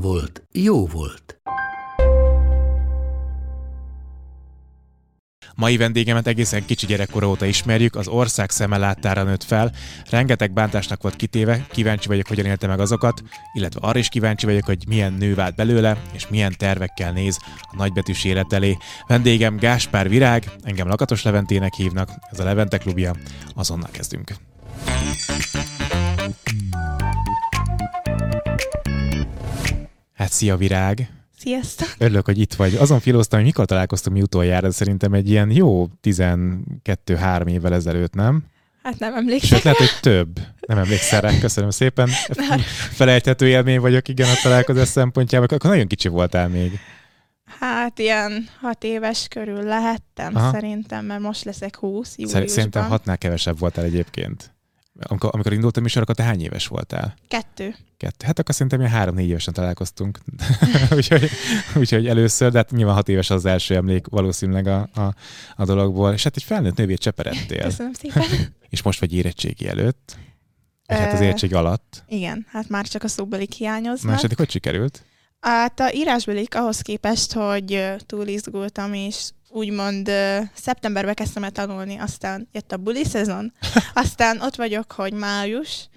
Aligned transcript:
volt, 0.00 0.42
jó 0.52 0.86
volt. 0.86 1.40
Mai 5.54 5.76
vendégemet 5.76 6.26
egészen 6.26 6.64
kicsi 6.64 6.86
gyerekkora 6.86 7.28
óta 7.28 7.46
ismerjük, 7.46 7.94
az 7.94 8.08
ország 8.08 8.50
szeme 8.50 8.76
láttára 8.78 9.22
nőtt 9.22 9.42
fel, 9.44 9.72
rengeteg 10.10 10.52
bántásnak 10.52 11.02
volt 11.02 11.16
kitéve, 11.16 11.66
kíváncsi 11.70 12.08
vagyok, 12.08 12.26
hogyan 12.26 12.46
élte 12.46 12.66
meg 12.66 12.80
azokat, 12.80 13.22
illetve 13.52 13.80
arra 13.82 13.98
is 13.98 14.08
kíváncsi 14.08 14.46
vagyok, 14.46 14.64
hogy 14.64 14.84
milyen 14.88 15.12
nő 15.12 15.34
vált 15.34 15.54
belőle, 15.54 15.96
és 16.12 16.28
milyen 16.28 16.54
tervekkel 16.58 17.12
néz 17.12 17.38
a 17.60 17.76
nagybetűs 17.76 18.24
élet 18.24 18.52
elé. 18.52 18.76
Vendégem 19.06 19.56
Gáspár 19.56 20.08
Virág, 20.08 20.50
engem 20.62 20.88
Lakatos 20.88 21.22
Leventének 21.22 21.74
hívnak, 21.74 22.10
ez 22.30 22.40
a 22.40 22.44
Levente 22.44 22.78
klubja, 22.78 23.14
azonnal 23.54 23.90
kezdünk. 23.90 24.34
Hát 30.16 30.32
szia 30.32 30.56
Virág! 30.56 31.08
Sziasztok! 31.38 31.88
Örülök, 31.98 32.24
hogy 32.24 32.38
itt 32.38 32.54
vagy. 32.54 32.74
Azon 32.74 33.00
filóztam, 33.00 33.38
hogy 33.38 33.48
mikor 33.48 33.64
találkoztunk 33.64 34.16
mi 34.16 34.22
utoljára, 34.22 34.66
de 34.66 34.72
szerintem 34.72 35.12
egy 35.12 35.30
ilyen 35.30 35.50
jó 35.50 35.86
12-3 36.02 37.48
évvel 37.50 37.74
ezelőtt, 37.74 38.14
nem? 38.14 38.44
Hát 38.82 38.98
nem 38.98 39.14
emlékszem. 39.14 39.48
Sőt, 39.48 39.62
lehet, 39.62 39.78
hogy 39.78 40.00
több. 40.00 40.40
Nem 40.66 40.78
emlékszel 40.78 41.20
rá, 41.20 41.38
köszönöm 41.38 41.70
szépen. 41.70 42.08
Felejthető 42.90 43.48
élmény 43.48 43.80
vagyok, 43.80 44.08
igen, 44.08 44.28
a 44.28 44.40
találkozás 44.42 44.88
szempontjából. 44.88 45.48
Akkor 45.50 45.70
nagyon 45.70 45.86
kicsi 45.86 46.08
voltál 46.08 46.48
még. 46.48 46.78
Hát 47.60 47.98
ilyen 47.98 48.48
hat 48.60 48.84
éves 48.84 49.26
körül 49.28 49.62
lehettem 49.62 50.36
Aha. 50.36 50.52
szerintem, 50.52 51.04
mert 51.04 51.20
most 51.20 51.44
leszek 51.44 51.76
20 51.76 52.16
júliusban. 52.16 52.48
Szerintem 52.48 52.84
hatnál 52.84 53.18
kevesebb 53.18 53.58
voltál 53.58 53.84
egyébként. 53.84 54.54
Amikor, 55.00 55.30
amikor 55.32 55.52
indult 55.52 55.76
a 55.76 55.80
műsor, 55.80 56.02
akkor 56.02 56.14
te 56.14 56.22
hány 56.22 56.40
éves 56.40 56.66
voltál? 56.66 57.14
Kettő. 57.28 57.74
Kettő. 57.96 58.26
Hát 58.26 58.38
akkor 58.38 58.54
szerintem 58.54 58.80
ilyen 58.80 58.92
három-négy 58.92 59.28
évesen 59.28 59.54
találkoztunk. 59.54 60.18
úgyhogy, 60.96 61.30
úgyhogy 61.74 62.06
először, 62.06 62.50
de 62.50 62.58
hát 62.58 62.70
nyilván 62.70 62.94
hat 62.94 63.08
éves 63.08 63.30
az 63.30 63.44
első 63.44 63.74
emlék 63.74 64.06
valószínűleg 64.06 64.66
a, 64.66 64.88
a, 64.94 65.14
a 65.56 65.64
dologból. 65.64 66.12
És 66.12 66.22
hát 66.22 66.36
egy 66.36 66.42
felnőtt 66.42 66.76
nővét 66.76 66.98
cseperedtél. 66.98 67.62
Köszönöm 67.62 67.92
szépen. 67.92 68.24
És 68.68 68.82
most 68.82 69.00
vagy 69.00 69.14
érettségi 69.14 69.68
előtt. 69.68 70.16
És 70.86 70.96
hát 70.96 71.12
az 71.12 71.20
Ö, 71.20 71.22
érettségi 71.22 71.54
alatt. 71.54 72.04
Igen, 72.08 72.46
hát 72.48 72.68
már 72.68 72.86
csak 72.86 73.02
a 73.02 73.08
szóbelik 73.08 73.52
hiányoznak. 73.52 74.22
Eddig 74.22 74.36
hogy 74.36 74.50
sikerült? 74.50 75.04
Hát 75.40 75.80
a 75.80 75.92
írásbelik 75.92 76.54
ahhoz 76.54 76.80
képest, 76.80 77.32
hogy 77.32 77.94
túl 78.06 78.26
izgultam, 78.26 78.92
és 78.92 79.30
úgymond 79.48 80.08
ö, 80.08 80.38
szeptemberben 80.54 81.14
kezdtem 81.14 81.44
el 81.44 81.50
tanulni, 81.50 81.96
aztán 81.96 82.48
jött 82.52 82.72
a 82.72 82.76
buli 82.76 83.04
szezon, 83.04 83.52
aztán 83.94 84.40
ott 84.40 84.54
vagyok, 84.54 84.92
hogy 84.92 85.12
május, 85.12 85.88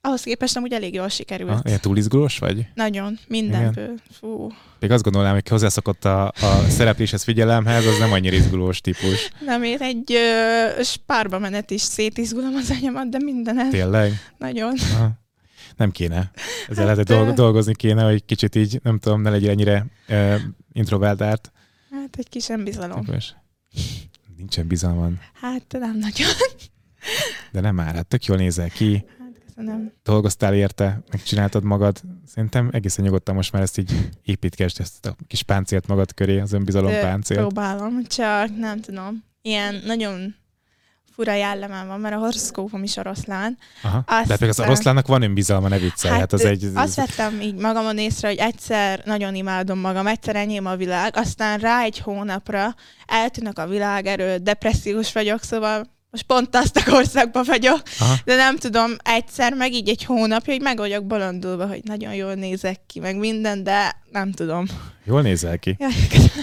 ahhoz 0.00 0.22
képest 0.22 0.56
amúgy 0.56 0.72
elég 0.72 0.94
jól 0.94 1.08
sikerült. 1.08 1.50
Ah, 1.50 1.60
ilyen 1.64 1.80
túl 1.80 1.96
izgulós 1.96 2.38
vagy? 2.38 2.66
Nagyon, 2.74 3.18
mindenből. 3.28 3.94
Fú, 4.10 4.52
Még 4.80 4.90
azt 4.90 5.02
gondolnám, 5.02 5.34
hogy 5.34 5.48
hozzászokott 5.48 6.04
a, 6.04 6.26
a 6.26 6.68
szerepléshez 6.68 7.22
figyelemhez, 7.22 7.86
az 7.86 7.98
nem 7.98 8.12
annyira 8.12 8.36
izgulós 8.36 8.80
típus. 8.80 9.30
Nem, 9.40 9.62
én 9.62 9.78
egy 9.80 10.12
ö, 10.12 10.82
spárba 10.82 11.38
menet 11.38 11.70
is 11.70 11.80
szétizgulom 11.80 12.54
az 12.54 12.70
anyamat, 12.80 13.08
de 13.08 13.18
mindenet. 13.24 13.70
Tényleg? 13.70 14.12
Nagyon. 14.38 14.74
Aha. 14.94 15.10
Nem 15.76 15.90
kéne. 15.90 16.30
Ezzel 16.68 16.86
Hát, 16.86 17.08
lehet, 17.08 17.34
dolgozni 17.34 17.74
kéne, 17.74 18.02
hogy 18.02 18.24
kicsit 18.24 18.54
így, 18.54 18.80
nem 18.82 18.98
tudom, 18.98 19.22
ne 19.22 19.30
legyél 19.30 19.50
ennyire 19.50 19.86
introvertált. 20.72 21.52
Hát 21.90 22.16
egy 22.16 22.28
kis 22.28 22.48
önbizalom. 22.48 23.04
Típus. 23.04 23.34
Nincsen 24.36 24.66
bizalman. 24.66 25.20
Hát 25.32 25.64
nem 25.78 25.98
nagyon. 25.98 26.28
De 27.52 27.60
nem 27.60 27.74
már, 27.74 27.94
hát 27.94 28.06
tök 28.06 28.24
jól 28.24 28.36
nézel 28.36 28.68
ki, 28.70 29.04
Hát 29.18 29.38
köszönöm. 29.46 29.92
dolgoztál 30.02 30.54
érte, 30.54 31.00
megcsináltad 31.10 31.64
magad. 31.64 32.00
Szerintem 32.26 32.68
egészen 32.72 33.04
nyugodtan 33.04 33.34
most 33.34 33.52
már 33.52 33.62
ezt 33.62 33.78
így 33.78 34.10
építkezd, 34.22 34.80
ezt 34.80 35.06
a 35.06 35.16
kis 35.26 35.42
páncélt 35.42 35.86
magad 35.86 36.14
köré, 36.14 36.38
az 36.40 36.52
önbizalom 36.52 36.92
Ö, 36.92 37.00
páncélt. 37.00 37.40
Próbálom, 37.40 38.04
csak 38.04 38.56
nem 38.56 38.80
tudom. 38.80 39.24
Ilyen 39.42 39.82
nagyon 39.84 40.34
fura 41.16 41.34
jellemem 41.34 41.86
van, 41.86 42.00
mert 42.00 42.14
a 42.14 42.18
horoszkópom 42.18 42.82
is 42.82 42.96
oroszlán. 42.96 43.58
Aha. 43.82 44.04
De 44.06 44.26
hát 44.28 44.40
még 44.40 44.48
az 44.48 44.60
oroszlánnak 44.60 45.06
van 45.06 45.22
önbizalma, 45.22 45.68
ne 45.68 45.78
viccelj. 45.78 46.12
Hát, 46.12 46.20
hát 46.20 46.32
az 46.32 46.44
egy... 46.44 46.70
Azt 46.74 46.94
vettem 46.94 47.40
így 47.40 47.54
magamon 47.54 47.98
észre, 47.98 48.28
hogy 48.28 48.36
egyszer 48.36 49.02
nagyon 49.04 49.34
imádom 49.34 49.78
magam, 49.78 50.06
egyszer 50.06 50.36
enyém 50.36 50.66
a 50.66 50.76
világ, 50.76 51.16
aztán 51.16 51.58
rá 51.58 51.82
egy 51.82 51.98
hónapra 51.98 52.74
eltűnök 53.06 53.58
a 53.58 53.66
világerő, 53.66 54.36
depressziós 54.36 55.12
vagyok, 55.12 55.42
szóval 55.42 55.94
most 56.10 56.24
pont 56.24 56.56
azt 56.56 56.76
a 56.76 56.90
korszakban 56.90 57.44
vagyok, 57.46 57.82
Aha. 57.98 58.14
de 58.24 58.36
nem 58.36 58.56
tudom, 58.56 58.90
egyszer 59.02 59.54
meg 59.54 59.72
így 59.72 59.88
egy 59.88 60.04
hónapja, 60.04 60.52
hogy 60.52 60.62
meg 60.62 60.76
vagyok 60.76 61.06
bolondulva, 61.06 61.66
hogy 61.66 61.80
nagyon 61.84 62.14
jól 62.14 62.34
nézek 62.34 62.80
ki, 62.86 63.00
meg 63.00 63.16
minden, 63.16 63.62
de 63.62 63.96
nem 64.12 64.32
tudom. 64.32 64.64
Jól 65.04 65.22
nézel 65.22 65.58
ki. 65.58 65.76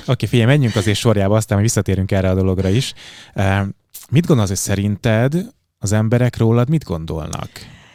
Oké, 0.06 0.26
figyelj, 0.26 0.48
menjünk 0.48 0.76
azért 0.76 0.98
sorjába, 0.98 1.36
aztán 1.36 1.58
majd 1.58 1.70
visszatérünk 1.70 2.12
erre 2.12 2.30
a 2.30 2.36
dologra 2.36 2.70
is. 2.70 2.94
Mit 4.14 4.26
gondolsz, 4.26 4.50
hogy 4.50 4.58
szerinted 4.58 5.36
az 5.80 5.92
emberek 5.92 6.38
rólad 6.38 6.70
mit 6.70 6.84
gondolnak? 6.84 7.50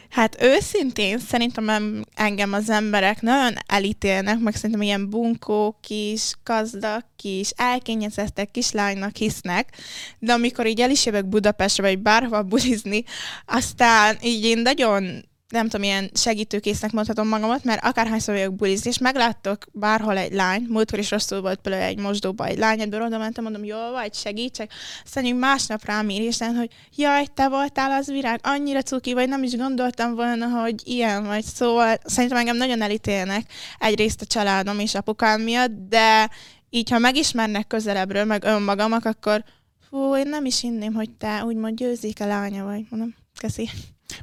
Hát 0.09 0.41
őszintén 0.41 1.19
szerintem 1.19 1.69
em- 1.69 2.07
engem 2.15 2.53
az 2.53 2.69
emberek 2.69 3.21
nagyon 3.21 3.53
elítélnek, 3.65 4.39
meg 4.39 4.55
szerintem 4.55 4.81
ilyen 4.81 5.09
bunkó 5.09 5.77
kis, 5.81 6.33
gazdag 6.43 7.03
kis, 7.15 7.49
elkényezettek 7.55 8.51
kislánynak 8.51 9.15
hisznek, 9.15 9.77
de 10.19 10.33
amikor 10.33 10.67
így 10.67 10.81
el 10.81 10.89
is 10.89 11.05
jövök 11.05 11.25
Budapestre, 11.25 11.83
vagy 11.83 11.99
bárhova 11.99 12.43
bulizni, 12.43 13.03
aztán 13.45 14.17
így 14.21 14.45
én 14.45 14.57
nagyon 14.57 15.28
nem 15.49 15.67
tudom, 15.67 15.83
ilyen 15.83 16.09
segítőkésznek 16.13 16.91
mondhatom 16.91 17.27
magamat, 17.27 17.63
mert 17.63 17.85
akárhányszor 17.85 18.35
vagyok 18.35 18.55
bulizni, 18.55 18.89
és 18.89 18.97
megláttok 18.97 19.65
bárhol 19.71 20.17
egy 20.17 20.33
lány, 20.33 20.65
múltkor 20.69 20.99
is 20.99 21.11
rosszul 21.11 21.41
volt 21.41 21.59
például 21.59 21.83
egy 21.83 21.99
mosdóba 21.99 22.45
egy 22.45 22.57
lány, 22.57 22.81
ebből 22.81 23.01
oda 23.01 23.17
mentem, 23.17 23.43
mondom, 23.43 23.63
jól 23.63 23.91
vagy, 23.91 24.13
segítsek. 24.13 24.71
Aztán 25.03 25.35
másnap 25.35 25.85
rám 25.85 26.09
ír, 26.09 26.21
és 26.21 26.37
hogy 26.37 26.71
jaj, 26.95 27.25
te 27.33 27.49
voltál 27.49 27.91
az 27.91 28.07
virág, 28.07 28.39
annyira 28.43 28.81
cuki 28.81 29.13
vagy, 29.13 29.27
nem 29.27 29.43
is 29.43 29.55
gondoltam 29.55 30.15
volna, 30.15 30.47
hogy 30.47 30.75
ilyen 30.83 31.25
vagy. 31.25 31.43
Szóval 31.43 31.97
szerintem 32.03 32.39
engem 32.39 32.57
nagyon 32.57 32.81
elítélnek 32.81 33.51
egyrészt 33.79 34.21
a 34.21 34.25
családom 34.25 34.79
és 34.79 34.95
apukám 34.95 35.41
miatt, 35.41 35.71
de 35.89 36.29
így, 36.69 36.89
ha 36.89 36.97
megismernek 36.97 37.67
közelebbről, 37.67 38.23
meg 38.23 38.43
önmagamak, 38.43 39.05
akkor 39.05 39.43
fú, 39.89 40.15
én 40.15 40.27
nem 40.27 40.45
is 40.45 40.63
inném, 40.63 40.93
hogy 40.93 41.09
te 41.11 41.43
úgymond 41.43 41.77
győzzék 41.77 42.21
a 42.21 42.25
lánya 42.25 42.63
vagy. 42.63 42.85
Mondom, 42.89 43.15
köszi. 43.39 43.69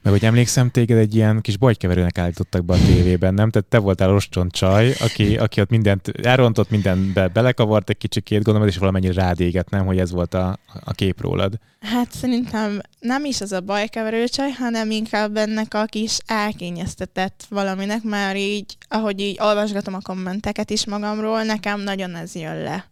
Meg 0.02 0.12
hogy 0.12 0.24
emlékszem, 0.24 0.70
téged 0.70 0.98
egy 0.98 1.14
ilyen 1.14 1.40
kis 1.40 1.56
bajkeverőnek 1.56 2.18
állítottak 2.18 2.64
be 2.64 2.74
a 2.74 2.78
tévében, 2.86 3.34
nem? 3.34 3.50
Tehát 3.50 3.68
te 3.68 3.78
voltál 3.78 4.08
roston 4.08 4.48
csaj, 4.48 4.94
aki, 5.00 5.36
aki 5.36 5.60
ott 5.60 5.70
mindent 5.70 6.08
elrontott, 6.08 6.70
mindenbe 6.70 7.28
belekavart 7.28 7.90
egy 7.90 7.98
kicsikét, 7.98 8.42
gondolom, 8.42 8.68
és 8.68 8.78
valamennyire 8.78 9.12
rád 9.12 9.40
éget, 9.40 9.70
nem? 9.70 9.86
Hogy 9.86 9.98
ez 9.98 10.10
volt 10.10 10.34
a, 10.34 10.58
a 10.84 10.92
kép 10.92 11.20
rólad. 11.20 11.58
Hát 11.80 12.12
szerintem 12.12 12.80
nem 13.00 13.24
is 13.24 13.40
az 13.40 13.52
a 13.52 13.60
bajkeverő 13.60 14.24
csaj, 14.26 14.50
hanem 14.50 14.90
inkább 14.90 15.36
ennek 15.36 15.74
a 15.74 15.84
kis 15.84 16.18
elkényeztetett 16.26 17.46
valaminek, 17.48 18.02
már 18.02 18.36
így, 18.36 18.76
ahogy 18.88 19.20
így 19.20 19.38
olvasgatom 19.40 19.94
a 19.94 20.00
kommenteket 20.02 20.70
is 20.70 20.86
magamról, 20.86 21.42
nekem 21.42 21.80
nagyon 21.80 22.14
ez 22.14 22.34
jön 22.34 22.62
le. 22.62 22.90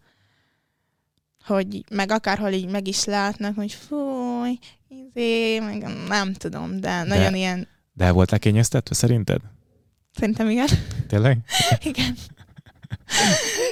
Hogy 1.47 1.85
meg 1.91 2.11
akárhol 2.11 2.51
így 2.51 2.67
meg 2.69 2.89
is 2.89 3.05
látnak, 3.05 3.55
hogy 3.57 3.73
fúj, 3.73 4.59
izé, 4.89 5.59
meg 5.59 5.87
nem 6.09 6.33
tudom, 6.33 6.81
de 6.81 7.03
nagyon 7.03 7.35
ilyen, 7.35 7.69
De 7.93 8.05
el 8.05 8.13
voltál 8.13 8.39
kényeztetve 8.39 8.95
szerinted? 8.95 9.41
szerintem 10.17 10.49
igen, 10.49 10.67
Tényleg? 11.09 11.39
igen. 11.91 12.17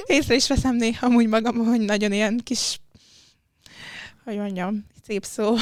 Észre 0.05 0.35
is 0.35 0.47
veszem 0.47 0.75
néha 0.75 1.05
amúgy 1.05 1.27
magam, 1.27 1.55
hogy 1.57 1.79
nagyon 1.79 2.11
ilyen 2.11 2.39
kis, 2.43 2.79
hogy 4.23 4.37
mondjam, 4.37 4.85
szép 5.07 5.23
szó, 5.25 5.55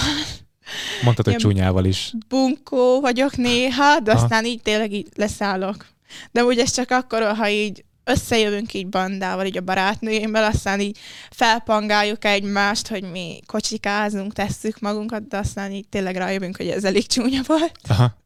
Mondtad, 1.04 1.26
hogy 1.26 1.36
csúnyával 1.36 1.86
is. 1.86 2.14
bunkó 2.28 3.00
vagyok 3.02 3.36
néha, 3.36 4.00
de 4.00 4.12
Aha. 4.12 4.22
aztán 4.24 4.46
így 4.46 4.62
tényleg 4.62 4.94
így 4.94 5.08
leszállok. 5.16 5.86
De 6.32 6.44
ugye 6.44 6.62
ez 6.62 6.72
csak 6.72 6.90
akkor, 6.92 7.36
ha 7.36 7.50
így 7.50 7.84
összejövünk 8.12 8.74
így 8.74 8.88
bandával, 8.88 9.46
így 9.46 9.58
a 9.58 9.62
barátnőimmel, 9.62 10.44
aztán 10.44 10.80
így 10.80 10.98
felpangáljuk 11.30 12.26
egymást, 12.26 12.88
hogy 12.88 13.12
mi 13.12 13.40
kocsikázunk, 13.46 14.34
tesszük 14.34 14.80
magunkat, 14.80 15.28
de 15.28 15.38
aztán 15.38 15.72
így 15.72 15.88
tényleg 15.90 16.16
rájövünk, 16.16 16.58
hogy 16.58 16.68
ez 16.68 16.84
elég 16.84 17.08
csúnya 17.08 17.42
volt. 17.46 17.80
Aha. 17.88 18.20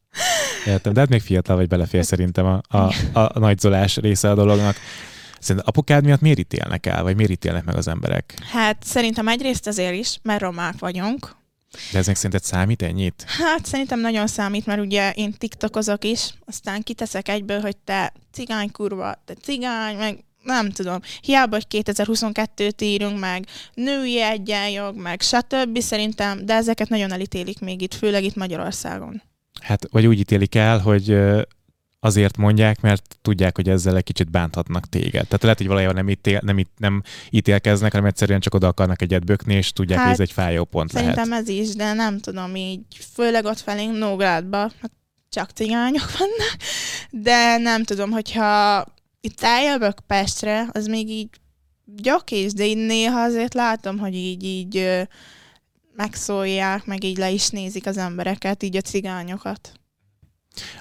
Értem, 0.65 0.93
de 0.93 0.99
hát 0.99 1.09
még 1.09 1.21
fiatal 1.21 1.55
vagy 1.55 1.67
belefér 1.67 2.05
szerintem 2.05 2.45
a, 2.45 2.77
a, 2.77 2.93
a 3.13 3.39
nagyzolás 3.39 3.97
része 3.97 4.29
a 4.29 4.35
dolognak. 4.35 4.75
Szerintem 5.39 5.65
apukád 5.67 6.03
miatt 6.03 6.21
miért 6.21 6.39
ítélnek 6.39 6.85
el, 6.85 7.03
vagy 7.03 7.15
miért 7.15 7.31
ítélnek 7.31 7.63
meg 7.63 7.75
az 7.75 7.87
emberek? 7.87 8.33
Hát 8.51 8.83
szerintem 8.83 9.27
egyrészt 9.27 9.67
azért 9.67 9.93
is, 9.93 10.19
mert 10.23 10.41
romák 10.41 10.79
vagyunk. 10.79 11.35
De 11.91 11.97
ez 11.97 12.07
még 12.07 12.15
szerinted 12.15 12.43
számít 12.43 12.81
ennyit? 12.81 13.25
Hát 13.27 13.65
szerintem 13.65 13.99
nagyon 13.99 14.27
számít, 14.27 14.65
mert 14.65 14.81
ugye 14.81 15.11
én 15.11 15.33
tiktokozok 15.33 16.03
is, 16.03 16.33
aztán 16.45 16.81
kiteszek 16.81 17.29
egyből, 17.29 17.61
hogy 17.61 17.77
te 17.77 18.13
cigány 18.31 18.71
kurva, 18.71 19.21
te 19.25 19.33
cigány, 19.33 19.95
meg 19.97 20.23
nem 20.43 20.69
tudom, 20.69 20.99
hiába, 21.21 21.55
hogy 21.55 21.83
2022-t 21.83 22.81
írunk, 22.81 23.19
meg 23.19 23.45
női 23.73 24.21
egyenjog, 24.21 24.95
meg 24.95 25.21
stb. 25.21 25.79
szerintem, 25.79 26.45
de 26.45 26.53
ezeket 26.53 26.89
nagyon 26.89 27.11
elítélik 27.11 27.59
még 27.59 27.81
itt, 27.81 27.93
főleg 27.93 28.23
itt 28.23 28.35
Magyarországon. 28.35 29.21
Hát, 29.61 29.87
vagy 29.91 30.05
úgy 30.05 30.19
ítélik 30.19 30.55
el, 30.55 30.79
hogy 30.79 31.17
azért 32.05 32.37
mondják, 32.37 32.81
mert 32.81 33.17
tudják, 33.21 33.55
hogy 33.55 33.69
ezzel 33.69 33.95
egy 33.95 34.03
kicsit 34.03 34.31
bánthatnak 34.31 34.89
téged. 34.89 35.11
Tehát 35.11 35.41
lehet, 35.41 35.57
hogy 35.57 35.67
valójában 35.67 35.95
nem, 35.95 36.09
ítél, 36.09 36.39
nem, 36.43 36.57
itt, 36.57 36.71
nem 36.77 37.01
ítélkeznek, 37.29 37.91
hanem 37.91 38.07
egyszerűen 38.07 38.39
csak 38.39 38.53
oda 38.53 38.67
akarnak 38.67 39.01
egyet 39.01 39.25
bökni, 39.25 39.53
és 39.53 39.73
tudják, 39.73 39.99
hogy 39.99 40.11
ez 40.11 40.19
egy 40.19 40.31
fájó 40.31 40.63
pont 40.63 40.91
Szerintem 40.91 41.29
lehet. 41.29 41.43
ez 41.43 41.49
is, 41.49 41.75
de 41.75 41.93
nem 41.93 42.19
tudom, 42.19 42.55
így 42.55 42.81
főleg 43.13 43.45
ott 43.45 43.59
felénk 43.59 43.97
Nógrádba, 43.97 44.57
hát 44.57 44.91
csak 45.29 45.49
cigányok 45.49 46.17
vannak, 46.17 46.57
de 47.09 47.57
nem 47.57 47.83
tudom, 47.83 48.11
hogyha 48.11 48.83
itt 49.21 49.41
eljövök 49.41 49.99
Pestre, 50.07 50.67
az 50.71 50.87
még 50.87 51.09
így 51.09 51.29
gyakés, 51.85 52.53
de 52.53 52.65
így 52.65 52.77
néha 52.77 53.21
azért 53.21 53.53
látom, 53.53 53.97
hogy 53.97 54.15
így, 54.15 54.43
így 54.43 55.05
megszólják, 55.95 56.85
meg 56.85 57.03
így 57.03 57.17
le 57.17 57.29
is 57.29 57.49
nézik 57.49 57.85
az 57.85 57.97
embereket, 57.97 58.63
így 58.63 58.77
a 58.77 58.81
cigányokat. 58.81 59.71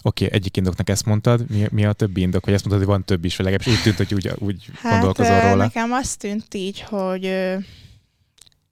Oké, 0.02 0.24
okay, 0.24 0.38
egyik 0.38 0.56
indoknak 0.56 0.88
ezt 0.88 1.04
mondtad, 1.04 1.50
mi, 1.50 1.66
mi 1.70 1.84
a 1.84 1.92
többi 1.92 2.20
indok, 2.20 2.44
vagy 2.44 2.54
azt 2.54 2.64
mondtad, 2.64 2.86
hogy 2.86 2.96
van 2.96 3.06
több 3.06 3.24
is, 3.24 3.36
vagy 3.36 3.46
legalábbis 3.46 3.74
úgy 3.74 3.82
tűnt, 3.82 3.96
hogy 3.96 4.14
úgy, 4.14 4.32
úgy 4.38 4.70
gondolkozol 4.82 5.36
ö, 5.36 5.42
róla. 5.42 5.54
nekem 5.54 5.92
azt 5.92 6.18
tűnt 6.18 6.54
így, 6.54 6.80
hogy 6.80 7.24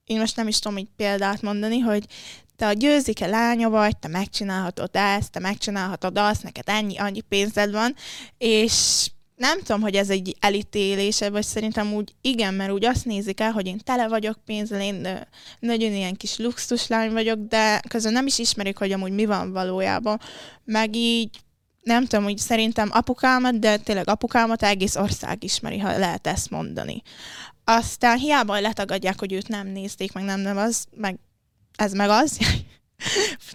én 0.03 0.19
most 0.19 0.35
nem 0.35 0.47
is 0.47 0.59
tudom 0.59 0.77
így 0.77 0.89
példát 0.95 1.41
mondani, 1.41 1.79
hogy 1.79 2.05
te 2.55 2.67
a 2.67 2.73
győzike 2.73 3.27
lánya 3.27 3.69
vagy, 3.69 3.97
te 3.97 4.07
megcsinálhatod 4.07 4.89
ezt, 4.91 5.31
te 5.31 5.39
megcsinálhatod 5.39 6.17
azt, 6.17 6.43
neked 6.43 6.69
ennyi, 6.69 6.97
annyi 6.97 7.21
pénzed 7.21 7.71
van, 7.71 7.95
és 8.37 9.07
nem 9.35 9.59
tudom, 9.59 9.81
hogy 9.81 9.95
ez 9.95 10.09
egy 10.09 10.35
elítélése, 10.39 11.29
vagy 11.29 11.43
szerintem 11.43 11.93
úgy 11.93 12.13
igen, 12.21 12.53
mert 12.53 12.71
úgy 12.71 12.85
azt 12.85 13.05
nézik 13.05 13.39
el, 13.39 13.51
hogy 13.51 13.67
én 13.67 13.79
tele 13.83 14.07
vagyok 14.07 14.37
pénzzel, 14.45 14.81
én 14.81 15.07
nagyon 15.59 15.93
ilyen 15.93 16.15
kis 16.15 16.37
luxuslány 16.37 17.11
vagyok, 17.11 17.39
de 17.39 17.79
közben 17.87 18.13
nem 18.13 18.25
is 18.25 18.39
ismerik, 18.39 18.77
hogy 18.77 18.91
amúgy 18.91 19.11
mi 19.11 19.25
van 19.25 19.51
valójában. 19.51 20.19
Meg 20.63 20.95
így 20.95 21.29
nem 21.81 22.05
tudom, 22.05 22.23
hogy 22.23 22.37
szerintem 22.37 22.89
apukámat, 22.91 23.59
de 23.59 23.77
tényleg 23.77 24.09
apukámat 24.09 24.63
egész 24.63 24.95
ország 24.95 25.43
ismeri, 25.43 25.77
ha 25.77 25.97
lehet 25.97 26.27
ezt 26.27 26.49
mondani. 26.49 27.01
Aztán 27.63 28.17
hiába 28.17 28.59
letagadják, 28.59 29.19
hogy 29.19 29.33
őt 29.33 29.47
nem 29.47 29.67
nézték, 29.67 30.13
meg 30.13 30.23
nem, 30.23 30.39
nem 30.39 30.57
az, 30.57 30.85
meg 30.95 31.19
ez 31.75 31.93
meg 31.93 32.09
az. 32.09 32.37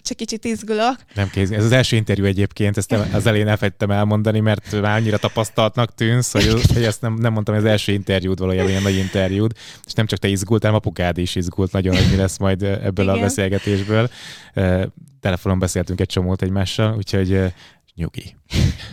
Csak 0.02 0.16
kicsit 0.16 0.44
izgulok. 0.44 0.96
Nem 1.14 1.30
kéz. 1.30 1.50
Ez 1.50 1.64
az 1.64 1.72
első 1.72 1.96
interjú 1.96 2.24
egyébként, 2.24 2.76
ezt 2.76 2.92
az 2.92 3.26
elején 3.26 3.48
elfegytem 3.48 3.90
elmondani, 3.90 4.40
mert 4.40 4.80
már 4.80 4.96
annyira 4.96 5.18
tapasztaltnak 5.18 5.94
tűnsz, 5.94 6.32
hogy, 6.32 6.62
hogy 6.74 6.84
ezt 6.84 7.00
nem, 7.00 7.14
nem 7.14 7.32
mondtam, 7.32 7.54
hogy 7.54 7.64
az 7.64 7.70
első 7.70 7.92
interjúd 7.92 8.38
valójában 8.38 8.70
ilyen 8.70 8.82
nagy 8.82 8.96
interjúd, 8.96 9.52
és 9.86 9.92
nem 9.92 10.06
csak 10.06 10.18
te 10.18 10.28
izgult, 10.28 10.62
hanem 10.62 10.76
apukád 10.76 11.18
is 11.18 11.34
izgult 11.34 11.72
nagyon, 11.72 11.96
hogy 11.96 12.10
mi 12.10 12.16
lesz 12.16 12.38
majd 12.38 12.62
ebből 12.62 13.08
a 13.08 13.12
Igen. 13.12 13.24
beszélgetésből. 13.24 14.10
Eh, 14.54 14.82
Telefonon 15.20 15.58
beszéltünk 15.58 16.00
egy 16.00 16.06
csomót 16.06 16.42
egymással, 16.42 16.96
úgyhogy 16.96 17.32
eh, 17.32 17.52
nyugi. 17.94 18.36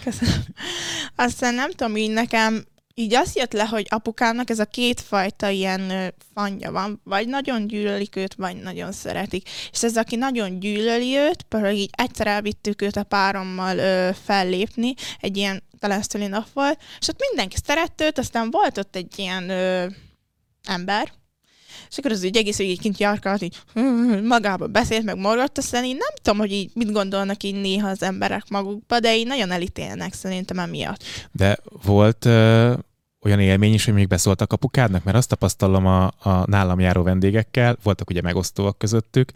Köszönöm. 0.04 0.44
Aztán 1.16 1.54
nem 1.54 1.72
tudom, 1.72 1.96
így 1.96 2.12
nekem 2.12 2.66
így 2.96 3.14
azt 3.14 3.38
jött 3.38 3.54
le, 3.54 3.66
hogy 3.66 3.86
apukámnak 3.90 4.50
ez 4.50 4.60
a 4.60 4.66
kétfajta 4.66 5.50
ilyen 5.50 6.14
fanya 6.34 6.72
van, 6.72 7.02
vagy 7.04 7.28
nagyon 7.28 7.68
gyűlölik 7.68 8.16
őt, 8.16 8.34
vagy 8.34 8.56
nagyon 8.56 8.92
szeretik. 8.92 9.50
És 9.72 9.84
ez, 9.84 9.98
aki 9.98 10.16
nagyon 10.16 10.60
gyűlöli 10.60 11.16
őt, 11.16 11.42
például 11.44 11.74
így 11.74 11.90
egyszer 11.92 12.28
elvittük 12.28 12.82
őt 12.82 12.96
a 12.96 13.04
párommal 13.04 13.78
ö, 13.78 14.10
fellépni, 14.24 14.94
egy 15.20 15.38
ilyen 15.38 15.64
talán 15.80 16.04
nap 16.12 16.48
volt, 16.54 16.80
és 17.00 17.08
ott 17.08 17.26
mindenki 17.30 17.56
szerette 17.66 18.06
őt, 18.06 18.18
aztán 18.18 18.52
volt 18.52 18.78
ott 18.78 18.96
egy 18.96 19.20
ilyen 19.20 19.50
ö, 19.50 19.88
ember, 20.64 21.12
és 21.90 21.98
akkor 21.98 22.12
az 22.12 22.24
úgy 22.24 22.38
egész 22.38 22.58
végig 22.58 22.80
kint 22.80 23.00
járkált, 23.00 23.42
így 23.42 23.58
magába 24.24 24.68
beszélt, 24.68 25.04
meg 25.04 25.18
morgott, 25.18 25.58
aztán 25.58 25.84
így 25.84 25.98
nem 25.98 26.14
tudom, 26.22 26.40
hogy 26.40 26.52
így 26.52 26.72
mit 26.74 26.92
gondolnak 26.92 27.44
így 27.44 27.62
néha 27.62 27.88
az 27.88 28.04
emberek 28.04 28.44
magukba, 28.50 29.00
de 29.00 29.18
így 29.18 29.28
nagyon 29.28 29.52
elítélnek 29.52 30.14
szerintem 30.14 30.60
emiatt. 30.60 31.04
De 31.32 31.58
volt 31.84 32.26
ö, 32.26 32.74
olyan 33.26 33.40
élmény 33.40 33.74
is, 33.74 33.86
hogy 33.86 33.94
még 33.94 34.08
beszóltak 34.08 34.54
apukádnak, 34.54 35.04
mert 35.04 35.18
azt 35.18 35.30
tapasztalom 35.30 35.86
a, 35.86 36.06
a 36.06 36.44
nálam 36.46 36.80
járó 36.80 37.04
vendégekkel, 37.04 37.78
voltak 37.84 38.10
ugye 38.10 38.22
megosztóak 38.22 38.78
közöttük, 38.78 39.32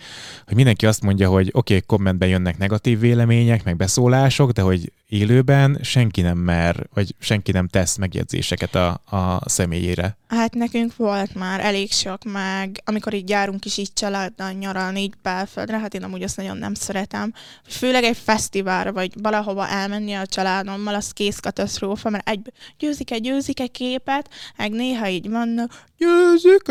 hogy 0.46 0.56
mindenki 0.56 0.86
azt 0.86 1.02
mondja, 1.02 1.30
hogy 1.30 1.50
oké, 1.52 1.76
okay, 1.76 1.86
kommentben 1.86 2.30
jönnek 2.30 2.58
negatív 2.58 3.00
vélemények, 3.00 3.64
meg 3.64 3.76
beszólások, 3.76 4.52
de 4.52 4.62
hogy 4.62 4.92
élőben 5.08 5.80
senki 5.82 6.22
nem 6.22 6.38
mer, 6.38 6.88
vagy 6.94 7.16
senki 7.20 7.52
nem 7.52 7.68
tesz 7.68 7.96
megjegyzéseket 7.96 8.76
a, 8.76 8.88
a 9.06 9.50
személyére. 9.50 10.18
Hát 10.30 10.54
nekünk 10.54 10.96
volt 10.96 11.36
már 11.36 11.60
elég 11.60 11.92
sok, 11.92 12.24
meg 12.24 12.82
amikor 12.86 13.14
így 13.14 13.30
járunk 13.30 13.66
is 13.66 13.78
így 13.78 13.94
családdal 13.94 14.52
nyaralni, 14.52 15.02
így 15.02 15.14
belföldre, 15.22 15.80
hát 15.80 15.94
én 15.94 16.04
amúgy 16.04 16.24
azt 16.24 16.38
nagyon 16.38 16.58
nem 16.58 16.74
szeretem. 16.74 17.34
Főleg 17.64 18.04
egy 18.04 18.18
fesztiválra, 18.18 18.94
vagy 18.94 19.14
valahova 19.22 19.68
elmenni 19.68 20.14
a 20.14 20.26
családommal, 20.26 20.96
az 20.96 21.12
kész 21.12 21.40
katasztrófa, 21.40 22.10
mert 22.10 22.30
egy 22.30 22.52
győzik 22.78 23.12
egy 23.12 23.22
győzik 23.22 23.60
egy 23.60 23.72
képet, 23.72 24.30
meg 24.58 24.72
néha 24.72 25.08
így 25.08 25.30
vannak, 25.30 25.84
győzik 25.98 26.68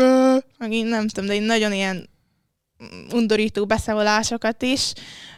meg 0.57 0.71
én 0.71 0.85
nem 0.85 1.07
tudom, 1.07 1.29
de 1.29 1.35
én 1.35 1.43
nagyon 1.43 1.73
ilyen 1.73 2.09
undorító 3.13 3.65
beszólásokat 3.65 4.61
is, 4.61 4.93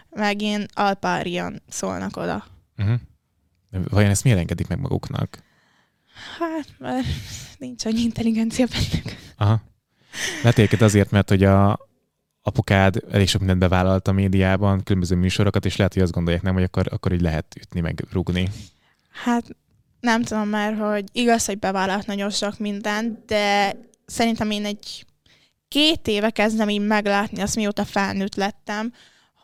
meg 0.10 0.42
ilyen 0.42 0.66
alpárian 0.74 1.62
szólnak 1.70 2.18
oda. 2.18 2.46
Uh-huh. 2.78 3.00
Vajon 3.90 4.10
ezt 4.10 4.24
miért 4.24 4.40
engedik 4.40 4.68
meg 4.68 4.80
maguknak? 4.80 5.50
Hát, 6.40 6.68
mert 6.78 7.06
nincs 7.58 7.86
annyi 7.86 8.02
intelligencia 8.02 8.66
bennük. 8.66 9.18
Aha. 9.38 9.62
Lehet 10.44 10.82
azért, 10.82 11.12
mert 11.12 11.30
hogy 11.30 11.44
a 11.44 11.90
apukád 12.42 13.04
elég 13.12 13.28
sok 13.28 13.40
mindent 13.40 13.60
bevállalt 13.60 14.08
a 14.08 14.12
médiában, 14.12 14.84
különböző 14.84 15.16
műsorokat, 15.16 15.66
és 15.66 15.76
lehet, 15.76 15.94
hogy 15.94 16.02
azt 16.02 16.12
gondolják 16.12 16.44
nem, 16.44 16.54
hogy 16.54 16.64
akkor, 16.64 16.88
akkor 16.90 17.12
így 17.12 17.22
lehet 17.22 17.56
ütni, 17.60 17.80
meg 17.80 18.06
rúgni. 18.12 18.50
Hát 19.24 19.46
nem 20.00 20.24
tudom 20.24 20.48
már, 20.48 20.74
hogy 20.78 21.04
igaz, 21.12 21.46
hogy 21.46 21.60
bevállalt 21.60 22.06
nagyon 22.06 22.30
sok 22.30 22.60
mindent, 22.60 23.26
de 23.26 23.76
szerintem 24.06 24.52
én 24.52 24.66
egy 24.66 25.06
két 25.68 26.08
éve 26.08 26.30
kezdem 26.30 26.70
így 26.70 26.86
meglátni 26.86 27.42
azt, 27.42 27.56
mióta 27.56 27.86
felnőtt 27.86 28.36
lettem, 28.36 28.94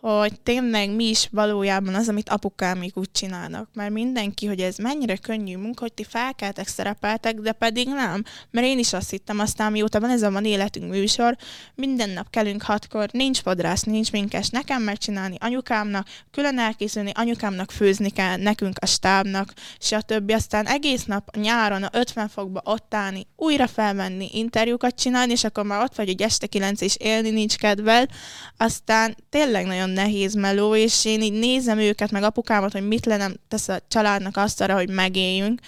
hogy 0.01 0.42
tényleg 0.42 0.96
mi 0.96 1.04
is 1.04 1.27
valójában 1.32 1.96
az, 1.96 2.10
amit 2.10 2.30
apukámik 2.30 2.98
úgy 2.98 3.12
csinálnak. 3.12 3.70
Mert 3.74 3.92
mindenki, 3.92 4.46
hogy 4.46 4.60
ez 4.60 4.77
mennyire 4.77 5.18
könnyű 5.18 5.58
munka, 5.58 5.82
hogy 5.82 5.94
ti 5.94 6.04
felkeltek, 6.04 6.68
szerepeltek, 6.68 7.36
de 7.36 7.51
pedig 7.51 7.88
nem. 7.88 8.24
Mert 8.51 8.68
én 8.68 8.80
is 8.80 8.94
azt 8.94 9.10
hittem, 9.10 9.39
aztán 9.39 9.72
mióta 9.72 10.00
van 10.00 10.10
ez 10.10 10.22
a 10.22 10.32
van 10.32 10.46
életünk 10.46 10.89
műsor, 10.89 11.38
minden 11.75 12.10
nap 12.10 12.30
kelünk 12.30 12.62
hatkor, 12.62 13.10
nincs 13.12 13.39
fodrász, 13.39 13.84
nincs 13.84 14.12
minkes, 14.12 14.50
nekem 14.50 14.82
megcsinálni, 14.82 15.36
anyukámnak, 15.39 16.08
külön 16.32 16.60
elkészülni, 16.60 17.12
anyukámnak 17.13 17.72
főzni 17.72 18.10
kell, 18.10 18.38
nekünk 18.38 18.77
a 18.80 18.86
stábnak, 18.86 19.54
stb. 19.80 20.32
Aztán 20.32 20.66
egész 20.66 21.04
nap 21.04 21.36
nyáron 21.36 21.84
a 21.84 21.89
50 21.92 22.27
fokba 22.27 22.62
ott 22.63 22.94
állni, 22.94 23.27
újra 23.36 23.68
felmenni, 23.68 24.30
interjúkat 24.32 24.96
csinálni, 24.96 25.32
és 25.32 25.44
akkor 25.44 25.63
már 25.63 25.84
ott 25.84 25.96
vagy, 25.96 26.08
hogy 26.08 26.22
este 26.22 26.48
9 26.48 26.82
és 26.82 26.96
élni 27.00 27.30
nincs 27.30 27.56
kedved. 27.56 28.10
Aztán 28.58 29.16
tényleg 29.30 29.66
nagyon 29.66 29.87
nehéz 29.89 30.34
meló, 30.34 30.75
és 30.75 31.06
én 31.06 31.22
így 31.22 31.39
nézem 31.39 31.77
őket, 31.77 32.12
meg 32.12 32.24
apukámat, 32.24 32.72
hogy 32.72 32.88
mit 32.88 33.06
le 33.06 33.32
tesz 33.48 33.67
a 33.67 33.79
családnak 33.88 34.38
azt 34.38 34.62
arra, 34.62 34.75
hogy 34.75 34.89
megéljünk. 34.89 35.60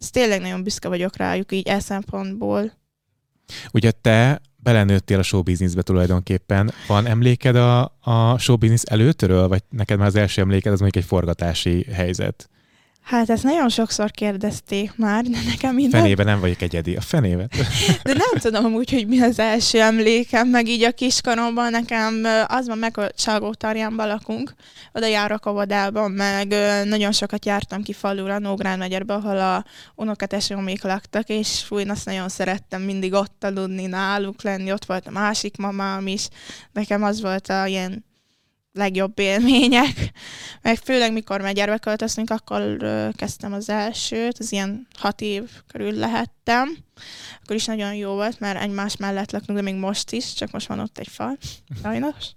Ez 0.00 0.10
tényleg 0.10 0.40
nagyon 0.40 0.62
büszke 0.62 0.88
vagyok 0.88 1.16
rájuk 1.16 1.52
így 1.52 1.68
e 1.68 1.80
szempontból. 1.80 2.72
Ugye 3.72 3.90
te 3.90 4.40
belenőttél 4.56 5.18
a 5.18 5.22
showbizniszbe 5.22 5.82
tulajdonképpen. 5.82 6.72
Van 6.86 7.06
emléked 7.06 7.56
a, 7.56 7.98
a 8.00 8.38
showbiznisz 8.38 8.84
előttről, 8.86 9.48
vagy 9.48 9.62
neked 9.70 9.98
már 9.98 10.06
az 10.06 10.16
első 10.16 10.40
emléked 10.40 10.72
az 10.72 10.80
mondjuk 10.80 11.04
egy 11.04 11.08
forgatási 11.08 11.86
helyzet? 11.92 12.50
Hát 13.02 13.30
ezt 13.30 13.42
nagyon 13.42 13.68
sokszor 13.68 14.10
kérdezték 14.10 14.96
már, 14.96 15.24
de 15.24 15.38
nekem 15.46 15.76
nem, 15.76 15.90
Fenébe 15.90 16.24
nem 16.24 16.40
vagyok 16.40 16.62
egyedi. 16.62 16.96
A 16.96 17.00
fenébe. 17.00 17.46
de 18.02 18.12
nem 18.12 18.38
tudom 18.40 18.64
amúgy, 18.64 18.90
hogy 18.90 19.06
mi 19.06 19.20
az 19.20 19.38
első 19.38 19.80
emlékem, 19.80 20.48
meg 20.48 20.68
így 20.68 20.82
a 20.82 20.92
kiskoromban 20.92 21.70
nekem 21.70 22.26
az 22.46 22.66
van 22.66 22.78
meg, 22.78 22.96
hogy 22.96 23.12
Salgótarjánban 23.16 24.06
lakunk, 24.06 24.54
oda 24.92 25.06
járok 25.06 25.46
a 25.46 25.52
vadában, 25.52 26.10
meg 26.10 26.54
nagyon 26.84 27.12
sokat 27.12 27.44
jártam 27.44 27.82
ki 27.82 27.92
falura, 27.92 28.38
Nógrád 28.38 28.78
megyerbe, 28.78 29.14
ahol 29.14 29.38
a 29.38 29.64
unokatesómék 29.94 30.82
laktak, 30.82 31.28
és 31.28 31.62
fúj, 31.66 31.82
azt 31.82 32.04
nagyon 32.04 32.28
szerettem 32.28 32.82
mindig 32.82 33.12
ott 33.12 33.44
aludni, 33.44 33.86
náluk 33.86 34.42
lenni, 34.42 34.72
ott 34.72 34.84
volt 34.84 35.06
a 35.06 35.10
másik 35.10 35.56
mamám 35.56 36.06
is, 36.06 36.28
nekem 36.72 37.02
az 37.02 37.20
volt 37.20 37.48
a 37.48 37.66
ilyen 37.66 38.04
legjobb 38.72 39.18
élmények, 39.18 40.10
meg 40.62 40.76
főleg 40.76 41.12
mikor 41.12 41.40
megyerbe 41.40 41.78
költöztünk, 41.78 42.30
akkor 42.30 42.76
kezdtem 43.16 43.52
az 43.52 43.68
elsőt, 43.68 44.38
az 44.38 44.52
ilyen 44.52 44.86
hat 44.98 45.20
év 45.20 45.50
körül 45.66 45.92
lehettem. 45.92 46.76
Akkor 47.42 47.56
is 47.56 47.64
nagyon 47.64 47.94
jó 47.94 48.12
volt, 48.12 48.40
mert 48.40 48.60
egymás 48.60 48.96
mellett 48.96 49.30
laktunk, 49.32 49.58
de 49.58 49.64
még 49.64 49.74
most 49.74 50.12
is, 50.12 50.32
csak 50.34 50.50
most 50.50 50.66
van 50.66 50.78
ott 50.78 50.98
egy 50.98 51.08
fal, 51.08 51.38
sajnos. 51.82 52.32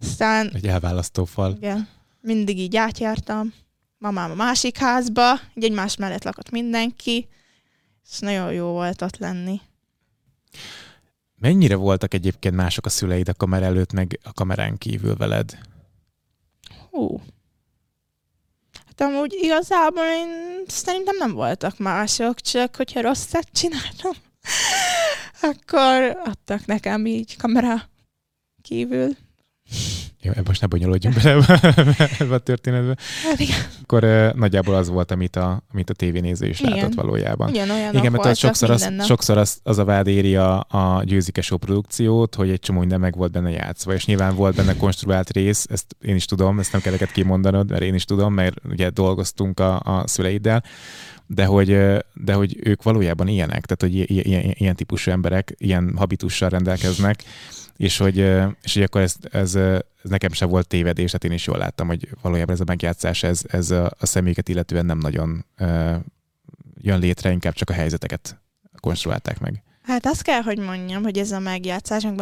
Aztán 0.00 0.50
Egy 0.54 0.66
elválasztó 0.66 1.24
fal. 1.24 1.54
igen, 1.56 1.88
mindig 2.20 2.58
így 2.58 2.76
átjártam. 2.76 3.54
Mamám 3.98 4.30
a 4.30 4.34
másik 4.34 4.78
házba, 4.78 5.32
így 5.54 5.64
egymás 5.64 5.96
mellett 5.96 6.24
lakott 6.24 6.50
mindenki, 6.50 7.28
és 8.10 8.18
nagyon 8.18 8.52
jó 8.52 8.66
volt 8.66 9.02
ott 9.02 9.16
lenni. 9.18 9.60
Mennyire 11.44 11.74
voltak 11.74 12.14
egyébként 12.14 12.54
mások 12.54 12.86
a 12.86 12.88
szüleid 12.88 13.28
a 13.28 13.34
kamera 13.34 13.64
előtt, 13.64 13.92
meg 13.92 14.20
a 14.22 14.32
kamerán 14.32 14.78
kívül 14.78 15.16
veled? 15.16 15.58
Hú. 16.90 17.20
Hát 18.86 19.00
amúgy 19.00 19.38
igazából 19.40 20.04
én 20.04 20.28
szerintem 20.66 21.16
nem 21.16 21.32
voltak 21.32 21.78
mások, 21.78 22.40
csak 22.40 22.76
hogyha 22.76 23.00
rosszat 23.00 23.48
csináltam, 23.52 24.12
akkor 25.50 26.20
adtak 26.24 26.66
nekem 26.66 27.06
így 27.06 27.36
kamera 27.36 27.88
kívül. 28.62 29.16
Jó, 30.24 30.32
most 30.44 30.60
ne 30.60 30.66
bonyolódjunk 30.66 31.16
bele 31.22 31.44
ebbe 32.18 32.34
a 32.34 32.38
történetbe. 32.38 32.96
Hát 33.28 33.40
igen, 33.40 33.56
Akkor 33.82 34.04
uh, 34.04 34.32
nagyjából 34.34 34.74
az 34.74 34.88
volt, 34.88 35.10
amit 35.10 35.36
a, 35.36 35.62
amit 35.72 35.90
a 35.90 35.92
tévénéző 35.94 36.46
is 36.46 36.60
Igen. 36.60 36.72
látott 36.72 36.94
valójában. 36.94 37.48
ugyanolyanok 37.48 37.94
Igen, 37.94 38.12
mert 38.12 38.24
az 38.24 38.24
voltak 38.24 38.36
sokszor, 38.36 38.70
az, 38.70 38.88
nap. 38.96 39.06
sokszor 39.06 39.38
az, 39.38 39.58
az 39.62 39.78
a 39.78 39.84
vád 39.84 40.06
éri 40.06 40.36
a, 40.36 40.66
a 40.68 41.02
győzike 41.04 41.40
show 41.40 41.58
produkciót, 41.58 42.34
hogy 42.34 42.50
egy 42.50 42.60
csomó 42.60 42.78
minden 42.80 43.00
meg 43.00 43.16
volt 43.16 43.32
benne 43.32 43.50
játszva, 43.50 43.94
és 43.94 44.04
nyilván 44.06 44.34
volt 44.34 44.54
benne 44.56 44.76
konstruált 44.76 45.30
rész, 45.32 45.66
ezt 45.70 45.96
én 46.02 46.14
is 46.14 46.24
tudom, 46.24 46.58
ezt 46.58 46.72
nem 46.72 46.80
kell 46.80 46.92
neked 46.92 47.10
kimondanod, 47.10 47.70
mert 47.70 47.82
én 47.82 47.94
is 47.94 48.04
tudom, 48.04 48.34
mert 48.34 48.56
ugye 48.70 48.90
dolgoztunk 48.90 49.60
a, 49.60 49.80
a 49.80 50.02
szüleiddel, 50.06 50.62
de 51.26 51.44
hogy, 51.44 51.78
de 52.14 52.32
hogy 52.32 52.56
ők 52.62 52.82
valójában 52.82 53.28
ilyenek, 53.28 53.66
tehát 53.66 53.80
hogy 53.80 53.94
i- 53.94 54.16
i- 54.16 54.28
ilyen, 54.28 54.42
ilyen 54.58 54.74
típusú 54.74 55.10
emberek 55.10 55.54
ilyen 55.58 55.94
habitussal 55.96 56.48
rendelkeznek, 56.48 57.24
és 57.76 57.96
hogy, 57.96 58.16
és 58.62 58.74
hogy 58.74 58.82
akkor 58.82 59.00
ez, 59.00 59.14
ez, 59.30 59.54
ez 59.54 59.80
nekem 60.02 60.32
sem 60.32 60.48
volt 60.48 60.68
tévedés, 60.68 61.06
tehát 61.06 61.24
én 61.24 61.32
is 61.32 61.46
jól 61.46 61.58
láttam, 61.58 61.86
hogy 61.86 62.08
valójában 62.22 62.54
ez 62.54 62.60
a 62.60 62.64
megjátszás, 62.66 63.22
ez, 63.22 63.42
ez 63.48 63.70
a, 63.70 63.92
a 63.98 64.06
személyeket 64.06 64.48
illetően 64.48 64.86
nem 64.86 64.98
nagyon 64.98 65.44
jön 66.80 66.98
létre, 66.98 67.30
inkább 67.30 67.54
csak 67.54 67.70
a 67.70 67.72
helyzeteket 67.72 68.40
konstruálták 68.80 69.40
meg. 69.40 69.62
Hát 69.82 70.06
azt 70.06 70.22
kell, 70.22 70.40
hogy 70.40 70.58
mondjam, 70.58 71.02
hogy 71.02 71.18
ez 71.18 71.32
a 71.32 71.38
megjátszás, 71.38 72.02
meg 72.02 72.16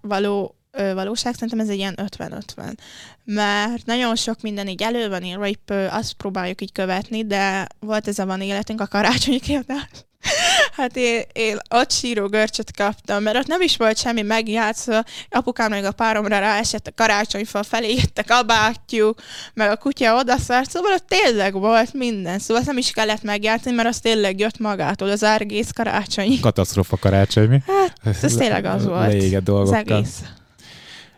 való, 0.00 0.56
ö, 0.70 0.94
valóság, 0.94 1.34
szerintem 1.34 1.60
ez 1.60 1.68
egy 1.68 1.76
ilyen 1.76 1.94
50-50. 1.96 2.76
Mert 3.24 3.86
nagyon 3.86 4.16
sok 4.16 4.40
minden 4.40 4.68
így 4.68 4.82
elő 4.82 5.08
van 5.08 5.22
írva, 5.22 5.48
azt 5.90 6.12
próbáljuk 6.12 6.60
így 6.60 6.72
követni, 6.72 7.26
de 7.26 7.66
volt 7.80 8.08
ez 8.08 8.18
a 8.18 8.26
van 8.26 8.40
életünk, 8.40 8.80
a 8.80 8.86
karácsonyi 8.86 9.40
kiadás. 9.40 9.90
Hát 10.76 10.96
én, 10.96 11.22
én 11.32 11.58
ott 11.70 11.90
síró 11.90 12.26
görcsöt 12.26 12.76
kaptam, 12.76 13.22
mert 13.22 13.36
ott 13.36 13.46
nem 13.46 13.60
is 13.60 13.76
volt 13.76 13.98
semmi 13.98 14.22
megjátszva. 14.22 15.02
Apukám 15.30 15.70
meg 15.70 15.84
a 15.84 15.92
páromra 15.92 16.38
ráesett 16.38 16.86
a 16.86 16.92
karácsonyfa 16.94 17.62
felé, 17.62 17.94
jött 17.94 18.18
a 18.18 18.24
kabátjuk, 18.24 19.20
meg 19.54 19.70
a 19.70 19.76
kutya 19.76 20.16
odaszart, 20.16 20.70
szóval 20.70 20.92
ott 20.92 21.06
tényleg 21.08 21.52
volt 21.52 21.92
minden. 21.92 22.38
Szóval 22.38 22.56
azt 22.56 22.66
nem 22.66 22.78
is 22.78 22.90
kellett 22.90 23.22
megjátszani, 23.22 23.74
mert 23.76 23.88
az 23.88 23.98
tényleg 23.98 24.38
jött 24.38 24.58
magától, 24.58 25.10
az 25.10 25.22
egész 25.22 25.70
karácsonyi. 25.70 26.40
Katasztrofa 26.40 26.96
karácsony, 26.96 27.48
mi? 27.48 27.62
Hát, 27.66 28.16
ez 28.22 28.34
tényleg 28.34 28.64
az 28.64 28.84
volt. 28.86 29.06
Leégett 29.06 29.38
Az 29.38 29.44
dolgokkal. 29.44 29.96
egész. 29.96 30.20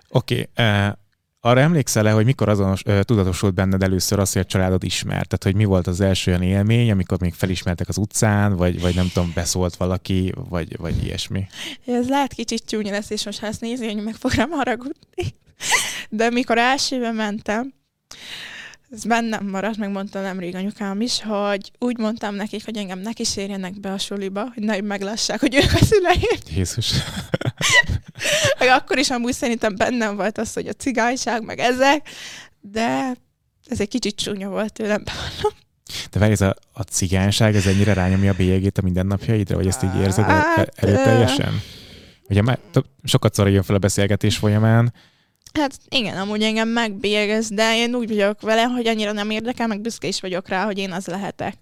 Oké, 0.08 0.48
okay, 0.56 0.90
arra 1.48 1.60
emlékszel-e, 1.60 2.10
hogy 2.10 2.24
mikor 2.24 2.48
azonos, 2.48 2.82
uh, 2.86 3.00
tudatosult 3.00 3.54
benned 3.54 3.82
először 3.82 4.18
az, 4.18 4.32
hogy 4.32 4.42
a 4.42 4.44
családod 4.44 4.84
ismert? 4.84 5.28
Tehát, 5.28 5.44
hogy 5.44 5.54
mi 5.54 5.64
volt 5.64 5.86
az 5.86 6.00
első 6.00 6.30
olyan 6.30 6.42
élmény, 6.42 6.90
amikor 6.90 7.20
még 7.20 7.34
felismertek 7.34 7.88
az 7.88 7.96
utcán, 7.96 8.56
vagy, 8.56 8.80
vagy 8.80 8.94
nem 8.94 9.10
tudom, 9.12 9.32
beszólt 9.34 9.76
valaki, 9.76 10.32
vagy, 10.48 10.76
vagy 10.76 11.04
ilyesmi? 11.04 11.46
Ez 11.86 12.08
lehet 12.08 12.32
kicsit 12.32 12.62
csúnya 12.66 12.90
lesz, 12.90 13.10
és 13.10 13.24
most 13.24 13.40
ha 13.40 13.46
ezt 13.46 13.60
nézi, 13.60 13.92
hogy 13.92 14.02
meg 14.02 14.14
fog 14.14 14.32
rám 14.32 14.50
haragudni. 14.50 15.34
De 16.08 16.30
mikor 16.30 16.58
elsőbe 16.58 17.12
mentem, 17.12 17.72
ez 18.92 19.04
bennem 19.04 19.46
maradt, 19.46 19.76
megmondta 19.76 20.20
nemrég 20.20 20.54
anyukám 20.54 21.00
is, 21.00 21.22
hogy 21.22 21.72
úgy 21.78 21.98
mondtam 21.98 22.34
nekik, 22.34 22.64
hogy 22.64 22.76
engem 22.76 22.98
ne 22.98 23.12
kísérjenek 23.12 23.80
be 23.80 23.92
a 23.92 23.98
suliba, 23.98 24.50
hogy 24.54 24.62
ne 24.62 24.80
meglássák, 24.80 25.40
hogy 25.40 25.54
ők 25.54 25.72
a 25.72 25.84
szüleim. 25.84 26.38
Jézus. 26.54 26.92
Meg 28.58 28.68
akkor 28.68 28.98
is 28.98 29.10
amúgy 29.10 29.32
szerintem 29.32 29.76
bennem 29.76 30.16
volt 30.16 30.38
az, 30.38 30.52
hogy 30.52 30.66
a 30.66 30.72
cigányság, 30.72 31.42
meg 31.42 31.58
ezek, 31.58 32.08
de 32.60 33.14
ez 33.68 33.80
egy 33.80 33.88
kicsit 33.88 34.16
csúnya 34.16 34.48
volt 34.48 34.72
tőlem. 34.72 35.02
De 36.10 36.18
várj, 36.18 36.32
ez 36.32 36.40
a, 36.40 36.54
a 36.72 36.82
cigányság, 36.82 37.54
ez 37.56 37.66
ennyire 37.66 37.92
rányomja 37.92 38.32
a 38.32 38.36
bélyegét 38.36 38.78
a 38.78 38.82
mindennapjaidra, 38.82 39.56
vagy 39.56 39.66
ezt 39.66 39.82
így 39.82 39.96
érzed 40.00 40.24
Hát, 40.24 40.72
erőteljesen? 40.76 41.62
Ugye 42.28 42.42
már 42.42 42.58
sokat 43.04 43.34
szor 43.34 43.48
jön 43.48 43.62
fel 43.62 43.74
a 43.74 43.78
beszélgetés 43.78 44.36
folyamán, 44.36 44.92
Hát 45.52 45.78
igen, 45.88 46.16
amúgy 46.16 46.42
engem 46.42 46.68
megbélyegez, 46.68 47.48
de 47.48 47.76
én 47.76 47.94
úgy 47.94 48.08
vagyok 48.08 48.40
vele, 48.40 48.62
hogy 48.62 48.86
annyira 48.86 49.12
nem 49.12 49.30
érdekel, 49.30 49.66
meg 49.66 49.80
büszke 49.80 50.06
is 50.06 50.20
vagyok 50.20 50.48
rá, 50.48 50.64
hogy 50.64 50.78
én 50.78 50.92
az 50.92 51.06
lehetek. 51.06 51.54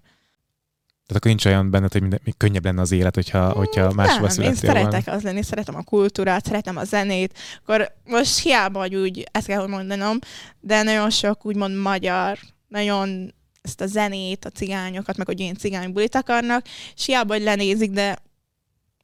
Tehát 1.07 1.23
akkor 1.23 1.31
nincs 1.31 1.45
olyan 1.45 1.69
benned, 1.69 1.91
hogy 1.91 2.01
minden, 2.01 2.19
könnyebb 2.37 2.63
lenne 2.63 2.81
az 2.81 2.91
élet, 2.91 3.15
hogyha, 3.15 3.51
hogyha 3.51 3.93
máshova 3.93 4.27
nem, 4.27 4.45
én 4.45 4.53
születtél 4.53 4.71
volna. 4.71 4.89
szeretek 4.89 5.13
az 5.13 5.21
lenni, 5.21 5.43
szeretem 5.43 5.75
a 5.75 5.83
kultúrát, 5.83 6.45
szeretem 6.45 6.77
a 6.77 6.83
zenét, 6.83 7.37
akkor 7.61 7.91
most 8.05 8.39
hiába, 8.39 8.79
hogy 8.79 8.95
úgy, 8.95 9.27
ezt 9.31 9.47
kell 9.47 9.59
hogy 9.59 9.69
mondanom, 9.69 10.19
de 10.59 10.83
nagyon 10.83 11.09
sok 11.09 11.45
úgymond 11.45 11.75
magyar, 11.81 12.39
nagyon 12.67 13.33
ezt 13.61 13.81
a 13.81 13.85
zenét, 13.85 14.45
a 14.45 14.49
cigányokat, 14.49 15.17
meg 15.17 15.27
hogy 15.27 15.39
én 15.39 15.55
cigány 15.55 15.91
bulit 15.91 16.15
akarnak, 16.15 16.65
és 16.95 17.05
hiába, 17.05 17.33
hogy 17.33 17.43
lenézik, 17.43 17.91
de 17.91 18.17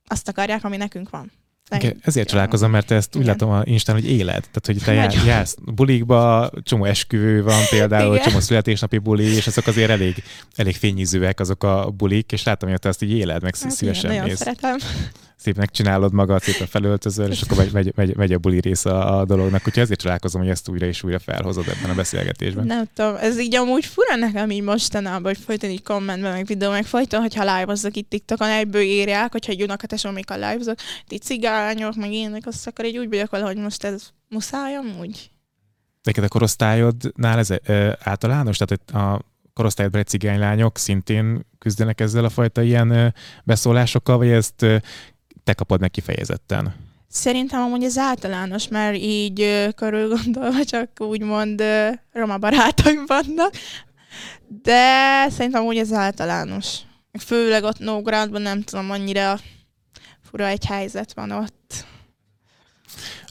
azt 0.07 0.27
akarják, 0.27 0.63
ami 0.63 0.77
nekünk 0.77 1.09
van. 1.09 1.31
Igen, 1.75 1.97
ezért 2.01 2.27
csodálkozom, 2.29 2.71
mert 2.71 2.85
te 2.87 2.95
ezt 2.95 3.15
úgy 3.15 3.21
Igen. 3.21 3.33
látom 3.33 3.49
a 3.55 3.61
Instán, 3.65 3.95
hogy 3.95 4.09
éled. 4.09 4.41
Tehát, 4.51 4.65
hogy 4.65 4.77
te 4.83 4.93
Nagyon. 4.93 5.25
jársz 5.25 5.55
bulikba, 5.75 6.49
csomó 6.63 6.85
esküvő 6.85 7.43
van 7.43 7.61
például, 7.69 8.13
Igen. 8.15 8.27
csomó 8.27 8.39
születésnapi 8.39 8.97
buli, 8.97 9.23
és 9.23 9.47
azok 9.47 9.67
azért 9.67 9.89
elég, 9.89 10.23
elég 10.55 10.75
fényűzőek 10.75 11.39
azok 11.39 11.63
a 11.63 11.89
bulik, 11.97 12.31
és 12.31 12.43
látom, 12.43 12.69
hogy 12.69 12.79
te 12.79 12.89
ezt 12.89 13.01
így 13.01 13.11
éled, 13.11 13.41
meg 13.41 13.55
Hát 13.55 13.71
szívesen 13.71 14.03
igen, 14.11 14.15
nagyon 14.15 14.29
mész. 14.29 14.37
szeretem. 14.37 14.77
Szépen 15.43 15.69
csinálod 15.71 16.13
magad, 16.13 16.41
szépen 16.41 16.67
felöltözöl, 16.67 17.31
és 17.31 17.41
akkor 17.41 17.57
megy, 17.57 17.71
megy, 17.71 17.91
megy, 17.95 18.15
megy 18.15 18.33
a 18.33 18.37
buli 18.37 18.59
része 18.59 18.97
a, 18.99 19.25
dolognak. 19.25 19.61
Úgyhogy 19.67 19.83
ezért 19.83 19.99
csodálkozom, 19.99 20.41
hogy 20.41 20.49
ezt 20.49 20.69
újra 20.69 20.85
és 20.85 21.03
újra 21.03 21.19
felhozod 21.19 21.67
ebben 21.67 21.89
a 21.89 21.93
beszélgetésben. 21.93 22.65
Nem 22.65 22.85
tudom, 22.93 23.15
ez 23.15 23.39
így 23.39 23.55
amúgy 23.55 23.85
fura 23.85 24.15
nekem 24.15 24.49
így 24.49 24.61
mostanában, 24.61 25.23
hogy 25.23 25.37
folyton 25.37 25.69
így 25.69 25.83
kommentben, 25.83 26.31
meg 26.31 26.45
videó, 26.45 26.71
meg 26.71 26.85
folyton, 26.85 27.19
hogyha 27.21 27.57
live-ozzak 27.57 27.95
itt 27.95 28.09
TikTokon, 28.09 28.49
egyből 28.49 28.81
írják, 28.81 29.31
hogyha 29.31 29.51
egy 29.51 29.63
unokatesom, 29.63 30.11
amikor 30.11 30.35
live-ozok, 30.35 30.75
ti 31.07 31.17
cigányok, 31.17 31.95
meg 31.95 32.11
ilyenek, 32.11 32.45
azt 32.45 32.67
akkor 32.67 32.85
így 32.85 32.97
úgy 32.97 33.09
vagyok 33.09 33.29
vele, 33.29 33.45
hogy 33.45 33.57
most 33.57 33.83
ez 33.83 34.09
muszáj 34.29 34.75
amúgy. 34.75 35.31
Neked 36.03 36.23
a 36.23 36.27
korosztályodnál 36.27 37.37
ez 37.37 37.49
ö, 37.49 37.91
általános? 37.99 38.57
Tehát 38.57 38.81
itt 38.81 38.95
a 38.95 39.21
korosztályodban 39.53 40.01
egy 40.01 40.07
cigánylányok 40.07 40.77
szintén 40.77 41.45
küzdenek 41.59 42.01
ezzel 42.01 42.25
a 42.25 42.29
fajta 42.29 42.61
ilyen 42.61 43.13
beszólásokkal, 43.43 44.17
vagy 44.17 44.29
ezt 44.29 44.65
te 45.43 45.53
kapod 45.53 45.79
meg 45.79 45.91
kifejezetten? 45.91 46.75
Szerintem 47.07 47.61
amúgy 47.61 47.83
ez 47.83 47.97
általános, 47.97 48.67
mert 48.67 48.95
így 48.95 49.41
ö, 49.41 49.67
körül 49.75 50.09
gondolva 50.09 50.65
csak 50.65 50.89
úgymond 50.97 51.63
roma 52.11 52.37
barátaim 52.37 53.03
vannak, 53.07 53.53
de 54.47 55.29
szerintem 55.29 55.61
amúgy 55.61 55.77
ez 55.77 55.91
általános. 55.91 56.77
Főleg 57.19 57.63
ott 57.63 57.79
Nógrádban 57.79 58.41
nem 58.41 58.61
tudom, 58.61 58.91
annyira 58.91 59.39
fura 60.21 60.47
egy 60.47 60.65
helyzet 60.65 61.13
van 61.13 61.31
ott. 61.31 61.85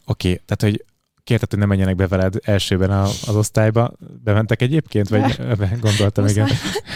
Oké, 0.04 0.28
okay, 0.28 0.40
tehát 0.46 0.62
hogy 0.62 0.84
kérted, 1.24 1.50
hogy 1.50 1.58
ne 1.58 1.66
menjenek 1.66 1.96
be 1.96 2.06
veled 2.06 2.34
elsőben 2.44 2.90
a, 2.90 3.02
az 3.02 3.36
osztályba. 3.36 3.92
Bementek 4.24 4.62
egyébként? 4.62 5.08
Vagy 5.08 5.36
be, 5.58 5.76
gondoltam, 5.80 6.26
igen. 6.26 6.48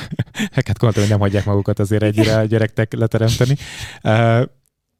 hát 0.55 0.79
gondoltam, 0.79 1.03
hogy 1.03 1.09
nem 1.09 1.19
hagyják 1.19 1.45
magukat 1.45 1.79
azért 1.79 2.03
egyre 2.03 2.37
a 2.39 2.45
gyerektek 2.45 2.93
leteremteni. 2.93 3.57
Uh, 4.03 4.43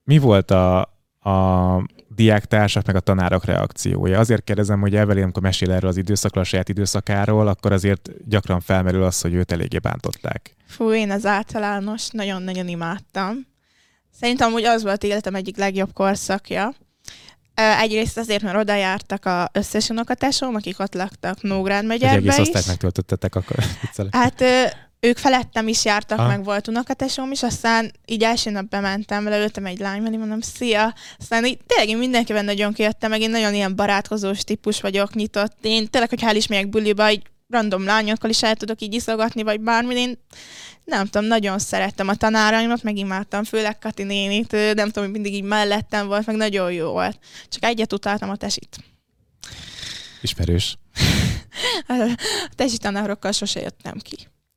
mi 0.07 0.19
volt 0.19 0.51
a, 0.51 0.81
a 1.21 1.89
diáktársak 2.09 2.87
meg 2.87 2.97
a 2.97 3.01
tanárok 3.01 3.45
reakciója? 3.45 4.19
Azért 4.19 4.45
kérdezem, 4.45 4.81
hogy 4.81 4.97
Evelyn, 4.97 5.23
amikor 5.23 5.43
mesél 5.43 5.73
erről 5.73 5.91
az 5.91 5.97
időszakról, 5.97 6.43
a 6.43 6.47
saját 6.47 6.69
időszakáról, 6.69 7.49
akkor 7.49 7.73
azért 7.73 8.11
gyakran 8.29 8.61
felmerül 8.61 9.03
az, 9.03 9.21
hogy 9.21 9.35
őt 9.35 9.53
eléggé 9.53 9.79
bántották. 9.79 10.57
Fú, 10.67 10.93
én 10.93 11.11
az 11.11 11.27
általános 11.27 12.09
nagyon-nagyon 12.09 12.69
imádtam. 12.69 13.47
Szerintem 14.21 14.53
úgy 14.53 14.65
az 14.65 14.83
volt 14.83 15.03
életem 15.03 15.35
egyik 15.35 15.57
legjobb 15.57 15.93
korszakja. 15.93 16.75
Egyrészt 17.55 18.19
azért, 18.19 18.43
mert 18.43 18.57
oda 18.57 18.75
jártak 18.75 19.25
a 19.25 19.51
összes 19.53 19.89
unokatásom, 19.89 20.55
akik 20.55 20.81
ott 20.81 20.95
laktak 20.95 21.43
Nógrád 21.43 21.83
Egy 21.83 21.89
megyerbe 21.89 22.17
egész 22.17 22.39
osztályt 22.39 22.67
megtöltöttetek, 22.67 23.35
akkor. 23.35 23.57
Hát 24.11 24.45
ők 25.07 25.17
felettem 25.17 25.69
is 25.69 25.85
jártak, 25.85 26.19
Aha. 26.19 26.29
meg 26.29 26.45
volt 26.45 26.69
unokatesóm 26.69 27.33
is, 27.33 27.43
aztán 27.43 27.93
így 28.07 28.23
első 28.23 28.51
nap 28.51 28.69
bementem, 28.69 29.29
leültem 29.29 29.67
egy 29.67 29.79
lány 29.79 30.03
mellé, 30.03 30.17
mondom, 30.17 30.41
szia! 30.41 30.95
Aztán 31.19 31.45
így 31.45 31.59
tényleg 31.67 31.89
én 31.89 31.97
mindenkivel 31.97 32.43
nagyon 32.43 32.73
kijöttem, 32.73 33.11
meg 33.11 33.21
én 33.21 33.31
nagyon 33.31 33.55
ilyen 33.55 33.77
barátkozós 33.77 34.45
típus 34.45 34.81
vagyok, 34.81 35.15
nyitott. 35.15 35.57
Én 35.63 35.89
tényleg, 35.89 36.11
hogy 36.11 36.23
hál' 36.23 36.37
is 36.37 36.47
megyek 36.47 36.69
buliba, 36.69 37.11
így 37.11 37.23
random 37.49 37.85
lányokkal 37.85 38.31
is 38.31 38.43
el 38.43 38.55
tudok 38.55 38.81
így 38.81 38.95
iszogatni, 38.95 39.43
vagy 39.43 39.61
bármi, 39.61 39.95
én 39.95 40.19
nem 40.85 41.07
tudom, 41.07 41.27
nagyon 41.27 41.59
szerettem 41.59 42.09
a 42.09 42.15
tanáraimat, 42.15 42.83
meg 42.83 42.97
imádtam, 42.97 43.45
főleg 43.45 43.79
Kati 43.79 44.03
nénit, 44.03 44.53
nem 44.53 44.87
tudom, 44.87 45.05
hogy 45.05 45.13
mindig 45.13 45.35
így 45.35 45.43
mellettem 45.43 46.07
volt, 46.07 46.27
meg 46.27 46.37
nagyon 46.37 46.73
jó 46.73 46.91
volt. 46.91 47.19
Csak 47.49 47.65
egyet 47.65 47.93
utáltam 47.93 48.31
a 48.31 48.37
tesit. 48.37 48.77
Ismerős. 50.21 50.77
A 51.89 52.19
tesi 52.55 52.79
tanárokkal 52.79 53.33
sose 53.33 53.61
jöttem 53.61 53.99
ki. 53.99 54.17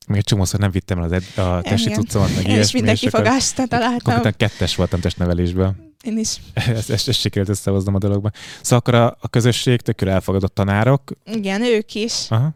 Még 0.10 0.18
egy 0.18 0.24
csomószor 0.24 0.60
nem 0.60 0.72
vittem 0.72 0.98
el 0.98 1.04
az 1.04 1.12
ed- 1.12 1.38
a 1.38 1.62
testi 1.62 1.89
cuccomat, 1.89 2.36
meg 2.36 2.48
ilyesmi. 2.48 2.80
minden 2.80 2.96
és 2.96 3.04
akkor 3.04 3.22
kifogást 3.22 3.68
találtam. 3.68 4.13
Konkrétan 4.13 4.34
kettes 4.38 4.75
voltam 4.75 5.00
testnevelésben. 5.00 5.94
Én 6.04 6.18
is. 6.18 6.38
ezt, 6.54 6.89
ezt, 6.89 7.08
ezt 7.08 7.20
sikerült 7.20 7.50
összehoznom 7.50 7.96
a 7.96 7.98
dologba. 7.98 8.32
Szóval 8.62 8.80
akkor 8.80 8.94
a, 8.94 9.18
a 9.22 9.28
közösség 9.28 9.82
tökül 9.82 10.10
elfogadott 10.10 10.54
tanárok. 10.54 11.12
Igen, 11.25 11.62
ők 11.62 11.96
is. 11.96 12.25
Aha. 12.30 12.50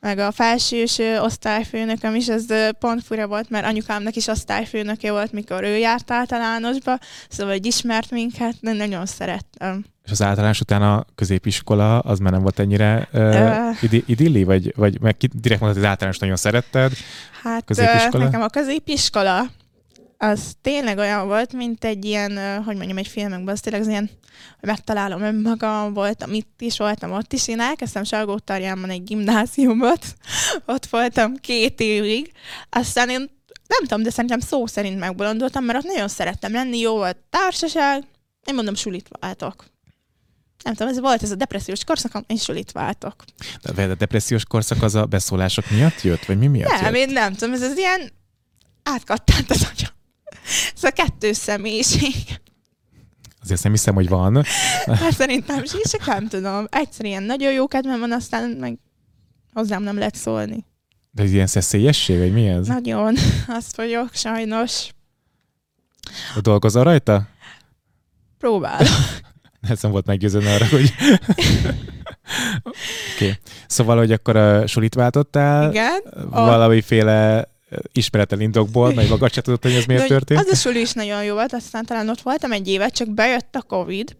Meg 0.00 0.18
a 0.18 0.32
felsős 0.32 0.98
osztályfőnököm 1.20 2.14
is, 2.14 2.28
ez 2.28 2.44
pont 2.78 3.04
fura 3.04 3.26
volt, 3.26 3.50
mert 3.50 3.66
anyukámnak 3.66 4.16
is 4.16 4.26
osztályfőnöke 4.26 5.10
volt, 5.10 5.32
mikor 5.32 5.62
ő 5.62 5.76
járt 5.76 6.10
általánosba, 6.10 6.98
szóval 7.28 7.52
hogy 7.52 7.66
ismert 7.66 8.10
minket, 8.10 8.54
de 8.60 8.72
nagyon 8.72 9.06
szerettem. 9.06 9.84
És 10.06 10.12
az 10.12 10.22
általános 10.22 10.60
után 10.60 10.82
a 10.82 11.04
középiskola, 11.14 11.98
az 11.98 12.18
már 12.18 12.32
nem 12.32 12.42
volt 12.42 12.58
ennyire 12.58 13.08
uh, 13.12 13.82
idi- 13.82 14.04
idilli, 14.06 14.44
vagy, 14.44 14.72
vagy 14.76 15.00
meg 15.00 15.16
ki, 15.16 15.26
direkt 15.32 15.60
mondtad, 15.60 15.82
hogy 15.82 15.84
az 15.84 15.90
általános 15.90 16.18
nagyon 16.18 16.36
szeretted. 16.36 16.92
Hát 17.42 17.64
Középiskola? 17.64 18.24
nekem 18.24 18.42
a 18.42 18.48
középiskola 18.48 19.46
az 20.18 20.56
tényleg 20.60 20.98
olyan 20.98 21.26
volt, 21.26 21.52
mint 21.52 21.84
egy 21.84 22.04
ilyen, 22.04 22.62
hogy 22.64 22.76
mondjam, 22.76 22.98
egy 22.98 23.06
filmekben, 23.06 23.54
az 23.54 23.60
tényleg 23.60 23.82
az 23.82 23.88
ilyen, 23.88 24.10
hogy 24.60 24.68
megtalálom 24.68 25.22
önmagam, 25.22 25.94
voltam 25.94 26.32
itt 26.32 26.60
is, 26.60 26.78
voltam 26.78 27.12
ott 27.12 27.32
is. 27.32 27.48
Én 27.48 27.60
elkezdtem 27.60 28.04
Salgótarjánban 28.04 28.90
egy 28.90 29.04
gimnáziumot, 29.04 30.04
ott 30.74 30.86
voltam 30.86 31.34
két 31.34 31.80
évig, 31.80 32.32
aztán 32.70 33.08
én 33.08 33.30
nem 33.66 33.80
tudom, 33.80 34.02
de 34.02 34.10
szerintem 34.10 34.40
szó 34.40 34.66
szerint 34.66 34.98
megbolondultam, 34.98 35.64
mert 35.64 35.78
ott 35.78 35.92
nagyon 35.92 36.08
szerettem 36.08 36.52
lenni, 36.52 36.78
jó 36.78 36.94
volt 36.94 37.16
társaság, 37.30 38.04
én 38.44 38.54
mondom, 38.54 38.74
sulit 38.74 39.08
váltok. 39.20 39.64
Nem 40.66 40.74
tudom, 40.74 40.92
ez 40.92 41.00
volt 41.00 41.22
ez 41.22 41.30
a 41.30 41.34
depressziós 41.34 41.84
korszakom, 41.84 42.22
én 42.26 42.36
sulit 42.36 42.72
váltok. 42.72 43.24
De 43.74 43.82
a 43.82 43.94
depressziós 43.94 44.44
korszak 44.44 44.82
az 44.82 44.94
a 44.94 45.04
beszólások 45.04 45.70
miatt 45.70 46.02
jött, 46.02 46.24
vagy 46.24 46.38
mi 46.38 46.46
miatt 46.46 46.80
Nem, 46.80 46.94
jött? 46.94 47.08
én 47.08 47.12
nem 47.12 47.32
tudom, 47.32 47.54
ez 47.54 47.62
az 47.62 47.76
ilyen 47.76 48.12
átkattant 48.82 49.50
az 49.50 49.68
agyam. 49.72 49.90
Ez 50.74 50.84
a 50.84 50.90
kettős 50.90 51.36
személyiség. 51.36 52.14
Azért 53.42 53.62
nem 53.62 53.72
hiszem, 53.72 53.94
hogy 53.94 54.08
van. 54.08 54.44
Hát 54.86 55.12
szerintem 55.12 55.62
is, 55.62 55.70
csak 55.90 56.06
nem 56.06 56.28
tudom. 56.28 56.66
Egyszer 56.70 57.04
ilyen 57.04 57.22
nagyon 57.22 57.52
jó 57.52 57.68
kedvem 57.68 58.00
van, 58.00 58.12
aztán 58.12 58.50
meg 58.50 58.78
hozzám 59.52 59.82
nem 59.82 59.98
lehet 59.98 60.14
szólni. 60.14 60.64
De 61.10 61.22
ez 61.22 61.32
ilyen 61.32 61.46
szeszélyesség, 61.46 62.18
vagy 62.18 62.32
mi 62.32 62.48
ez? 62.48 62.66
Nagyon, 62.66 63.16
azt 63.58 63.76
vagyok, 63.76 64.14
sajnos. 64.14 64.88
Dolgozol 66.40 66.84
rajta? 66.84 67.28
Próbálom. 68.38 68.86
Nem 69.82 69.90
volt 69.90 70.06
meggyőződni 70.06 70.48
arra, 70.48 70.66
hogy... 70.66 70.92
Oké. 72.62 72.78
Okay. 73.14 73.34
Szóval, 73.66 73.96
hogy 73.96 74.12
akkor 74.12 74.36
a 74.36 74.66
sulit 74.66 74.94
váltottál, 74.94 75.70
Igen. 75.70 76.02
valamiféle 76.30 77.48
ismeretlen 77.92 78.40
indokból, 78.40 78.94
meg 78.94 79.08
magad 79.08 79.32
se 79.32 79.40
tudod, 79.40 79.62
hogy 79.62 79.72
ez 79.72 79.84
miért 79.84 80.02
De 80.02 80.08
történt? 80.08 80.40
Az 80.40 80.48
a 80.50 80.54
suli 80.54 80.80
is 80.80 80.92
nagyon 80.92 81.24
jó 81.24 81.34
volt, 81.34 81.52
aztán 81.52 81.84
talán 81.84 82.08
ott 82.08 82.20
voltam 82.20 82.52
egy 82.52 82.68
évet, 82.68 82.94
csak 82.94 83.14
bejött 83.14 83.54
a 83.54 83.62
Covid, 83.62 84.16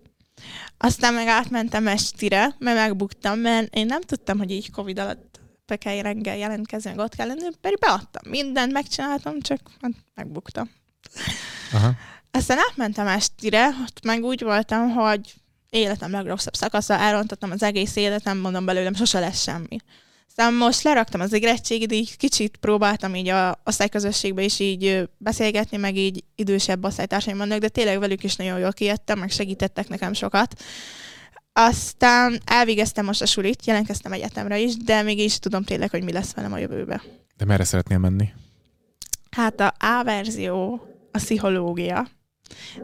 aztán 0.79 1.15
meg 1.15 1.27
átmentem 1.27 1.87
estire, 1.87 2.55
mert 2.59 2.77
megbuktam, 2.77 3.39
mert 3.39 3.75
én 3.75 3.87
nem 3.87 4.01
tudtam, 4.01 4.39
hogy 4.39 4.51
így 4.51 4.71
Covid 4.71 4.99
alatt 4.99 5.41
be 5.67 5.77
kell 5.77 6.03
reggel 6.03 6.37
jelentkezni, 6.37 6.91
meg 6.91 6.99
ott 6.99 7.15
kell 7.15 7.27
lenni, 7.27 7.41
pedig 7.61 7.79
beadtam 7.79 8.31
mindent, 8.31 8.73
megcsináltam, 8.73 9.41
csak 9.41 9.61
hát 9.81 9.93
megbuktam. 10.15 10.71
Aha. 11.73 11.91
Aztán 12.37 12.59
átmentem 12.59 13.07
estire, 13.07 13.67
ott 13.67 14.05
meg 14.05 14.25
úgy 14.25 14.43
voltam, 14.43 14.91
hogy 14.91 15.35
életem 15.71 16.11
legrosszabb 16.11 16.55
szakasza, 16.55 16.95
elrontottam 16.95 17.51
az 17.51 17.63
egész 17.63 17.97
életem, 17.97 18.39
mondom 18.39 18.65
belőlem, 18.65 18.95
sose 18.95 19.21
lesz 19.21 19.43
semmi. 19.43 19.77
Aztán 20.29 20.55
most 20.55 20.83
leraktam 20.83 21.21
az 21.21 21.33
érettségit, 21.33 21.93
így 21.93 22.17
kicsit 22.17 22.57
próbáltam 22.57 23.15
így 23.15 23.29
a 23.29 23.61
osztályközösségbe 23.65 24.43
is 24.43 24.59
így 24.59 25.09
beszélgetni, 25.19 25.77
meg 25.77 25.97
így 25.97 26.25
idősebb 26.35 26.85
osztálytársaim 26.85 27.37
vannak, 27.37 27.59
de 27.59 27.69
tényleg 27.69 27.99
velük 27.99 28.25
is 28.25 28.37
nagyon 28.37 28.59
jól 28.59 28.73
kijöttem, 28.73 29.19
meg 29.19 29.31
segítettek 29.31 29.89
nekem 29.89 30.13
sokat. 30.13 30.63
Aztán 31.53 32.41
elvégeztem 32.45 33.05
most 33.05 33.23
a 33.23 33.27
sulit, 33.27 33.67
jelentkeztem 33.67 34.13
egyetemre 34.13 34.59
is, 34.59 34.77
de 34.77 35.03
még 35.03 35.19
is 35.19 35.39
tudom 35.39 35.65
tényleg, 35.65 35.91
hogy 35.91 36.05
mi 36.05 36.13
lesz 36.13 36.35
velem 36.35 36.53
a 36.53 36.59
jövőbe. 36.59 37.03
De 37.37 37.45
merre 37.45 37.65
szeretnél 37.65 37.99
menni? 37.99 38.29
Hát 39.31 39.61
a 39.61 39.75
A 39.79 40.03
verzió 40.05 40.87
a 41.13 41.19
pszichológia, 41.19 42.09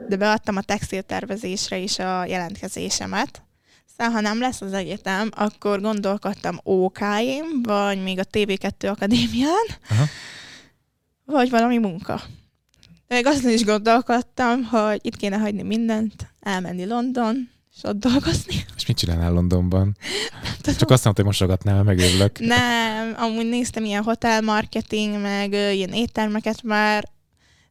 de 0.09 0.17
beadtam 0.17 0.57
a 0.57 0.63
textiltervezésre 0.63 1.79
is 1.79 1.99
a 1.99 2.25
jelentkezésemet. 2.25 3.43
Aztán, 3.89 4.13
ha 4.13 4.21
nem 4.21 4.41
lesz 4.41 4.61
az 4.61 4.73
egyetem, 4.73 5.31
akkor 5.37 5.81
gondolkodtam 5.81 6.61
OK-n, 6.63 7.63
vagy 7.63 8.03
még 8.03 8.19
a 8.19 8.25
TV2 8.25 8.91
Akadémián, 8.91 9.67
Aha. 9.91 10.05
vagy 11.25 11.51
valami 11.51 11.79
munka. 11.79 12.23
De 13.07 13.15
még 13.15 13.27
azon 13.27 13.51
is 13.51 13.65
gondolkodtam, 13.65 14.63
hogy 14.65 14.99
itt 15.03 15.17
kéne 15.17 15.37
hagyni 15.37 15.63
mindent, 15.63 16.33
elmenni 16.41 16.87
London, 16.87 17.51
és 17.77 17.83
ott 17.83 17.99
dolgozni. 17.99 18.65
És 18.77 18.87
mit 18.87 18.97
csinálnál 18.97 19.33
Londonban? 19.33 19.97
Csak 20.79 20.91
azt 20.91 21.05
mondtam, 21.05 21.15
hogy 21.15 21.25
mosogatnál, 21.25 21.83
megörülök. 21.83 22.39
Nem, 22.39 23.15
amúgy 23.17 23.49
néztem 23.49 23.85
ilyen 23.85 24.03
hotel 24.03 24.41
marketing, 24.41 25.21
meg 25.21 25.53
ilyen 25.53 25.93
éttermeket 25.93 26.63
már, 26.63 27.11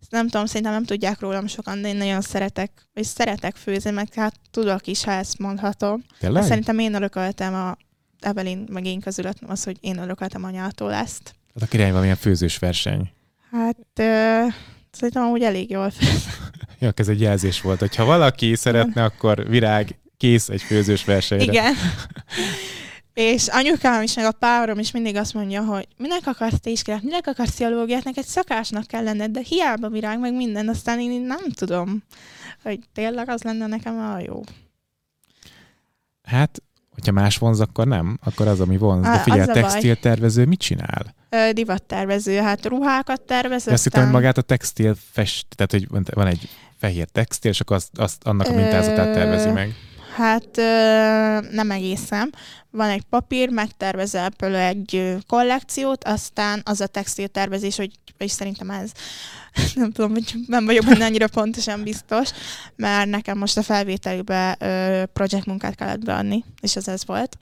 nem 0.09 0.27
tudom, 0.27 0.45
szerintem 0.45 0.71
nem 0.71 0.83
tudják 0.83 1.19
rólam 1.19 1.47
sokan, 1.47 1.81
de 1.81 1.87
én 1.87 1.95
nagyon 1.95 2.21
szeretek, 2.21 2.71
és 2.93 3.05
szeretek 3.07 3.55
főzni, 3.55 3.91
meg 3.91 4.13
hát 4.13 4.35
tudok 4.51 4.87
is, 4.87 5.03
ha 5.03 5.11
ezt 5.11 5.37
mondhatom. 5.39 6.03
Tényleg? 6.19 6.43
szerintem 6.43 6.79
én 6.79 6.93
örököltem 6.93 7.53
a 7.53 7.77
Evelyn 8.19 8.67
meg 8.71 8.85
én 8.85 8.99
közülött 8.99 9.37
az, 9.47 9.63
hogy 9.63 9.77
én 9.79 9.97
örököltem 9.97 10.43
anyától 10.43 10.93
ezt. 10.93 11.35
Hát 11.53 11.63
akkor 11.63 11.73
irány 11.73 11.89
valamilyen 11.89 12.15
főzős 12.15 12.57
verseny. 12.57 13.11
Hát 13.51 13.77
ö, 13.95 14.45
szerintem 14.91 15.23
amúgy 15.23 15.41
elég 15.41 15.69
jól 15.69 15.89
főz. 15.89 16.25
Ja, 16.79 16.91
ez 16.95 17.07
egy 17.07 17.21
jelzés 17.21 17.61
volt, 17.61 17.79
hogy 17.79 17.95
ha 17.95 18.05
valaki 18.05 18.55
szeretne, 18.55 19.03
akkor 19.03 19.49
virág, 19.49 19.99
kész 20.17 20.49
egy 20.49 20.61
főzős 20.61 21.05
versenyre. 21.05 21.51
Igen. 21.51 21.73
És 23.13 23.47
anyukám 23.47 24.01
is, 24.01 24.15
meg 24.15 24.25
a 24.25 24.31
párom 24.31 24.79
is 24.79 24.91
mindig 24.91 25.15
azt 25.15 25.33
mondja, 25.33 25.63
hogy 25.63 25.87
minek 25.97 26.21
akarsz 26.25 26.59
te 26.59 26.69
iskolát, 26.69 27.03
minek 27.03 27.27
akarsz 27.27 27.51
pszichológiát, 27.51 28.03
neked 28.03 28.23
szakásnak 28.23 28.87
kell 28.87 29.03
lenned, 29.03 29.31
de 29.31 29.41
hiába 29.43 29.89
virág, 29.89 30.19
meg 30.19 30.33
minden, 30.33 30.67
aztán 30.67 30.99
én 30.99 31.21
nem 31.21 31.49
tudom, 31.55 32.03
hogy 32.63 32.79
tényleg 32.93 33.29
az 33.29 33.41
lenne 33.41 33.67
nekem 33.67 33.99
a 33.99 34.19
jó. 34.19 34.41
Hát, 36.23 36.61
hogyha 36.93 37.11
más 37.11 37.37
vonz, 37.37 37.59
akkor 37.59 37.87
nem, 37.87 38.19
akkor 38.23 38.47
az, 38.47 38.59
ami 38.59 38.77
vonz. 38.77 39.05
De 39.05 39.17
figyelj, 39.17 39.41
a 39.41 39.53
textiltervező 39.53 40.45
mit 40.45 40.59
csinál? 40.59 41.15
Ö, 41.29 41.51
Divattervező, 41.53 42.37
hát 42.37 42.65
ruhákat 42.65 43.21
tervez, 43.21 43.67
Azt 43.67 43.83
hittem, 43.83 44.03
hogy 44.03 44.11
magát 44.11 44.37
a 44.37 44.41
textil 44.41 44.95
fest, 45.11 45.45
tehát 45.55 45.71
hogy 45.71 46.03
van 46.13 46.27
egy 46.27 46.49
fehér 46.77 47.05
textil, 47.05 47.51
és 47.51 47.59
akkor 47.59 47.75
azt, 47.75 47.89
azt 47.97 48.23
annak 48.23 48.47
a 48.47 48.53
mintázatát 48.53 49.13
tervezi 49.13 49.49
meg. 49.49 49.75
Hát 50.15 50.55
nem 51.51 51.71
egészen. 51.71 52.33
Van 52.69 52.89
egy 52.89 53.01
papír, 53.01 53.49
megtervezel 53.49 54.29
például 54.29 54.61
egy 54.77 55.17
kollekciót, 55.27 56.03
aztán 56.03 56.61
az 56.65 56.81
a 56.81 56.87
textil 56.87 57.27
tervezés, 57.27 57.75
hogy 57.75 57.91
és 58.17 58.31
szerintem 58.31 58.69
ez, 58.69 58.91
nem 59.75 59.91
tudom, 59.91 60.11
hogy 60.11 60.33
nem 60.47 60.65
vagyok 60.65 60.85
benne 60.85 61.05
annyira 61.05 61.27
pontosan 61.27 61.83
biztos, 61.83 62.29
mert 62.75 63.09
nekem 63.09 63.37
most 63.37 63.57
a 63.57 63.63
felvételükbe 63.63 64.55
ö, 64.59 65.03
projekt 65.13 65.45
munkát 65.45 65.75
kellett 65.75 66.03
beadni, 66.05 66.43
és 66.61 66.75
az 66.75 66.87
ez 66.87 67.05
volt. 67.05 67.37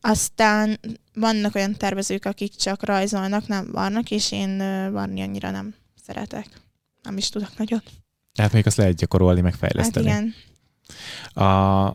Aztán 0.00 0.80
vannak 1.14 1.54
olyan 1.54 1.76
tervezők, 1.76 2.24
akik 2.24 2.54
csak 2.56 2.84
rajzolnak, 2.84 3.46
nem 3.46 3.68
varnak, 3.72 4.10
és 4.10 4.32
én 4.32 4.58
varni 4.92 5.22
annyira 5.22 5.50
nem 5.50 5.74
szeretek. 6.06 6.46
Nem 7.02 7.16
is 7.16 7.28
tudok 7.28 7.58
nagyon. 7.58 7.82
Tehát 8.34 8.52
még 8.52 8.66
azt 8.66 8.76
lehet 8.76 8.96
gyakorolni, 8.96 9.40
meg 9.40 9.52
Hát 9.52 9.60
fejleszteni. 9.60 10.06
igen, 10.06 10.34
A, 11.44 11.86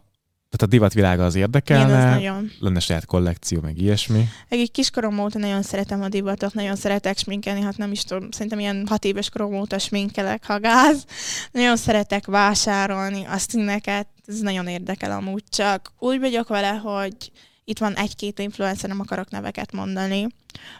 tehát 0.58 0.74
a 0.74 0.78
divatvilága 0.78 1.26
az 1.26 1.36
igen, 1.36 1.48
érdekelne, 1.48 2.08
az 2.08 2.14
nagyon. 2.14 2.52
lenne 2.60 2.80
saját 2.80 3.06
kollekció, 3.06 3.62
meg 3.62 3.78
ilyesmi. 3.78 4.28
Egy 4.50 4.72
kiskorom 4.72 5.20
óta 5.20 5.40
nagyon 5.40 5.62
szeretem 5.62 6.02
a 6.02 6.08
divatot, 6.08 6.54
nagyon 6.54 6.76
szeretek 6.76 7.18
sminkelni, 7.18 7.62
hát 7.62 7.78
nem 7.78 7.92
is 7.92 8.04
tudom, 8.04 8.32
szerintem 8.32 8.60
ilyen 8.60 8.86
hat 8.88 9.06
éves 9.06 9.30
korom 9.30 9.54
óta 9.54 9.80
sminkelek, 9.80 10.46
ha 10.46 10.60
gáz. 10.60 11.06
Nagyon 11.52 11.78
szeretek 11.78 12.26
vásárolni 12.26 13.26
a 13.26 13.38
színeket, 13.38 14.08
ez 14.26 14.40
nagyon 14.40 14.68
érdekel 14.68 15.12
amúgy, 15.12 15.44
csak 15.50 15.92
úgy 16.00 16.20
vagyok 16.20 16.48
vele, 16.48 16.70
hogy 16.70 17.32
itt 17.64 17.80
van 17.80 17.96
egy-két 17.96 18.40
influencer, 18.40 18.90
nem 18.90 19.00
akarok 19.00 19.30
neveket 19.30 19.72
mondani, 19.72 20.22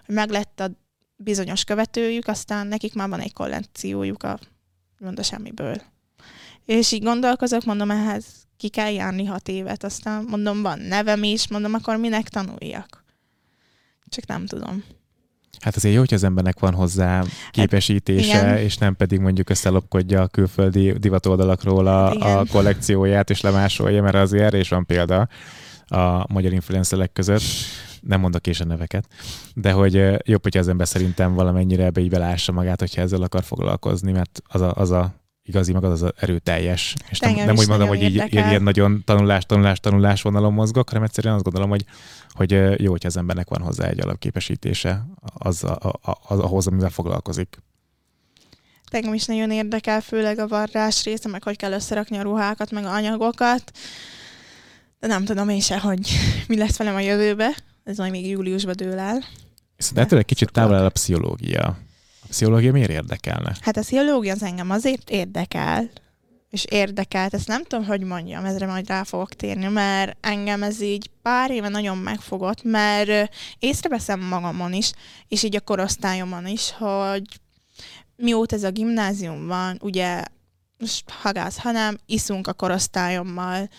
hogy 0.06 0.16
meg 0.16 0.30
lett 0.30 0.60
a 0.60 0.72
bizonyos 1.16 1.64
követőjük, 1.64 2.28
aztán 2.28 2.68
nekik 2.68 2.94
már 2.94 3.10
van 3.10 3.20
egy 3.20 3.34
kollekciójuk 3.34 4.24
a 4.24 4.40
mond 5.00 5.20
a 5.20 5.24
semmiből. 5.24 5.82
És 6.66 6.92
így 6.92 7.04
gondolkozok, 7.04 7.64
mondom, 7.64 7.92
ehhez 7.92 8.26
ki 8.58 8.70
kell 8.70 8.92
járni 8.92 9.26
hat 9.26 9.48
évet, 9.48 9.84
aztán 9.84 10.26
mondom, 10.30 10.62
van 10.62 10.80
nevem 10.80 11.24
is, 11.24 11.48
mondom, 11.48 11.74
akkor 11.74 11.98
minek 11.98 12.30
tanuljak. 12.30 13.04
Csak 14.10 14.26
nem 14.26 14.46
tudom. 14.46 14.84
Hát 15.60 15.76
azért 15.76 15.94
jó, 15.94 16.00
hogy 16.00 16.14
az 16.14 16.24
embernek 16.24 16.60
van 16.60 16.74
hozzá 16.74 17.24
képesítése, 17.52 18.38
hát, 18.38 18.60
és 18.60 18.78
nem 18.78 18.96
pedig 18.96 19.20
mondjuk 19.20 19.50
összelopkodja 19.50 20.22
a 20.22 20.28
külföldi 20.28 20.92
divatoldalakról 20.92 21.88
a, 21.88 22.12
a 22.12 22.46
kollekcióját, 22.46 23.30
és 23.30 23.42
lemásolja, 23.42 24.02
mert 24.02 24.16
azért 24.16 24.44
erre 24.44 24.58
is 24.58 24.70
van 24.70 24.86
példa 24.86 25.28
a 25.88 26.34
magyar 26.34 26.54
influencerek 26.54 27.12
között. 27.12 27.42
Nem 28.02 28.20
mondok 28.20 28.48
és 28.48 28.60
a 28.60 28.66
neveket, 28.66 29.08
de 29.54 29.72
hogy 29.72 29.94
jobb, 30.28 30.44
hogy 30.44 30.58
az 30.58 30.68
ember 30.68 30.88
szerintem 30.88 31.34
valamennyire 31.34 31.84
ebbe 31.84 32.02
így 32.02 32.10
belássa 32.10 32.52
magát, 32.52 32.80
hogyha 32.80 33.02
ezzel 33.02 33.22
akar 33.22 33.44
foglalkozni, 33.44 34.12
mert 34.12 34.42
az 34.48 34.62
a, 34.62 34.74
az 34.76 34.92
a 34.92 35.14
igazi 35.48 35.74
magad 35.74 35.92
az 35.92 36.06
erőteljes. 36.20 36.96
És 37.10 37.20
nem, 37.20 37.34
nem 37.34 37.58
úgy 37.58 37.68
mondom, 37.68 37.88
hogy 37.88 38.02
így 38.02 38.24
ilyen 38.30 38.64
nagyon 38.64 39.04
tanulás, 39.06 39.46
tanulás, 39.46 39.80
tanulás 39.80 40.22
vonalon 40.22 40.54
mozgok, 40.54 40.90
hanem 40.90 41.04
egyszerűen 41.04 41.34
azt 41.34 41.44
gondolom, 41.44 41.70
hogy, 41.70 41.86
hogy 42.30 42.52
jó, 42.82 42.92
hogyha 42.92 43.08
az 43.08 43.18
embernek 43.18 43.50
van 43.50 43.62
hozzá 43.62 43.88
egy 43.88 44.00
alapképesítése 44.00 45.06
az, 45.34 45.64
a, 45.64 45.76
a, 46.02 46.18
az, 46.28 46.40
ahhoz, 46.40 46.68
amivel 46.68 46.90
foglalkozik. 46.90 47.58
Engem 48.92 49.14
is 49.14 49.26
nagyon 49.26 49.52
érdekel, 49.52 50.02
főleg 50.02 50.40
a 50.40 50.48
varrás 50.48 51.04
része, 51.04 51.30
meg 51.30 51.44
hogy 51.44 51.56
kell 51.56 51.72
összerakni 51.72 52.18
a 52.18 52.22
ruhákat, 52.22 52.72
meg 52.72 52.86
a 52.86 52.94
anyagokat. 52.94 53.72
De 55.00 55.08
nem 55.08 55.26
tudom 55.26 55.50
én 55.50 55.60
se, 55.60 55.80
hogy 55.80 56.00
mi 56.48 56.58
lesz 56.58 56.78
velem 56.78 56.96
a 56.96 57.00
jövőbe. 57.00 57.56
Ez 57.84 57.98
majd 57.98 58.12
még 58.12 58.28
júliusban 58.30 58.76
dől 58.78 59.00
el. 59.00 59.24
Viszont 59.76 59.98
ettől 59.98 60.20
egy 60.20 60.26
kicsit 60.26 60.52
távol 60.52 60.76
el 60.76 60.86
a 60.86 60.90
pszichológia. 60.90 61.78
A 62.28 62.30
pszichológia 62.30 62.72
miért 62.72 62.90
érdekelne? 62.90 63.56
Hát 63.62 63.78
a 63.78 63.82
pszichológia 63.82 64.34
az 64.34 64.44
engem 64.44 64.70
azért 64.70 65.10
érdekel, 65.10 65.90
és 66.50 66.66
érdekelt, 66.70 67.34
ezt 67.34 67.48
nem 67.48 67.64
tudom, 67.64 67.86
hogy 67.86 68.02
mondjam, 68.02 68.46
ezre 68.46 68.66
majd 68.66 68.88
rá 68.88 69.04
fogok 69.04 69.34
térni, 69.34 69.68
mert 69.68 70.18
engem 70.22 70.64
ez 70.64 70.82
így 70.82 71.10
pár 71.22 71.52
éve 71.52 71.68
nagyon 71.68 71.98
megfogott, 71.98 72.64
mert 72.64 73.34
észreveszem 73.60 74.20
magamon 74.20 74.74
is, 74.74 74.92
és 75.28 75.44
így 75.44 75.56
a 75.56 75.62
korosztályomon 75.62 76.48
is, 76.48 76.72
hogy 76.72 77.24
mióta 78.16 78.56
ez 78.56 78.64
a 78.64 78.72
gimnázium 78.72 79.48
van, 79.48 79.80
ugye 79.82 80.24
most 80.78 81.10
hagász, 81.10 81.58
hanem 81.58 81.98
iszunk 82.06 82.48
a 82.48 82.54
korosztályommal, 82.54 83.70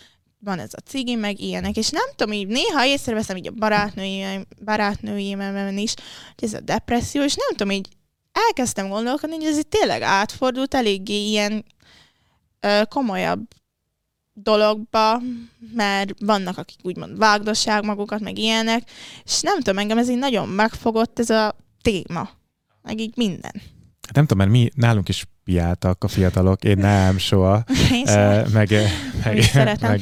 van 0.41 0.59
ez 0.59 0.71
a 0.73 0.81
cigi, 0.89 1.15
meg 1.15 1.41
ilyenek, 1.41 1.77
és 1.77 1.91
nem 1.91 2.07
tudom, 2.17 2.33
így 2.33 2.47
néha 2.47 2.87
észreveszem 2.87 3.37
így 3.37 3.47
a 3.47 3.53
barátnőim, 3.59 4.47
barátnőimben 4.65 5.79
is, 5.79 5.95
hogy 6.35 6.49
ez 6.49 6.55
a 6.55 6.61
depresszió, 6.61 7.23
és 7.23 7.35
nem 7.35 7.49
tudom, 7.49 7.71
így 7.71 7.89
elkezdtem 8.49 8.89
gondolkodni, 8.89 9.37
hogy 9.37 9.45
ez 9.45 9.59
itt 9.59 9.71
tényleg 9.71 10.03
átfordult 10.03 10.75
eléggé 10.75 11.29
ilyen 11.29 11.65
ö, 12.61 12.83
komolyabb 12.89 13.41
dologba, 14.33 15.21
mert 15.75 16.13
vannak, 16.19 16.59
akik 16.59 16.79
úgymond 16.83 17.19
vágdosság 17.19 17.85
magukat, 17.85 18.21
meg 18.21 18.39
ilyenek, 18.39 18.91
és 19.25 19.41
nem 19.41 19.57
tudom, 19.57 19.79
engem 19.79 19.99
ez 19.99 20.09
így 20.09 20.19
nagyon 20.19 20.49
megfogott 20.49 21.19
ez 21.19 21.31
a 21.31 21.57
téma, 21.83 22.31
meg 22.83 23.01
így 23.01 23.17
minden. 23.17 23.63
Hát 24.09 24.17
nem 24.17 24.27
tudom, 24.27 24.39
mert 24.39 24.51
mi 24.51 24.71
nálunk 24.75 25.09
is 25.09 25.27
piáltak 25.45 26.05
a 26.05 26.09
fiatalok, 26.09 26.65
én 26.65 26.79
nem, 26.79 27.19
soha. 27.19 27.65
Én 27.93 28.07
e, 28.07 28.47
meg, 28.53 28.71
meg, 29.25 29.79
meg, 29.81 30.01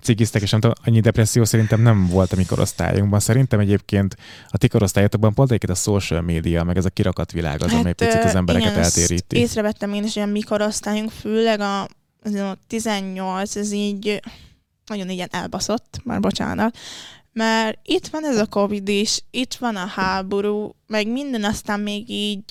cigiztek, 0.00 0.42
és 0.42 0.50
nem 0.50 0.60
tudom, 0.60 0.76
annyi 0.84 1.00
depresszió 1.00 1.44
szerintem 1.44 1.82
nem 1.82 2.06
volt 2.06 2.32
a 2.32 2.36
mi 2.36 2.44
korosztályunkban. 2.44 3.20
Szerintem 3.20 3.60
egyébként 3.60 4.16
a 4.48 4.58
ti 4.58 4.68
korosztályotokban 4.68 5.34
pont 5.34 5.48
egyébként 5.48 5.78
a 5.78 5.80
social 5.80 6.20
media, 6.20 6.64
meg 6.64 6.76
ez 6.76 6.84
a 6.84 6.90
kirakat 6.90 7.32
világ 7.32 7.62
az, 7.62 7.70
hát, 7.70 7.80
amely 7.80 7.92
picit 7.92 8.24
az 8.24 8.34
embereket 8.34 8.70
igen, 8.70 8.82
eltéríti. 8.82 9.36
Észrevettem 9.36 9.92
én 9.92 10.04
is, 10.04 10.14
hogy 10.14 10.22
a 10.22 10.26
mi 10.26 10.40
korosztályunk, 10.40 11.10
főleg 11.10 11.60
a, 11.60 11.82
a 12.22 12.56
18, 12.66 13.56
ez 13.56 13.72
így 13.72 14.20
nagyon 14.86 15.10
ilyen 15.10 15.28
elbaszott, 15.30 16.00
már 16.04 16.20
bocsánat, 16.20 16.76
mert 17.32 17.78
itt 17.82 18.06
van 18.06 18.24
ez 18.24 18.36
a 18.36 18.46
Covid 18.46 18.88
is, 18.88 19.24
itt 19.30 19.54
van 19.54 19.76
a 19.76 19.86
háború, 19.86 20.74
meg 20.86 21.08
minden 21.08 21.44
aztán 21.44 21.80
még 21.80 22.10
így 22.10 22.44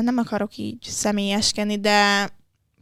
nem 0.00 0.18
akarok 0.18 0.56
így 0.56 0.82
személyeskedni, 0.82 1.80
de 1.80 2.28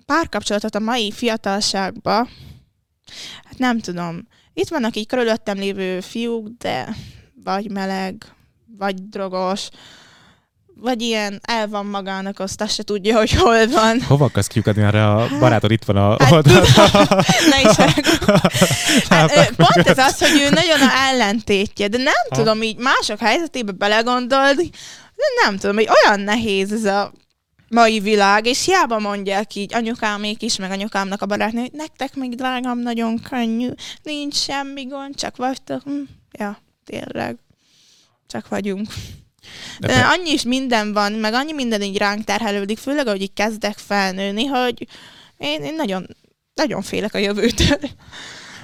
párkapcsolatot 0.07 0.75
a 0.75 0.79
mai 0.79 1.11
fiatalságban 1.11 2.29
Hát 3.45 3.59
nem 3.59 3.79
tudom. 3.79 4.27
Itt 4.55 4.69
vannak 4.69 4.97
így 4.97 5.07
körülöttem 5.07 5.59
lévő 5.59 6.01
fiúk, 6.01 6.49
de 6.59 6.89
vagy 7.45 7.71
meleg, 7.71 8.25
vagy 8.79 9.09
drogos, 9.09 9.69
vagy 10.75 11.03
ilyen 11.03 11.41
el 11.43 11.69
van 11.69 11.87
magának, 11.87 12.39
azt 12.39 12.61
azt 12.61 12.75
se 12.75 12.83
tudja, 12.83 13.17
hogy 13.17 13.33
hol 13.33 13.67
van. 13.67 14.03
Hova 14.03 14.25
akarsz 14.25 14.47
kiukadni, 14.47 14.83
erre 14.83 15.09
a 15.09 15.21
hát, 15.21 15.39
barátod 15.39 15.71
itt 15.71 15.85
van 15.85 15.97
a 15.97 16.17
hát, 16.25 16.33
oldalon? 16.33 16.63
ne 17.51 17.61
is 17.71 17.77
hát, 19.09 19.53
Pont 19.57 19.89
ez 19.89 19.99
az, 19.99 20.19
hogy 20.19 20.41
ő 20.41 20.49
nagyon 20.51 20.81
a 20.81 20.91
ellentétje, 21.11 21.89
de 21.89 21.97
nem 21.97 22.27
ha. 22.29 22.37
tudom 22.37 22.63
így 22.63 22.77
mások 22.77 23.19
helyzetébe 23.19 23.73
belegondolni, 23.73 24.71
de 25.17 25.45
nem 25.45 25.59
tudom, 25.59 25.77
hogy 25.77 25.89
olyan 26.05 26.21
nehéz 26.21 26.73
ez 26.73 26.85
a 26.85 27.13
mai 27.69 28.01
világ, 28.01 28.47
és 28.47 28.65
hiába 28.65 28.99
mondják 28.99 29.55
így 29.55 29.75
anyukámék 29.75 30.43
is, 30.43 30.57
meg 30.57 30.71
anyukámnak 30.71 31.23
a 31.23 31.27
barátnő, 31.27 31.61
hogy 31.61 31.73
nektek 31.73 32.15
még 32.15 32.35
drágám 32.35 32.79
nagyon 32.79 33.21
könnyű, 33.21 33.69
nincs 34.03 34.35
semmi 34.35 34.85
gond, 34.85 35.15
csak 35.15 35.37
vagytok. 35.37 35.83
Hm, 35.83 36.03
ja, 36.33 36.59
tényleg, 36.85 37.37
csak 38.27 38.49
vagyunk. 38.49 38.89
De, 39.79 39.87
De 39.87 40.01
annyi 40.01 40.31
is 40.31 40.43
minden 40.43 40.93
van, 40.93 41.13
meg 41.13 41.35
annyi 41.35 41.53
minden 41.53 41.83
így 41.83 41.97
ránk 41.97 42.25
terhelődik, 42.25 42.79
főleg, 42.79 43.07
ahogy 43.07 43.23
így 43.23 43.33
kezdek 43.33 43.79
felnőni, 43.79 44.45
hogy 44.45 44.87
én, 45.39 45.63
én 45.63 45.75
nagyon, 45.75 46.07
nagyon 46.55 46.83
félek 46.83 47.15
a 47.15 47.19
jövőtől. 47.19 47.79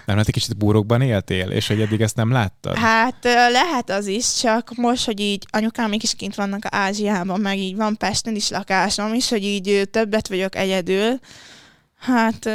Nem, 0.08 0.16
hát 0.16 0.26
egy 0.26 0.34
kicsit 0.34 0.56
búrokban 0.56 1.00
éltél, 1.00 1.50
és 1.50 1.66
hogy 1.66 1.80
eddig 1.80 2.00
ezt 2.00 2.16
nem 2.16 2.30
láttad? 2.30 2.76
Hát 2.76 3.24
lehet 3.50 3.90
az 3.90 4.06
is, 4.06 4.34
csak 4.34 4.74
most, 4.76 5.04
hogy 5.04 5.20
így 5.20 5.46
anyukám 5.50 5.92
is 5.92 6.14
kint 6.14 6.34
vannak 6.34 6.62
Ázsiában, 6.68 7.40
meg 7.40 7.58
így 7.58 7.76
van 7.76 7.96
Pesten 7.96 8.34
is 8.34 8.48
lakásom 8.48 9.14
is, 9.14 9.28
hogy 9.28 9.44
így 9.44 9.88
többet 9.90 10.28
vagyok 10.28 10.56
egyedül, 10.56 11.18
hát 11.98 12.46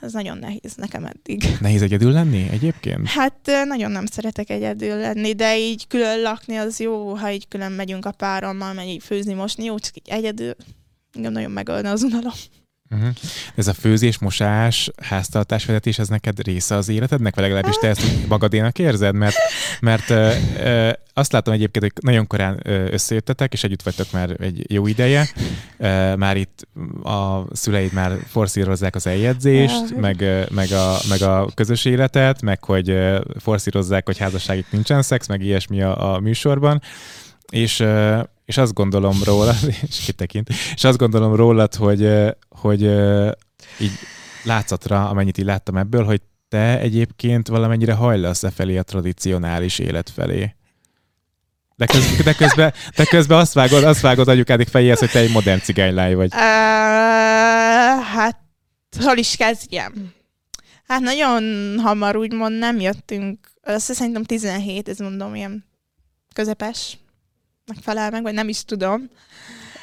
ez 0.00 0.12
nagyon 0.12 0.38
nehéz 0.38 0.74
nekem 0.76 1.04
eddig. 1.04 1.44
Nehéz 1.60 1.82
egyedül 1.82 2.12
lenni 2.12 2.48
egyébként? 2.50 3.08
Hát 3.08 3.50
nagyon 3.64 3.90
nem 3.90 4.06
szeretek 4.06 4.50
egyedül 4.50 4.96
lenni, 4.96 5.32
de 5.32 5.58
így 5.58 5.86
külön 5.86 6.20
lakni 6.20 6.56
az 6.56 6.80
jó, 6.80 7.14
ha 7.14 7.30
így 7.30 7.48
külön 7.48 7.72
megyünk 7.72 8.06
a 8.06 8.12
párommal, 8.12 8.72
megy 8.72 8.88
így 8.88 9.02
főzni, 9.02 9.32
mosni, 9.32 9.64
jó, 9.64 9.78
csak 9.78 9.96
így 9.96 10.08
egyedül 10.08 10.54
engem 11.12 11.32
nagyon 11.32 11.50
megölne 11.50 11.90
az 11.90 12.02
unalom. 12.02 12.32
Uh-huh. 12.92 13.08
Ez 13.54 13.66
a 13.66 13.72
főzés, 13.72 14.18
mosás, 14.18 14.90
háztartásvezetés, 15.02 15.98
ez 15.98 16.08
neked 16.08 16.42
része 16.42 16.74
az 16.74 16.88
életednek, 16.88 17.34
vagy 17.34 17.44
legalábbis 17.44 17.76
te 17.80 17.88
ezt 17.88 18.28
magadénak 18.28 18.78
érzed? 18.78 19.14
Mert, 19.14 19.36
mert 19.80 20.10
ö, 20.10 20.30
ö, 20.62 20.90
azt 21.14 21.32
látom 21.32 21.54
egyébként, 21.54 21.84
hogy 21.84 22.02
nagyon 22.02 22.26
korán 22.26 22.60
összejöttetek, 22.90 23.52
és 23.52 23.64
együtt 23.64 23.82
vagytok 23.82 24.12
már 24.12 24.36
egy 24.40 24.72
jó 24.72 24.86
ideje. 24.86 25.28
Ö, 25.78 26.16
már 26.16 26.36
itt 26.36 26.66
a 27.02 27.44
szüleid 27.52 27.92
már 27.92 28.12
forszírozzák 28.26 28.94
az 28.94 29.06
eljegyzést, 29.06 29.96
meg, 29.96 30.46
meg, 30.50 30.70
a, 30.70 30.96
meg 31.08 31.22
a 31.22 31.48
közös 31.54 31.84
életet, 31.84 32.42
meg 32.42 32.64
hogy 32.64 32.98
forszírozzák, 33.38 34.06
hogy 34.06 34.18
házasságig 34.18 34.64
nincsen 34.70 35.02
szex, 35.02 35.26
meg 35.26 35.42
ilyesmi 35.42 35.82
a, 35.82 36.14
a 36.14 36.20
műsorban. 36.20 36.82
És 37.50 37.84
és 38.44 38.56
azt 38.56 38.74
gondolom 38.74 39.22
róla, 39.24 39.54
és 39.88 40.00
kitekint, 40.04 40.48
és 40.74 40.84
azt 40.84 40.98
gondolom 40.98 41.34
rólad, 41.34 41.74
hogy, 41.74 42.12
hogy 42.48 42.82
így 43.80 43.92
látszatra, 44.44 45.08
amennyit 45.08 45.38
így 45.38 45.44
láttam 45.44 45.76
ebből, 45.76 46.04
hogy 46.04 46.20
te 46.48 46.78
egyébként 46.78 47.48
valamennyire 47.48 47.92
hajlasz 47.92 48.42
e 48.42 48.50
felé 48.50 48.76
a 48.76 48.82
tradicionális 48.82 49.78
élet 49.78 50.10
felé. 50.10 50.54
De, 51.76 51.86
köz, 51.86 52.22
de, 52.24 52.34
közben, 52.34 52.72
de 52.96 53.04
közben 53.04 53.38
azt 53.38 53.52
vágod, 53.52 53.84
azt 53.84 54.00
vágod 54.00 54.28
anyukádik 54.28 54.68
fejéhez, 54.68 54.98
hogy 54.98 55.10
te 55.10 55.18
egy 55.18 55.32
modern 55.32 55.60
cigánylány 55.60 56.16
vagy. 56.16 56.32
Uh, 56.32 56.40
hát, 58.04 58.40
hol 59.00 59.16
is 59.16 59.36
kezdjem? 59.36 60.12
Hát 60.86 61.00
nagyon 61.00 61.42
hamar 61.78 62.16
úgymond 62.16 62.58
nem 62.58 62.80
jöttünk, 62.80 63.50
azt 63.62 63.92
szerintem 63.94 64.24
17, 64.24 64.88
ez 64.88 64.98
mondom, 64.98 65.34
ilyen 65.34 65.64
közepes 66.34 66.98
megfelel 67.66 68.10
meg, 68.10 68.22
vagy 68.22 68.34
nem 68.34 68.48
is 68.48 68.64
tudom. 68.64 69.10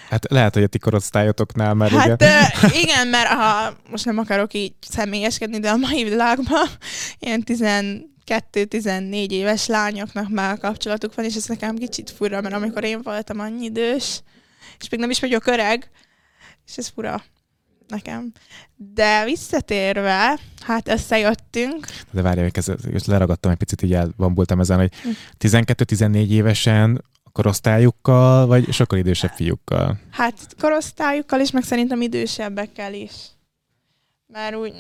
Hát 0.10 0.32
lehet, 0.32 0.54
hogy 0.54 0.64
a 0.64 0.68
ti 0.68 0.78
korosztályotoknál 0.78 1.74
már 1.74 1.90
hát, 1.90 2.22
igen. 2.22 2.42
Uh, 2.64 2.82
igen, 2.82 3.08
mert 3.08 3.28
ha 3.28 3.74
most 3.90 4.06
nem 4.06 4.18
akarok 4.18 4.54
így 4.54 4.74
személyeskedni, 4.90 5.60
de 5.60 5.70
a 5.70 5.76
mai 5.76 6.04
világban 6.04 6.68
ilyen 7.20 7.44
12-14 7.46 9.30
éves 9.30 9.66
lányoknak 9.66 10.30
már 10.30 10.58
kapcsolatuk 10.58 11.16
van, 11.16 11.26
és 11.26 11.36
ez 11.36 11.46
nekem 11.46 11.76
kicsit 11.76 12.10
fura, 12.10 12.42
mert 12.42 12.56
amikor 12.56 12.84
én 12.84 13.02
voltam 13.02 13.40
annyi 13.40 13.66
idős, 13.66 14.22
és 14.80 14.90
még 14.90 15.00
nem 15.00 15.10
is 15.10 15.20
vagyok 15.20 15.48
öreg, 15.48 15.90
és 16.68 16.78
ez 16.78 16.88
fura 16.88 17.24
nekem. 17.88 18.32
De 18.76 19.24
visszatérve, 19.24 20.40
hát 20.62 20.88
összejöttünk. 20.88 21.88
De 22.12 22.22
várjál, 22.22 22.50
ezt 22.94 23.06
leragadtam 23.06 23.52
egy 23.52 23.58
picit, 23.58 23.82
így 23.82 23.94
elbambultam 23.94 24.60
ezen, 24.60 24.78
hogy 24.78 24.92
12-14 25.40 26.26
hm. 26.28 26.32
évesen 26.32 27.04
A 27.30 27.32
korosztályukkal, 27.32 28.46
vagy 28.46 28.72
sokkal 28.72 28.98
idősebb 28.98 29.32
fiúkkal? 29.32 30.00
Hát 30.12 30.56
korosztályukkal 30.60 31.40
is, 31.40 31.52
meg 31.52 31.64
szerintem 31.64 32.02
idősebbekkel 32.02 32.94
is. 32.94 33.12
Mert 34.28 34.56
úgy, 34.56 34.74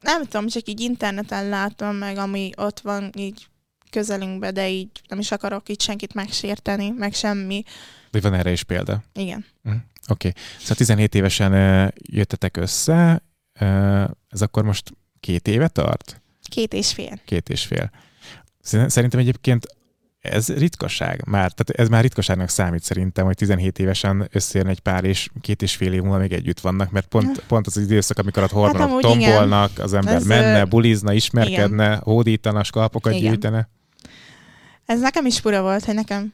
nem 0.00 0.24
tudom, 0.24 0.48
csak 0.48 0.68
így 0.68 0.80
interneten 0.80 1.48
látom 1.48 1.96
meg, 1.96 2.16
ami 2.16 2.50
ott 2.56 2.80
van 2.80 3.10
így 3.16 3.46
közelünkbe, 3.90 4.50
de 4.50 4.68
így 4.68 4.88
nem 5.08 5.18
is 5.18 5.32
akarok 5.32 5.68
itt 5.68 5.80
senkit 5.80 6.14
megsérteni, 6.14 6.90
meg 6.90 7.12
semmi. 7.14 7.62
Vagy 8.10 8.22
van 8.22 8.34
erre 8.34 8.50
is 8.50 8.62
példa? 8.62 9.02
Igen. 9.12 9.44
Oké. 9.64 9.82
Okay. 10.08 10.32
Szóval 10.58 10.76
17 10.76 11.14
évesen 11.14 11.52
uh, 11.52 11.88
jöttetek 11.96 12.56
össze, 12.56 13.22
uh, 13.60 14.04
ez 14.28 14.42
akkor 14.42 14.64
most 14.64 14.92
két 15.20 15.48
éve 15.48 15.68
tart? 15.68 16.22
Két 16.42 16.72
és 16.72 16.92
fél. 16.92 17.20
Két 17.24 17.48
és 17.48 17.64
fél. 17.64 17.90
Szerintem 18.86 19.20
egyébként 19.20 19.66
ez 20.24 20.48
ritkaság 20.48 21.22
már, 21.26 21.52
tehát 21.52 21.70
ez 21.70 21.88
már 21.88 22.02
ritkaságnak 22.02 22.48
számít 22.48 22.82
szerintem, 22.82 23.24
hogy 23.24 23.36
17 23.36 23.78
évesen 23.78 24.28
összejön 24.32 24.68
egy 24.68 24.80
pár, 24.80 25.04
és 25.04 25.28
két 25.40 25.62
és 25.62 25.76
fél 25.76 25.92
év 25.92 26.00
múlva 26.00 26.18
még 26.18 26.32
együtt 26.32 26.60
vannak, 26.60 26.90
mert 26.90 27.06
pont, 27.06 27.42
pont 27.46 27.66
az, 27.66 27.76
időszak, 27.76 28.18
amikor 28.18 28.42
a 28.42 28.48
hormonok 28.50 28.90
hát, 28.90 29.00
tombolnak, 29.00 29.70
igen. 29.70 29.84
az 29.84 29.92
ember 29.92 30.14
ez, 30.14 30.26
menne, 30.26 30.64
bulizna, 30.64 31.12
ismerkedne, 31.12 31.86
igen. 31.86 31.98
hódítana, 31.98 32.64
skalpokat 32.64 33.12
igen. 33.12 33.30
gyűjtene. 33.30 33.68
Ez 34.86 35.00
nekem 35.00 35.26
is 35.26 35.40
fura 35.40 35.62
volt, 35.62 35.84
hogy 35.84 35.94
nekem 35.94 36.32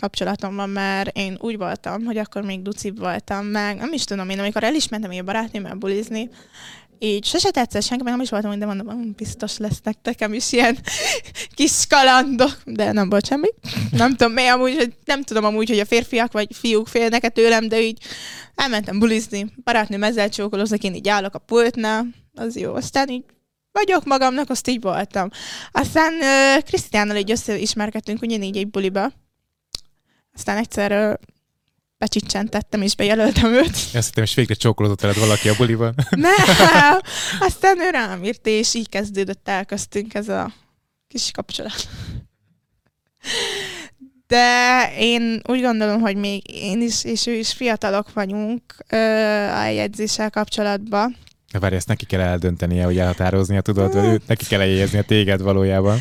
kapcsolatom 0.00 0.54
van, 0.54 0.70
mert 0.70 1.16
én 1.16 1.36
úgy 1.40 1.56
voltam, 1.56 2.04
hogy 2.04 2.16
akkor 2.16 2.42
még 2.42 2.62
ducib 2.62 2.98
voltam, 2.98 3.46
meg 3.46 3.76
nem 3.76 3.92
is 3.92 4.04
tudom 4.04 4.28
én, 4.28 4.38
amikor 4.38 4.64
el 4.64 4.74
is 4.74 4.88
mentem 4.88 5.10
a 5.18 5.22
barátnőmmel 5.22 5.74
bulizni, 5.74 6.30
így 7.02 7.24
sose 7.24 7.50
tetszett 7.50 7.82
senki, 7.82 8.02
meg 8.02 8.12
nem 8.12 8.22
is 8.22 8.30
voltam, 8.30 8.58
de 8.58 8.66
mondom, 8.66 8.88
hm, 8.88 9.10
biztos 9.16 9.56
lesznek 9.56 9.96
nekem 10.02 10.32
is 10.32 10.52
ilyen 10.52 10.78
kis 11.54 11.86
kalandok, 11.88 12.62
de 12.64 12.92
nem 12.92 13.08
volt 13.08 13.26
semmi. 13.26 13.48
Nem 13.90 14.16
tudom 14.16 14.32
mi 14.32 14.46
amúgy, 14.46 14.74
hogy 14.74 14.92
nem 15.04 15.22
tudom 15.22 15.44
amúgy, 15.44 15.68
hogy 15.68 15.78
a 15.78 15.84
férfiak 15.84 16.32
vagy 16.32 16.48
fiúk 16.54 16.88
félnek 16.88 17.24
-e 17.24 17.28
tőlem, 17.28 17.68
de 17.68 17.80
így 17.80 17.98
elmentem 18.54 18.98
bulizni, 18.98 19.52
barátnőm 19.64 20.02
ezzel 20.02 20.28
csókolóznak, 20.28 20.82
én 20.82 20.94
így 20.94 21.08
állok 21.08 21.34
a 21.34 21.38
pultnál, 21.38 22.06
az 22.34 22.56
jó. 22.56 22.74
Aztán 22.74 23.08
így 23.08 23.24
vagyok 23.72 24.04
magamnak, 24.04 24.50
azt 24.50 24.68
így 24.68 24.80
voltam. 24.80 25.28
Aztán 25.72 26.12
uh, 26.12 26.62
Krisztiánnal 26.62 27.16
így 27.16 27.30
összeismerkedtünk 27.30 28.22
ugyanígy 28.22 28.56
egy 28.56 28.70
buliba. 28.70 29.12
Aztán 30.34 30.56
egyszer 30.56 30.92
uh, 30.92 31.14
becsicsentettem 32.02 32.82
és 32.82 32.94
bejelöltem 32.94 33.52
őt. 33.52 33.76
Azt 33.94 34.06
hittem, 34.06 34.24
és 34.24 34.34
végre 34.34 34.54
csókolózott 34.54 35.00
veled 35.00 35.18
valaki 35.18 35.48
a 35.48 35.54
buliban. 35.56 35.94
Nem, 36.10 36.98
aztán 37.48 37.80
ő 37.80 37.90
rám 37.90 38.24
írt, 38.24 38.46
és 38.46 38.74
így 38.74 38.88
kezdődött 38.88 39.48
el 39.48 39.64
köztünk 39.64 40.14
ez 40.14 40.28
a 40.28 40.52
kis 41.08 41.30
kapcsolat. 41.30 41.88
De 44.26 44.46
én 44.98 45.40
úgy 45.48 45.60
gondolom, 45.60 46.00
hogy 46.00 46.16
még 46.16 46.42
én 46.50 46.80
is, 46.80 47.04
és 47.04 47.26
ő 47.26 47.32
is 47.32 47.52
fiatalok 47.52 48.12
vagyunk 48.12 48.62
ö, 48.88 48.96
a 49.46 49.66
jegyzéssel 49.66 50.30
kapcsolatban. 50.30 51.16
De 51.52 51.58
várj, 51.58 51.74
ezt 51.74 51.88
neki 51.88 52.06
kell 52.06 52.20
eldöntenie, 52.20 52.84
hogy 52.84 52.98
elhatároznia, 52.98 53.60
tudod, 53.60 53.92
hogy 53.92 54.04
őt 54.04 54.26
neki 54.26 54.46
kell 54.46 54.60
eljelzni 54.60 54.98
a 54.98 55.02
téged 55.02 55.42
valójában. 55.42 55.98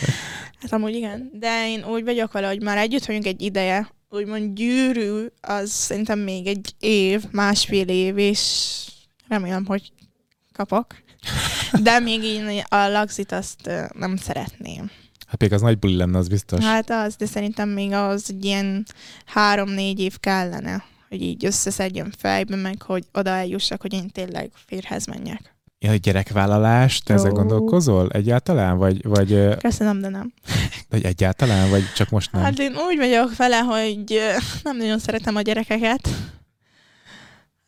Hát 0.60 0.74
amúgy 0.74 0.96
igen, 0.96 1.30
de 1.34 1.68
én 1.68 1.84
úgy 1.84 2.04
vagyok 2.04 2.32
vele, 2.32 2.48
hogy 2.48 2.62
már 2.62 2.78
együtt 2.78 3.06
vagyunk 3.06 3.26
egy 3.26 3.42
ideje, 3.42 3.90
úgymond 4.12 4.56
gyűrű, 4.56 5.26
az 5.42 5.72
szerintem 5.72 6.20
még 6.20 6.48
egy 6.48 6.76
év, 6.80 7.24
másfél 7.32 7.88
év, 7.88 8.18
és 8.18 8.82
remélem, 9.28 9.66
hogy 9.66 9.92
kapok. 10.54 10.86
De 11.82 12.00
még 12.00 12.24
én 12.24 12.64
a 12.70 12.88
lagzit 12.88 13.32
azt 13.32 13.72
nem 13.94 14.16
szeretném. 14.16 14.92
Hát 15.28 15.42
még 15.42 15.54
az 15.54 15.62
nagy 15.62 15.80
buli 15.80 15.96
lenne, 15.96 16.18
az 16.18 16.28
biztos. 16.28 16.64
Hát 16.64 16.90
az, 16.90 17.16
de 17.16 17.26
szerintem 17.26 17.70
még 17.70 17.92
az 17.92 18.26
egy 18.30 18.46
ilyen 18.46 18.86
három-négy 19.26 20.00
év 20.00 20.20
kellene, 20.20 20.84
hogy 21.10 21.22
így 21.22 21.46
összeszedjem 21.46 22.12
fejbe, 22.18 22.56
meg 22.56 22.82
hogy 22.82 23.04
oda 23.14 23.30
eljussak, 23.30 23.82
hogy 23.82 23.94
én 23.94 24.10
tényleg 24.10 24.52
férhez 24.66 25.06
menjek. 25.06 25.51
Ja, 25.84 25.96
gyerekvállalás, 25.96 27.00
te 27.00 27.14
ezen 27.14 27.34
gondolkozol 27.34 28.10
egyáltalán? 28.10 28.78
Vagy, 28.78 29.04
vagy, 29.04 29.58
Köszönöm, 29.58 30.02
de 30.02 30.10
nem. 30.10 30.34
Vagy 30.90 31.06
egyáltalán, 31.06 31.70
vagy 31.70 31.84
csak 31.96 32.10
most 32.10 32.32
nem? 32.32 32.42
Hát 32.42 32.60
én 32.60 32.76
úgy 32.88 32.98
vagyok 32.98 33.36
vele, 33.36 33.58
hogy 33.58 34.20
nem 34.64 34.78
nagyon 34.78 35.00
szeretem 35.00 35.36
a 35.36 35.42
gyerekeket. 35.42 36.10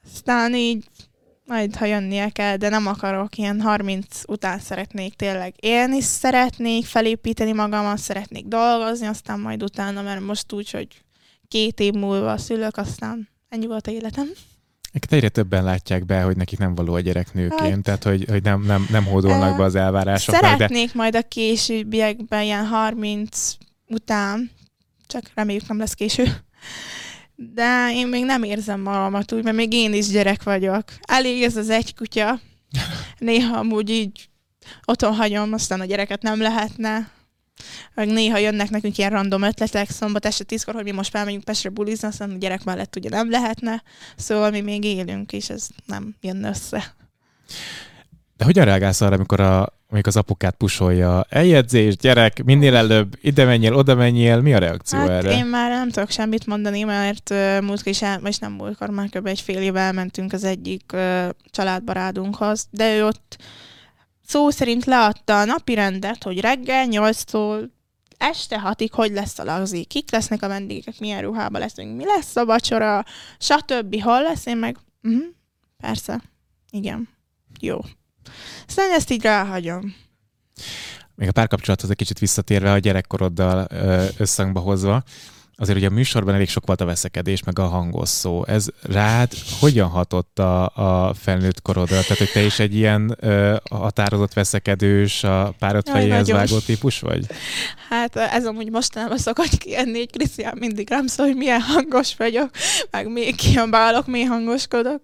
Aztán 0.06 0.56
így 0.56 0.84
majd, 1.46 1.76
ha 1.76 1.86
jönnie 1.86 2.30
kell, 2.30 2.58
de 2.58 2.70
nem 2.70 2.88
akarok, 2.88 3.38
ilyen 3.38 3.62
30 3.62 4.22
után 4.28 4.60
szeretnék 4.60 5.14
tényleg 5.14 5.54
élni, 5.60 6.02
szeretnék 6.02 6.86
felépíteni 6.86 7.52
magamat, 7.52 7.98
szeretnék 7.98 8.46
dolgozni, 8.46 9.08
aztán 9.08 9.40
majd 9.40 9.64
utána, 9.64 10.02
mert 10.02 10.22
most 10.22 10.54
úgy, 10.54 10.72
hogy 10.72 10.88
két 11.48 11.80
év 11.80 11.94
múlva 11.94 12.38
szülök, 12.38 12.78
aztán 12.78 13.30
ennyi 13.50 13.68
volt 13.68 13.88
a 13.88 13.92
életem. 13.92 14.28
Egyre 14.94 15.30
többen 15.30 15.64
látják 15.64 16.06
be, 16.06 16.22
hogy 16.22 16.38
nekik 16.38 16.60
nem 16.60 16.76
való 16.76 16.94
a 16.94 17.00
gyerek 17.00 17.34
nőként, 17.34 17.62
hát, 17.62 17.82
tehát 17.82 18.04
hogy, 18.04 18.26
hogy 18.30 18.44
nem, 18.44 18.62
nem, 18.62 18.88
nem 18.90 19.06
hódolnak 19.06 19.58
be 19.58 19.64
az 19.64 19.76
elvárásoknak. 19.76 20.44
Szeretnék 20.44 20.88
de... 20.88 20.92
majd 20.96 21.16
a 21.16 21.22
későbbiekben, 21.22 22.44
ilyen 22.44 22.66
30 22.66 23.58
után, 23.88 24.52
csak 25.08 25.24
reméljük 25.36 25.68
nem 25.68 25.78
lesz 25.78 25.94
késő. 25.94 26.24
De 27.36 27.90
én 27.94 28.08
még 28.08 28.26
nem 28.26 28.44
érzem 28.44 28.82
magamat 28.82 29.32
úgy, 29.32 29.44
mert 29.44 29.56
még 29.56 29.74
én 29.74 29.94
is 29.94 30.08
gyerek 30.08 30.44
vagyok. 30.44 30.84
Elég 31.02 31.44
ez 31.44 31.56
az 31.56 31.70
egy 31.70 31.96
kutya. 31.96 32.40
Néha 33.18 33.58
amúgy 33.58 33.90
így 33.90 34.30
otthon 34.86 35.14
hagyom, 35.16 35.54
aztán 35.54 35.80
a 35.80 35.86
gyereket 35.86 36.22
nem 36.22 36.42
lehetne 36.42 37.12
meg 37.94 38.08
néha 38.08 38.38
jönnek 38.38 38.70
nekünk 38.70 38.98
ilyen 38.98 39.10
random 39.10 39.42
ötletek 39.42 39.90
szombat 39.90 40.26
este 40.26 40.44
tízkor, 40.44 40.74
hogy 40.74 40.84
mi 40.84 40.92
most 40.92 41.10
felmegyünk 41.10 41.44
Pestre 41.44 41.70
bulizni, 41.70 42.08
aztán 42.08 42.32
a 42.32 42.38
gyerek 42.38 42.64
mellett 42.64 42.96
ugye 42.96 43.10
nem 43.10 43.30
lehetne, 43.30 43.84
szóval 44.16 44.50
mi 44.50 44.62
még 44.62 44.84
élünk, 44.84 45.32
és 45.32 45.50
ez 45.50 45.68
nem 45.86 46.16
jön 46.22 46.44
össze. 46.44 46.96
De 48.38 48.46
hogyan 48.46 48.66
reagálsz 48.66 49.02
arra, 49.02 49.16
amikor 49.16 49.40
a, 49.40 49.74
amikor 49.90 50.08
az 50.08 50.18
apukát 50.18 50.56
pusolja? 50.56 51.26
Eljegyzés, 51.30 51.98
gyerek, 51.98 52.44
minél 52.44 52.76
előbb, 52.76 53.16
ide 53.22 53.46
menjél, 53.46 53.74
oda 53.74 53.96
menjél, 53.96 54.42
mi 54.42 54.54
a 54.54 54.58
reakció 54.58 55.00
hát 55.00 55.10
erre? 55.10 55.32
Én 55.38 55.46
már 55.46 55.70
nem 55.70 55.90
tudok 55.90 56.10
semmit 56.10 56.46
mondani, 56.46 56.84
mert 56.84 57.30
uh, 57.30 57.62
múltkor 57.62 57.92
is, 57.92 58.02
el, 58.02 58.22
és 58.26 58.38
nem 58.38 58.52
múltkor, 58.52 58.90
már 58.90 59.10
kb. 59.10 59.28
egy 59.28 59.42
fél 59.42 59.62
éve 59.62 59.80
elmentünk 59.80 60.34
az 60.34 60.44
egyik 60.44 60.84
uh, 60.94 61.30
családbarádunkhoz, 61.52 62.68
de 62.72 62.96
ő 62.96 63.06
ott 63.06 63.38
szó 64.34 64.50
szerint 64.50 64.86
leadta 64.86 65.40
a 65.40 65.46
napi 65.46 65.74
rendet, 65.74 66.24
hogy 66.24 66.40
reggel 66.40 66.88
8-tól 66.90 67.70
este 68.18 68.60
hatig 68.60 68.94
hogy 68.94 69.12
lesz 69.12 69.40
a 69.40 69.44
lagzi, 69.44 69.84
kik 69.84 70.12
lesznek 70.12 70.42
a 70.42 70.48
vendégek, 70.48 71.00
milyen 71.00 71.22
ruhában 71.22 71.62
leszünk, 71.62 71.98
mi 71.98 72.06
lesz 72.06 72.36
a 72.36 72.46
vacsora, 72.46 73.06
stb. 73.40 74.02
Hol 74.02 74.22
lesz, 74.22 74.46
én 74.46 74.58
meg, 74.58 74.78
uh-huh, 75.04 75.24
persze, 75.78 76.22
igen, 76.70 77.10
jó. 77.60 77.80
Aztán 78.68 78.92
ezt 78.92 79.12
így 79.12 79.22
ráhagyom. 79.22 79.96
Még 81.16 81.28
a 81.28 81.32
párkapcsolathoz 81.32 81.90
egy 81.90 81.96
kicsit 81.96 82.20
visszatérve, 82.20 82.72
a 82.72 82.78
gyerekkoroddal 82.78 83.68
összhangba 84.18 84.60
hozva, 84.60 85.04
azért 85.56 85.78
ugye 85.78 85.88
a 85.88 85.92
műsorban 85.92 86.34
elég 86.34 86.50
sok 86.50 86.66
volt 86.66 86.82
a 86.82 86.86
veszekedés, 86.86 87.44
meg 87.44 87.60
a 87.60 87.68
hangos 87.68 88.10
szó. 88.10 88.46
Ez 88.46 88.68
rád 88.82 89.34
hogyan 89.60 89.90
hatott 89.90 90.40
a, 90.40 90.64
a 91.08 91.14
felnőtt 91.14 91.62
korodra? 91.62 92.02
Tehát, 92.02 92.18
hogy 92.18 92.32
te 92.32 92.42
is 92.42 92.60
egy 92.60 92.76
ilyen 92.76 93.18
ö, 93.20 93.56
határozott 93.72 94.34
veszekedős, 94.34 95.24
a 95.24 95.54
párod 95.60 95.90
fejéhez 95.90 96.30
vágó 96.30 96.60
típus 96.60 97.00
vagy? 97.00 97.26
Hát 97.90 98.16
ez 98.16 98.46
amúgy 98.46 98.72
mostanában 98.72 99.18
szokott 99.18 99.58
kijönni, 99.58 99.98
hogy 99.98 100.12
Krisztián 100.12 100.58
mindig 100.60 100.90
rám 100.90 101.08
szól, 101.08 101.26
hogy 101.26 101.36
milyen 101.36 101.62
hangos 101.62 102.16
vagyok, 102.16 102.50
meg 102.92 103.12
még 103.12 103.36
kiabálok, 103.36 104.08
mi 104.08 104.24
hangoskodok. 104.24 105.00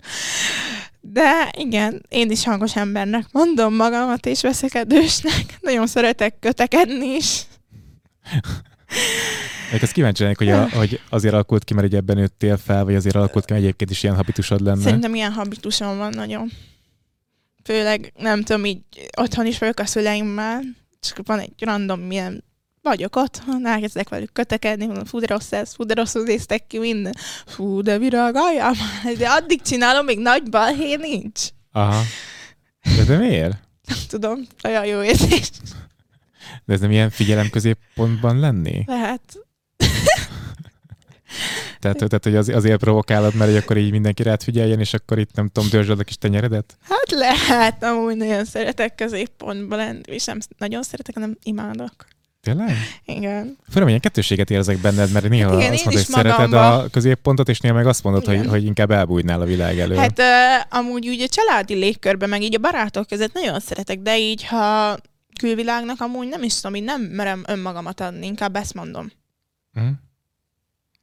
De 1.02 1.54
igen, 1.58 2.06
én 2.10 2.32
is 2.32 2.44
hangos 2.44 2.76
embernek 2.76 3.26
mondom 3.32 3.76
magamat, 3.76 4.26
és 4.26 4.42
veszekedősnek. 4.42 5.58
Nagyon 5.62 5.88
szeretek 5.88 6.40
kötekedni 6.40 7.08
is. 7.08 7.42
Még 9.72 9.84
azt 9.84 9.92
kíváncsi 9.92 10.22
lennék, 10.22 10.38
hogy, 10.38 10.50
a, 10.50 10.70
hogy 10.70 11.00
azért 11.10 11.34
alakult 11.34 11.64
ki, 11.64 11.74
mert 11.74 11.86
egy 11.86 11.96
ebben 11.96 12.16
nőttél 12.16 12.58
fel, 12.58 12.84
vagy 12.84 12.96
azért 12.96 13.16
alakult 13.16 13.46
ki, 13.46 13.54
mert 13.54 13.64
egyébként 13.64 13.92
is 13.92 14.04
ilyen 14.04 14.16
habitusod 14.16 14.62
lenne? 14.62 14.82
Szerintem 14.82 15.16
ilyen 15.16 15.32
habitusom 15.32 15.98
van 15.98 16.10
nagyon. 16.10 16.52
Főleg, 17.64 18.14
nem 18.18 18.44
tudom, 18.44 18.66
így 18.66 18.82
otthon 19.18 19.46
is 19.46 19.58
vagyok 19.58 19.80
a 19.80 19.86
szüleimmel, 19.86 20.62
csak 21.00 21.20
van 21.26 21.40
egy 21.40 21.54
random 21.60 22.00
milyen 22.00 22.44
vagyok 22.82 23.16
otthon, 23.16 23.68
elkezdek 23.68 24.10
velük 24.10 24.34
kötekedni, 24.34 24.86
mondom, 24.86 25.06
fú, 25.06 25.20
de 25.20 25.28
rossz 25.28 25.52
ez, 25.52 25.74
fú, 25.74 25.84
de 25.84 25.94
rosszul 25.94 26.24
néztek 26.24 26.68
ki 26.68 26.80
minden. 26.80 27.14
Fú, 27.46 27.82
de 27.82 27.98
virágaljam. 27.98 28.74
De 29.18 29.30
addig 29.30 29.62
csinálom, 29.62 30.06
még 30.06 30.20
nagy 30.20 30.50
balhé 30.50 30.96
nincs. 30.96 31.42
Aha. 31.72 32.02
De, 32.98 33.04
de 33.04 33.18
miért? 33.18 33.58
Nem 33.88 33.98
tudom, 34.08 34.48
olyan 34.64 34.86
jó 34.86 35.04
érzés. 35.04 35.50
De 36.66 36.74
ez 36.74 36.80
nem 36.80 36.92
ilyen 36.92 37.10
figyelemközéppontban 37.10 38.40
lenni? 38.40 38.84
Lehet. 38.86 39.22
Tehát, 41.80 41.98
tehát, 41.98 42.24
hogy 42.24 42.36
az, 42.36 42.50
azért 42.50 42.80
provokálod, 42.80 43.36
mert 43.36 43.52
hogy 43.52 43.60
akkor 43.60 43.78
így 43.78 43.92
mindenki 43.92 44.24
rád 44.24 44.44
figyeljen, 44.44 44.80
és 44.80 44.94
akkor 44.94 45.20
itt 45.20 45.36
nem 45.36 45.48
tudom, 45.48 45.70
dörzsöd 45.70 46.00
a 46.00 46.04
kis 46.04 46.18
tenyeredet? 46.18 46.78
Hát 46.82 47.12
lehet, 47.12 47.84
amúgy 47.84 48.16
nagyon 48.16 48.46
szeretek 48.46 48.96
középpontban 48.96 49.78
lenni, 49.78 50.02
és 50.06 50.26
nem 50.26 50.38
nagyon 50.58 50.84
szeretek, 50.84 51.14
hanem 51.14 51.38
imádok. 51.44 51.94
Tényleg? 52.42 52.76
Igen. 53.06 53.58
Főleg 53.72 53.88
ilyen 53.88 54.00
kettőséget 54.00 54.50
érzek 54.50 54.78
benned, 54.78 55.12
mert 55.12 55.30
néha 55.30 55.50
Hát 55.50 55.60
igen, 55.60 55.74
azt 55.74 55.84
mondod, 55.84 56.04
hogy 56.04 56.14
szereted 56.14 56.54
a 56.54 56.88
középpontot, 56.92 57.50
és 57.50 57.60
néha 57.60 57.76
meg 57.76 57.88
azt 57.88 58.04
mondod, 58.04 58.26
hogy, 58.26 58.34
Igen. 58.34 58.50
hogy 58.50 58.66
inkább 58.66 58.92
elbújnál 58.92 59.42
a 59.42 59.46
világ 59.46 59.80
elől. 59.80 59.98
Hát 59.98 60.20
uh, 60.20 60.78
amúgy 60.80 61.08
úgy 61.08 61.22
a 61.22 61.28
családi 61.28 61.74
légkörben, 61.74 62.30
meg 62.30 62.42
így 62.42 62.56
a 62.56 62.60
barátok 62.60 63.08
között 63.08 63.34
nagyon 63.34 63.60
szeretek, 63.60 64.00
de 64.00 64.20
így, 64.20 64.46
ha 64.46 64.98
külvilágnak 65.40 66.02
amúgy 66.02 66.28
nem 66.28 66.44
is 66.44 66.56
tudom, 66.56 66.76
így 66.76 66.84
nem 66.84 67.02
merem 67.02 67.44
önmagamat 67.48 68.02
adni, 68.02 68.26
inkább 68.26 68.56
ezt 68.56 68.74
mondom. 68.74 69.12
Mhm. 69.74 69.88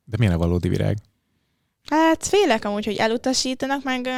De 0.08 0.16
milyen 0.18 0.32
a 0.32 0.38
valódi 0.38 0.68
virág? 0.68 0.96
Hát 1.90 2.26
félek 2.26 2.64
amúgy, 2.64 2.84
hogy 2.84 2.96
elutasítanak, 2.96 3.82
meg 3.82 4.06
ö, 4.06 4.10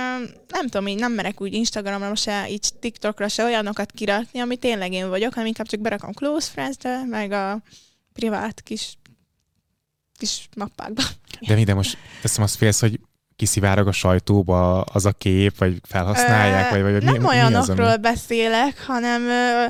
nem 0.48 0.68
tudom, 0.68 0.87
így 0.87 0.98
nem 0.98 1.12
merek 1.12 1.40
úgy 1.40 1.53
Instagramra 1.53 2.14
se, 2.14 2.48
így 2.48 2.68
TikTokra 2.81 3.29
se 3.29 3.44
olyanokat 3.44 3.92
kirakni, 3.92 4.40
ami 4.40 4.57
tényleg 4.57 4.92
én 4.92 5.09
vagyok, 5.09 5.33
hanem 5.33 5.46
inkább 5.46 5.66
csak 5.66 5.81
berakom 5.81 6.12
close 6.12 6.51
friends 6.51 6.77
meg 7.11 7.33
a 7.33 7.62
privát 8.12 8.61
kis, 8.61 8.98
kis 10.16 10.48
mappákba. 10.57 11.03
De 11.46 11.55
minden 11.55 11.77
most 11.77 11.96
teszem 12.22 12.42
azt 12.42 12.57
félsz, 12.57 12.81
hogy 12.81 13.01
kiszivárog 13.37 13.87
a 13.87 13.92
sajtóba 13.92 14.81
az 14.81 15.07
a 15.07 15.12
kép, 15.12 15.59
vagy 15.59 15.81
felhasználják, 15.83 16.70
vagy, 16.70 16.83
vagy 16.83 16.92
Ö, 16.92 16.98
mi, 16.98 17.05
Nem 17.05 17.14
mi 17.14 17.18
az, 17.18 17.24
olyanokról 17.24 17.87
ami... 17.87 18.01
beszélek, 18.01 18.85
hanem 18.87 19.22
ö, 19.22 19.66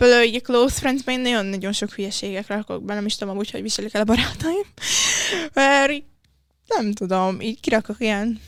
például 0.00 0.24
így 0.24 0.34
a 0.34 0.40
close 0.40 0.74
friends 0.74 1.02
én 1.06 1.20
nagyon-nagyon 1.20 1.72
sok 1.72 1.92
hülyeséget 1.92 2.46
rakok 2.46 2.82
be, 2.82 2.94
nem 2.94 3.06
is 3.06 3.16
tudom 3.16 3.34
amúgy, 3.34 3.50
hogy 3.50 3.62
viselik 3.62 3.94
el 3.94 4.00
a 4.00 4.04
barátaim. 4.04 4.66
Mert 5.52 5.90
így 5.90 6.04
nem 6.66 6.92
tudom, 6.92 7.40
így 7.40 7.60
kirakok 7.60 7.96
ilyen 7.98 8.40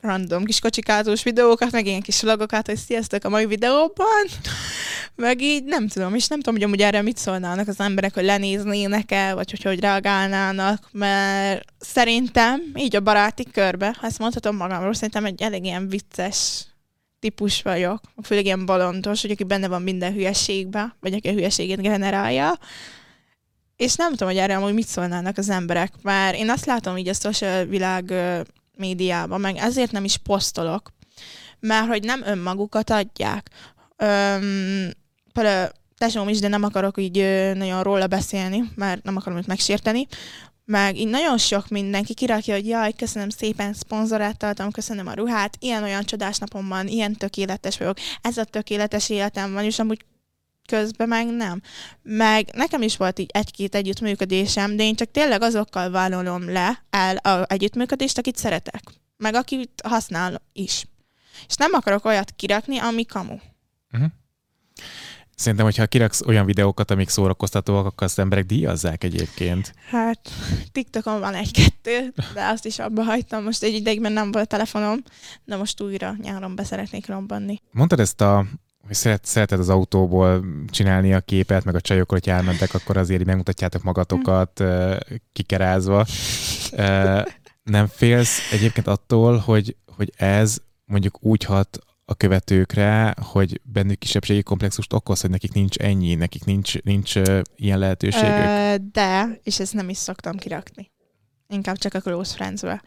random 0.00 0.44
kis 0.44 0.60
kocsikázós 0.60 1.22
videókat, 1.22 1.70
meg 1.70 1.86
ilyen 1.86 2.00
kis 2.00 2.20
vlogokat, 2.20 2.66
hogy 2.66 2.76
sziasztok 2.76 3.24
a 3.24 3.28
mai 3.28 3.46
videóban, 3.46 4.24
meg 5.14 5.40
így 5.40 5.64
nem 5.64 5.88
tudom, 5.88 6.14
és 6.14 6.26
nem 6.26 6.38
tudom, 6.38 6.54
hogy 6.54 6.64
amúgy 6.64 6.80
erre 6.80 7.02
mit 7.02 7.16
szólnának 7.16 7.68
az 7.68 7.80
emberek, 7.80 8.14
hogy 8.14 8.24
lenéznének 8.24 9.12
el, 9.12 9.34
vagy 9.34 9.50
hogy 9.50 9.62
hogy 9.62 9.80
reagálnának, 9.80 10.88
mert 10.92 11.64
szerintem 11.78 12.62
így 12.74 12.96
a 12.96 13.00
baráti 13.00 13.44
körbe, 13.52 13.96
ha 14.00 14.06
ezt 14.06 14.18
mondhatom 14.18 14.56
magamról, 14.56 14.94
szerintem 14.94 15.24
egy 15.24 15.42
elég 15.42 15.64
ilyen 15.64 15.88
vicces 15.88 16.66
típus 17.18 17.62
vagyok, 17.62 18.00
főleg 18.22 18.44
ilyen 18.44 18.66
balontos, 18.66 19.20
hogy 19.20 19.30
aki 19.30 19.44
benne 19.44 19.68
van 19.68 19.82
minden 19.82 20.12
hülyeségbe, 20.12 20.96
vagy 21.00 21.12
aki 21.12 21.28
a 21.28 21.32
hülyeségét 21.32 21.80
generálja, 21.82 22.58
és 23.76 23.94
nem 23.94 24.10
tudom, 24.10 24.28
hogy 24.28 24.38
erre 24.38 24.56
amúgy 24.56 24.74
mit 24.74 24.86
szólnának 24.86 25.38
az 25.38 25.48
emberek, 25.48 25.92
mert 26.02 26.36
én 26.36 26.50
azt 26.50 26.66
látom 26.66 26.96
így 26.96 27.08
a 27.08 27.14
social 27.14 27.64
világ 27.64 28.14
médiában, 28.76 29.40
meg 29.40 29.56
ezért 29.56 29.92
nem 29.92 30.04
is 30.04 30.16
posztolok, 30.16 30.92
mert 31.60 31.86
hogy 31.86 32.04
nem 32.04 32.22
önmagukat 32.24 32.90
adják. 32.90 33.50
Öm, 33.96 34.90
például 35.32 35.70
tesóm 35.98 36.28
is, 36.28 36.38
de 36.38 36.48
nem 36.48 36.62
akarok 36.62 36.98
így 36.98 37.16
nagyon 37.54 37.82
róla 37.82 38.06
beszélni, 38.06 38.62
mert 38.74 39.02
nem 39.02 39.16
akarom 39.16 39.38
őt 39.38 39.46
megsérteni, 39.46 40.06
meg 40.66 40.96
így 40.96 41.08
nagyon 41.08 41.38
sok 41.38 41.68
mindenki 41.68 42.14
kirakja, 42.14 42.54
hogy 42.54 42.66
jaj, 42.66 42.92
köszönöm 42.92 43.28
szépen, 43.28 43.72
szponzoráltaltam, 43.72 44.70
köszönöm 44.70 45.06
a 45.06 45.12
ruhát, 45.12 45.56
ilyen-olyan 45.60 46.04
csodás 46.04 46.38
napom 46.38 46.68
van, 46.68 46.86
ilyen 46.86 47.14
tökéletes 47.14 47.78
vagyok, 47.78 47.98
ez 48.20 48.36
a 48.36 48.44
tökéletes 48.44 49.08
életem 49.08 49.52
van, 49.52 49.64
és 49.64 49.78
amúgy 49.78 50.04
közben 50.66 51.08
meg 51.08 51.26
nem. 51.26 51.62
Meg 52.02 52.48
nekem 52.54 52.82
is 52.82 52.96
volt 52.96 53.18
így 53.18 53.30
egy-két 53.32 53.74
együttműködésem, 53.74 54.76
de 54.76 54.82
én 54.82 54.94
csak 54.94 55.10
tényleg 55.10 55.42
azokkal 55.42 55.90
vállalom 55.90 56.52
le 56.52 56.84
el 56.90 57.16
a 57.16 57.44
együttműködést, 57.52 58.18
akit 58.18 58.36
szeretek. 58.36 58.82
Meg 59.16 59.34
akit 59.34 59.80
használ 59.84 60.42
is. 60.52 60.86
És 61.48 61.54
nem 61.56 61.72
akarok 61.72 62.04
olyat 62.04 62.30
kirakni, 62.36 62.78
ami 62.78 63.04
kamu. 63.04 63.36
Szerintem, 65.36 65.66
hogyha 65.66 65.86
kiraksz 65.86 66.20
olyan 66.26 66.46
videókat, 66.46 66.90
amik 66.90 67.08
szórakoztatóak, 67.08 67.86
akkor 67.86 68.06
azt 68.06 68.18
emberek 68.18 68.46
díjazzák 68.46 69.04
egyébként. 69.04 69.74
Hát 69.90 70.30
TikTokon 70.72 71.20
van 71.20 71.34
egy-kettő, 71.34 72.12
de 72.34 72.46
azt 72.46 72.66
is 72.66 72.78
abba 72.78 73.02
hagytam. 73.02 73.42
Most 73.42 73.62
egy 73.62 73.74
ideigben 73.74 74.12
nem 74.12 74.32
volt 74.32 74.48
telefonom, 74.48 75.02
de 75.44 75.56
most 75.56 75.80
újra 75.80 76.14
nyáron 76.22 76.54
be 76.54 76.64
szeretnék 76.64 77.06
robbanni. 77.06 77.60
Mondtad 77.70 78.00
ezt 78.00 78.20
a 78.20 78.46
hogy 78.86 78.94
szeret, 78.94 79.24
szereted 79.24 79.58
az 79.58 79.68
autóból 79.68 80.44
csinálni 80.70 81.14
a 81.14 81.20
képet, 81.20 81.64
meg 81.64 81.74
a 81.74 81.80
csajokkal, 81.80 82.18
hogy 82.22 82.32
elmentek, 82.32 82.74
akkor 82.74 82.96
azért 82.96 83.24
megmutatjátok 83.24 83.82
magatokat 83.82 84.60
ö, 84.60 84.96
kikerázva. 85.32 86.06
Nem 87.62 87.86
félsz 87.86 88.52
egyébként 88.52 88.86
attól, 88.86 89.36
hogy, 89.36 89.76
hogy 89.96 90.12
ez 90.16 90.56
mondjuk 90.84 91.24
úgy 91.24 91.44
hat 91.44 91.78
a 92.08 92.14
követőkre, 92.14 93.14
hogy 93.20 93.60
bennük 93.64 93.98
kisebbségi 93.98 94.42
komplexust 94.42 94.92
okoz, 94.92 95.20
hogy 95.20 95.30
nekik 95.30 95.52
nincs 95.52 95.76
ennyi, 95.76 96.14
nekik 96.14 96.44
nincs, 96.44 96.82
nincs 96.82 97.14
ilyen 97.56 97.78
lehetőségük? 97.78 98.28
Ö, 98.28 98.74
de, 98.92 99.40
és 99.42 99.60
ezt 99.60 99.74
nem 99.74 99.88
is 99.88 99.96
szoktam 99.96 100.36
kirakni. 100.36 100.90
Inkább 101.48 101.76
csak 101.76 101.94
a 101.94 102.00
close 102.00 102.34
friends-be. 102.34 102.82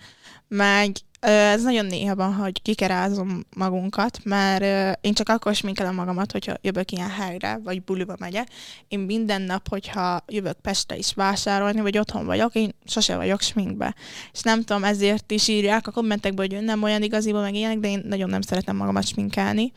Meg 0.47 0.91
ez 1.19 1.63
nagyon 1.63 1.85
néha 1.85 2.15
van, 2.15 2.33
hogy 2.33 2.61
kikerázom 2.61 3.45
magunkat, 3.55 4.19
mert 4.23 4.97
én 5.01 5.13
csak 5.13 5.29
akkor 5.29 5.55
sminkelem 5.55 5.95
magamat, 5.95 6.31
hogyha 6.31 6.57
jövök 6.61 6.91
ilyen 6.91 7.09
helyre, 7.09 7.59
vagy 7.63 7.83
buliba 7.83 8.15
megyek. 8.19 8.47
Én 8.87 8.99
minden 8.99 9.41
nap, 9.41 9.69
hogyha 9.69 10.23
jövök 10.27 10.59
Pestre 10.61 10.97
is 10.97 11.13
vásárolni, 11.13 11.81
vagy 11.81 11.97
otthon 11.97 12.25
vagyok, 12.25 12.55
én 12.55 12.75
sose 12.85 13.15
vagyok 13.15 13.41
sminkbe. 13.41 13.95
És 14.33 14.41
nem 14.41 14.63
tudom, 14.63 14.83
ezért 14.83 15.31
is 15.31 15.47
írják 15.47 15.87
a 15.87 15.91
kommentekben, 15.91 16.47
hogy 16.49 16.63
nem 16.63 16.83
olyan 16.83 17.03
igaziból, 17.03 17.41
meg 17.41 17.55
ilyenek, 17.55 17.79
de 17.79 17.87
én 17.87 18.01
nagyon 18.05 18.29
nem 18.29 18.41
szeretem 18.41 18.75
magamat 18.75 19.07
sminkelni. 19.07 19.71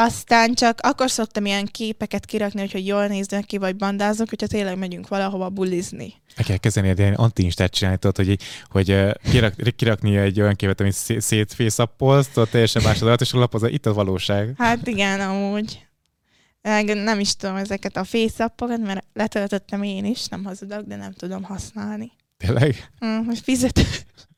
Aztán 0.00 0.54
csak 0.54 0.78
akkor 0.80 1.10
szoktam 1.10 1.46
ilyen 1.46 1.66
képeket 1.66 2.24
kirakni, 2.26 2.60
hogy, 2.60 2.72
hogy 2.72 2.86
jól 2.86 3.06
néznek 3.06 3.44
ki, 3.44 3.56
vagy 3.56 3.76
bandázok, 3.76 4.28
hogyha 4.28 4.46
tényleg 4.46 4.78
megyünk 4.78 5.08
valahova 5.08 5.48
bulizni. 5.48 6.14
El 6.34 6.44
kell 6.44 6.56
kezdeni 6.56 6.88
egy 6.88 6.98
ilyen 6.98 7.14
anti 7.14 7.48
csinálni, 7.48 7.98
tudod, 7.98 8.16
hogy, 8.16 8.38
hogy 8.70 9.16
kirak, 9.30 9.54
kirakni 9.76 10.16
egy 10.16 10.40
olyan 10.40 10.54
képet, 10.54 10.80
amit 10.80 10.92
szé- 10.92 11.20
szétfészappolsz, 11.20 12.28
tudod, 12.28 12.48
teljesen 12.48 12.82
más 12.82 13.02
az 13.02 13.20
és 13.20 13.32
a 13.32 13.38
lapozza, 13.38 13.68
itt 13.68 13.86
a 13.86 13.92
valóság. 13.92 14.54
Hát 14.58 14.86
igen, 14.86 15.20
amúgy. 15.20 15.86
Nem 16.84 17.20
is 17.20 17.36
tudom 17.36 17.56
ezeket 17.56 17.96
a 17.96 18.04
fészappokat, 18.04 18.80
mert 18.80 19.04
letöltöttem 19.12 19.82
én 19.82 20.04
is, 20.04 20.26
nem 20.26 20.44
hazudok, 20.44 20.82
de 20.86 20.96
nem 20.96 21.12
tudom 21.12 21.42
használni. 21.42 22.12
Tényleg? 22.36 22.90
Mm, 23.04 23.24
most 23.24 23.42
fizető. 23.42 23.82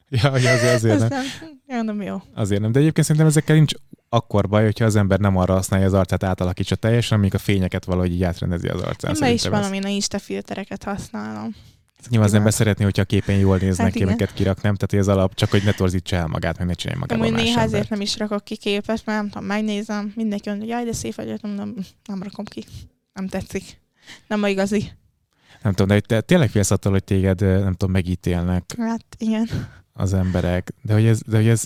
Ja, 0.09 0.37
ja 0.37 0.53
azért, 0.53 0.75
azért 0.75 0.99
nem. 0.99 1.03
Aztán, 1.03 1.25
mondom, 1.67 2.03
jó. 2.03 2.23
Azért 2.35 2.61
nem. 2.61 2.73
De 2.73 2.79
egyébként 2.79 3.07
szerintem 3.07 3.31
ezekkel 3.31 3.57
nincs 3.57 3.73
akkor 4.13 4.49
baj, 4.49 4.65
hogyha 4.65 4.85
az 4.85 4.97
ember 4.97 5.19
nem 5.19 5.37
arra 5.37 5.55
használja 5.55 5.87
az 5.87 5.93
arcát, 5.95 6.23
átalakítsa 6.23 6.77
teljesen, 6.77 7.19
amíg 7.19 7.35
a 7.35 7.39
fényeket 7.39 7.85
valahogy 7.85 8.13
így 8.13 8.23
átrendezi 8.23 8.69
az 8.69 8.81
arcán. 8.81 9.15
Én 9.15 9.21
be 9.21 9.31
is 9.31 9.45
ez- 9.45 9.51
valami 9.51 9.95
Insta 9.95 10.19
filtereket 10.19 10.83
használom. 10.83 11.55
Nyilván 12.09 12.29
az 12.29 12.35
ember 12.35 12.53
szeretné, 12.53 12.85
hogyha 12.85 13.03
a 13.03 13.05
képen 13.05 13.37
jól 13.37 13.57
néznek 13.57 13.93
Hát 13.93 14.03
amiket 14.03 14.33
kirak, 14.35 14.63
nem? 14.63 14.75
Tehát 14.75 15.07
az 15.07 15.15
alap, 15.15 15.35
csak 15.35 15.51
hogy 15.51 15.63
ne 15.65 15.73
torzítsa 15.73 16.17
el 16.17 16.27
magát, 16.27 16.59
meg 16.59 16.67
ne 16.67 16.73
csinálj 16.73 16.99
magából 16.99 17.27
Amúgy 17.27 17.39
néha 17.43 17.61
ezért 17.61 17.89
nem 17.89 18.01
is 18.01 18.19
rakok 18.19 18.45
ki 18.45 18.57
képet, 18.57 19.03
mert 19.05 19.21
nem 19.21 19.29
tudom, 19.29 19.47
megnézem, 19.47 20.13
mindenki 20.17 20.49
mondja, 20.49 20.67
hogy 20.67 20.77
jaj, 20.77 20.85
de 20.85 20.93
szép 20.93 21.15
vagy, 21.15 21.39
mondom, 21.43 21.75
nem 22.05 22.23
rakom 22.23 22.45
ki. 22.45 22.65
Nem 23.13 23.29
tetszik. 23.29 23.81
Nem 24.27 24.43
a 24.43 24.49
igazi. 24.49 24.91
Nem 25.63 25.73
tudom, 25.73 25.97
de 25.97 26.01
te 26.01 26.21
tényleg 26.21 26.51
félsz 26.51 26.71
attól, 26.71 26.93
hogy 26.93 27.05
téged, 27.05 27.41
nem 27.41 27.73
tudom, 27.73 27.91
megítélnek 27.91 28.75
Hát 28.79 29.05
igen. 29.19 29.49
Az 30.01 30.15
emberek. 30.15 30.75
De 30.83 30.93
hogy 30.93 31.05
ez, 31.07 31.21
de 31.27 31.37
hogy 31.37 31.49
ez 31.49 31.65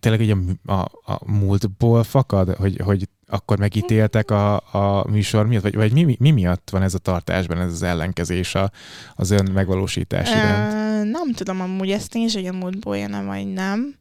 tényleg 0.00 0.20
így 0.20 0.36
a, 0.64 0.72
a, 0.72 0.90
a 1.04 1.30
múltból 1.30 2.04
fakad, 2.04 2.54
hogy, 2.54 2.80
hogy 2.84 3.08
akkor 3.26 3.58
megítéltek 3.58 4.30
a, 4.30 4.54
a 4.56 5.06
műsor 5.10 5.46
miatt, 5.46 5.62
vagy, 5.62 5.74
vagy 5.74 5.92
mi, 5.92 6.02
mi, 6.02 6.16
mi 6.18 6.30
miatt 6.30 6.70
van 6.70 6.82
ez 6.82 6.94
a 6.94 6.98
tartásban, 6.98 7.60
ez 7.60 7.72
az 7.72 7.82
ellenkezés 7.82 8.54
a, 8.54 8.70
az 9.14 9.30
ön 9.30 9.50
megvalósítás 9.52 10.30
iránt? 10.30 10.72
Ö, 10.72 11.10
nem 11.10 11.32
tudom 11.32 11.60
amúgy 11.60 11.90
ezt 11.90 12.14
én 12.14 12.24
is, 12.24 12.34
hogy 12.34 12.46
a 12.46 12.52
múltból 12.52 12.98
jön 12.98 13.26
vagy 13.26 13.52
nem. 13.52 13.94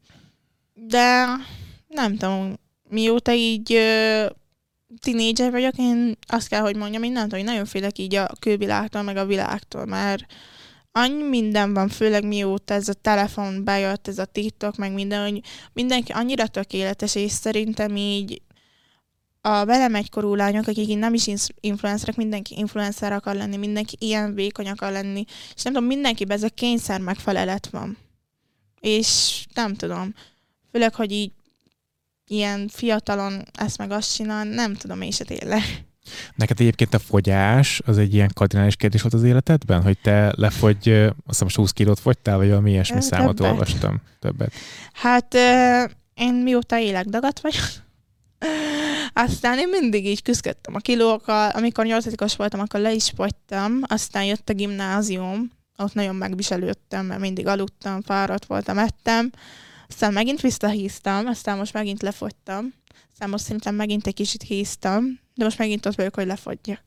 De 0.73 1.25
nem 1.87 2.17
tudom, 2.17 2.53
mióta 2.89 3.33
így 3.33 3.73
ö, 3.73 4.25
tinédzser 5.01 5.51
vagyok, 5.51 5.73
én 5.77 6.17
azt 6.27 6.47
kell, 6.47 6.61
hogy 6.61 6.75
mondjam, 6.75 7.03
én 7.03 7.11
nem 7.11 7.23
tudom, 7.23 7.39
hogy 7.39 7.49
nagyon 7.49 7.65
félek 7.65 7.97
így 7.97 8.15
a 8.15 8.27
külvilágtól, 8.39 9.01
meg 9.01 9.17
a 9.17 9.25
világtól, 9.25 9.85
mert 9.85 10.25
annyi 10.97 11.23
minden 11.23 11.73
van, 11.73 11.89
főleg 11.89 12.25
mióta 12.25 12.73
ez 12.73 12.89
a 12.89 12.93
telefon 12.93 13.63
bejött, 13.63 14.08
ez 14.08 14.17
a 14.17 14.25
TikTok, 14.25 14.75
meg 14.75 14.93
minden, 14.93 15.29
hogy 15.29 15.41
mindenki 15.73 16.12
annyira 16.12 16.47
tökéletes, 16.47 17.15
és 17.15 17.31
szerintem 17.31 17.95
így 17.95 18.41
a 19.41 19.65
velem 19.65 19.95
egykorú 19.95 20.36
lányok, 20.36 20.67
akik 20.67 20.89
így 20.89 20.97
nem 20.97 21.13
is 21.13 21.28
influencerek, 21.59 22.15
mindenki 22.15 22.57
influencer 22.57 23.11
akar 23.11 23.36
lenni, 23.36 23.57
mindenki 23.57 23.95
ilyen 23.99 24.34
vékony 24.34 24.69
akar 24.69 24.91
lenni, 24.91 25.26
és 25.55 25.63
nem 25.63 25.74
tudom, 25.74 25.88
mindenkiben 25.88 26.38
ez 26.38 26.43
a 26.43 26.49
kényszer 26.49 26.99
megfelelet 26.99 27.67
van. 27.67 27.97
És 28.80 29.41
nem 29.53 29.74
tudom, 29.76 30.13
főleg, 30.72 30.95
hogy 30.95 31.11
így 31.11 31.32
ilyen 32.28 32.67
fiatalon 32.67 33.43
ezt 33.53 33.78
meg 33.78 33.91
azt 33.91 34.15
csinál, 34.15 34.45
nem 34.45 34.76
tudom 34.76 35.01
én 35.01 35.11
se 35.11 35.24
tényleg. 35.24 35.61
Neked 36.36 36.60
egyébként 36.60 36.93
a 36.93 36.99
fogyás 36.99 37.82
az 37.86 37.97
egy 37.97 38.14
ilyen 38.14 38.32
kardinális 38.34 38.76
kérdés 38.76 39.01
volt 39.01 39.14
az 39.14 39.24
életedben? 39.24 39.82
Hogy 39.82 39.97
te 40.01 40.34
lefogy, 40.36 40.89
azt 40.89 41.14
hiszem 41.26 41.43
most 41.43 41.56
20 41.56 41.72
kilót 41.72 41.99
fogytál, 41.99 42.38
vagy 42.38 42.47
valami 42.47 42.72
ilyesmi 42.72 42.97
Ö, 42.97 42.99
számot 42.99 43.36
többet. 43.36 43.51
olvastam. 43.51 44.01
Többet. 44.20 44.53
Hát 44.93 45.36
én 46.14 46.34
mióta 46.34 46.80
élek 46.80 47.06
dagat 47.06 47.39
vagyok, 47.39 47.64
Aztán 49.14 49.60
én 49.60 49.70
mindig 49.70 50.06
így 50.06 50.22
küzdöttem 50.22 50.76
a 50.76 50.80
kilókkal. 50.80 51.49
Amikor 51.49 51.86
nyolcadikos 51.86 52.36
voltam, 52.36 52.60
akkor 52.60 52.80
le 52.80 52.93
is 52.93 53.12
fogytam. 53.16 53.80
Aztán 53.82 54.24
jött 54.24 54.49
a 54.49 54.53
gimnázium. 54.53 55.51
Ott 55.78 55.93
nagyon 55.93 56.16
megviselődtem, 56.16 57.06
mert 57.06 57.20
mindig 57.20 57.47
aludtam, 57.47 58.01
fáradt 58.01 58.45
voltam, 58.45 58.78
ettem. 58.78 59.32
Aztán 59.88 60.14
megint 60.14 60.41
visszahíztam, 60.41 61.26
aztán 61.26 61.58
most 61.58 61.74
megint 61.74 62.01
lefogytam. 62.01 62.74
Aztán 63.16 63.30
most 63.30 63.43
szerintem 63.43 63.76
megint 63.76 64.07
egy 64.07 64.13
kicsit 64.13 64.41
híztam, 64.43 65.20
de 65.36 65.43
most 65.43 65.57
megint 65.57 65.86
ott 65.86 65.95
vagyok, 65.95 66.16
hogy 66.16 66.26
lefogyjak. 66.26 66.82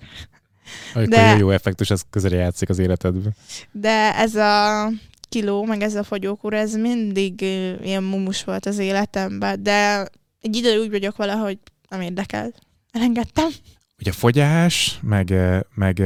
Amikor 0.95 1.15
De- 1.15 1.37
jó 1.37 1.51
effektus, 1.51 1.91
az 1.91 2.05
közel 2.11 2.33
játszik 2.33 2.69
az 2.69 2.79
életedbe. 2.79 3.31
De 3.73 4.15
ez 4.17 4.35
a 4.35 4.89
kiló, 5.29 5.65
meg 5.65 5.83
ez 5.83 5.95
a 5.95 6.03
fogyókúra, 6.03 6.57
ez 6.57 6.75
mindig 6.75 7.41
ilyen 7.83 8.03
mumus 8.03 8.45
volt 8.45 8.67
az 8.67 8.79
életemben, 8.79 9.63
de 9.63 10.09
egy 10.41 10.57
idő 10.57 10.79
úgy 10.81 10.91
vagyok 10.91 11.17
vele, 11.17 11.33
hogy 11.33 11.59
nem 11.89 12.01
érdekel. 12.01 12.53
Elengedtem. 12.93 13.49
Ugye 13.99 14.13
fogyás, 14.13 14.99
meg, 15.03 15.35
meg 15.75 16.03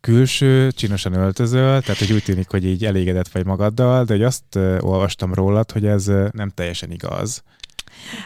külső, 0.00 0.70
csinosan 0.70 1.12
öltözöl, 1.12 1.80
tehát 1.80 1.98
hogy 1.98 2.12
úgy 2.12 2.22
tűnik, 2.22 2.48
hogy 2.48 2.64
így 2.64 2.84
elégedett 2.84 3.28
vagy 3.28 3.44
magaddal, 3.44 4.04
de 4.04 4.12
hogy 4.12 4.22
azt 4.22 4.56
olvastam 4.80 5.34
rólad, 5.34 5.70
hogy 5.70 5.86
ez 5.86 6.04
nem 6.32 6.50
teljesen 6.54 6.90
igaz. 6.90 7.42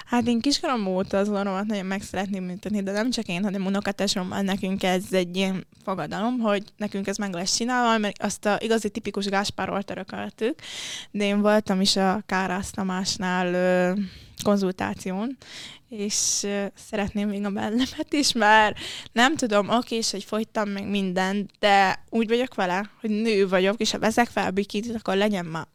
Hát 0.06 0.26
én 0.26 0.40
kiskorom 0.40 0.86
óta 0.86 1.18
az 1.18 1.28
orromat 1.28 1.66
nagyon 1.66 1.86
meg 1.86 2.02
szeretném 2.02 2.44
műteni, 2.44 2.82
de 2.82 2.92
nem 2.92 3.10
csak 3.10 3.26
én, 3.26 3.42
hanem 3.42 3.66
unokatásommal 3.66 4.40
nekünk 4.40 4.82
ez 4.82 5.04
egy 5.10 5.36
ilyen 5.36 5.66
fogadalom, 5.84 6.38
hogy 6.38 6.62
nekünk 6.76 7.06
ez 7.06 7.16
meg 7.16 7.32
lesz 7.32 7.56
csinálva, 7.56 7.98
mert 7.98 8.22
azt 8.22 8.46
a 8.46 8.58
igazi 8.60 8.88
tipikus 8.88 9.26
Gáspár 9.26 9.82
örököltük, 9.88 10.58
de 11.10 11.24
én 11.24 11.40
voltam 11.40 11.80
is 11.80 11.96
a 11.96 12.22
Kárász 12.26 12.70
Tamásnál 12.70 13.54
ö, 13.54 14.00
konzultáción, 14.42 15.36
és 15.88 16.40
ö, 16.42 16.64
szeretném 16.74 17.28
még 17.28 17.44
a 17.44 17.48
mellemet 17.48 18.06
is, 18.10 18.32
mert 18.32 18.78
nem 19.12 19.36
tudom, 19.36 19.68
oké, 19.68 19.96
és 19.96 20.10
hogy 20.10 20.24
fogytam 20.24 20.68
meg 20.68 20.88
mindent, 20.88 21.50
de 21.58 22.04
úgy 22.10 22.28
vagyok 22.28 22.54
vele, 22.54 22.90
hogy 23.00 23.10
nő 23.10 23.48
vagyok, 23.48 23.80
és 23.80 23.90
ha 23.90 23.98
veszek 23.98 24.28
fel 24.28 24.50
bikitit, 24.50 24.94
akkor 24.94 25.16
legyen 25.16 25.44
már 25.44 25.66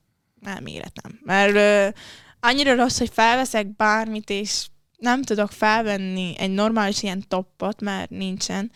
elméretem. 0.43 1.19
Mert 1.23 1.95
annyira 2.39 2.75
rossz, 2.75 2.97
hogy 2.97 3.09
felveszek 3.13 3.75
bármit, 3.75 4.29
és 4.29 4.67
nem 4.97 5.23
tudok 5.23 5.51
felvenni 5.51 6.33
egy 6.37 6.51
normális 6.51 7.03
ilyen 7.03 7.23
toppot, 7.27 7.81
mert 7.81 8.09
nincsen, 8.09 8.71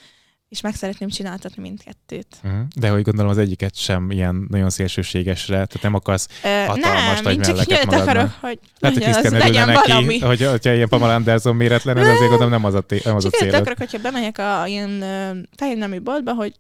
és 0.50 0.62
meg 0.62 0.76
szeretném 0.76 1.10
csináltatni 1.10 1.62
mindkettőt. 1.62 2.28
Uh-huh. 2.44 2.60
De 2.76 2.90
hogy 2.90 3.02
gondolom 3.02 3.32
az 3.32 3.38
egyiket 3.38 3.76
sem 3.76 4.12
ilyen 4.12 4.46
nagyon 4.50 4.70
szélsőségesre, 4.70 5.54
tehát 5.54 5.82
nem 5.82 5.94
akarsz 5.94 6.28
Hatalmas 6.42 7.22
nem, 7.22 7.24
nagy 7.24 7.40
csak 7.40 7.56
magadnak. 7.56 8.02
akarok, 8.02 8.32
hogy 8.40 8.60
lehet, 8.80 8.98
hogy 8.98 9.06
Krisztián 9.06 9.42
legyen 9.42 9.74
valami. 9.74 10.06
neki, 10.06 10.20
hogy, 10.20 10.46
hogyha 10.46 10.74
ilyen 10.74 10.90
Pamela 10.90 11.14
Anderson 11.14 11.56
méretlen, 11.56 11.98
ez 11.98 12.08
azért 12.08 12.30
gondolom 12.30 12.50
nem 12.50 12.66
az 12.66 12.74
a, 12.74 12.82
té- 12.82 13.04
nem 13.04 13.16
az 13.16 13.26
a 13.26 13.30
Csak 13.30 13.40
ilyet 13.42 13.52
célod. 13.54 13.68
akarok, 13.68 13.90
hogyha 13.90 14.12
bemegyek 14.12 14.38
a 14.38 14.68
ilyen 14.68 15.02
ö, 15.02 15.32
fehér 15.58 15.78
nemű 15.78 16.00
boltba, 16.02 16.34
hogy 16.34 16.54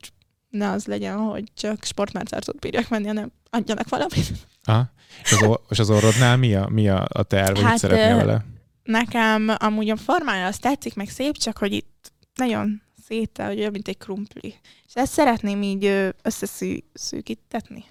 ne 0.50 0.70
az 0.70 0.86
legyen, 0.86 1.18
hogy 1.18 1.44
csak 1.58 1.84
sportmárcárcot 1.84 2.60
bírjak 2.60 2.90
menni, 2.90 3.08
hanem 3.08 3.32
adjanak 3.50 3.90
valamit. 3.90 4.28
Aha. 4.64 4.92
És, 5.24 5.32
az, 5.32 5.42
or- 5.44 5.62
és 5.70 5.80
az 5.80 5.90
orrodnál 5.90 6.38
mi 6.38 6.56
a, 6.56 6.68
mi 6.70 6.90
a, 6.90 7.06
a 7.10 7.24
terv, 7.24 7.58
Hát, 7.58 7.70
mit 7.72 7.80
szeretnél 7.80 8.16
vele? 8.16 8.46
Nekem 8.84 9.56
amúgy 9.58 9.90
a 9.90 9.96
formája 9.96 10.48
az 10.48 10.58
tetszik, 10.58 10.96
meg 10.96 11.10
szép, 11.10 11.38
csak 11.38 11.58
hogy 11.58 11.74
itt 11.74 12.12
nagyon 12.36 12.82
szétel, 13.08 13.48
hogy 13.48 13.60
olyan, 13.60 13.72
mint 13.72 13.88
egy 13.88 13.98
krumpli. 13.98 14.56
És 14.88 14.94
ezt 14.94 15.14
szeretném 15.14 15.62
így 15.62 16.14
összeszűkítetni. 16.22 17.86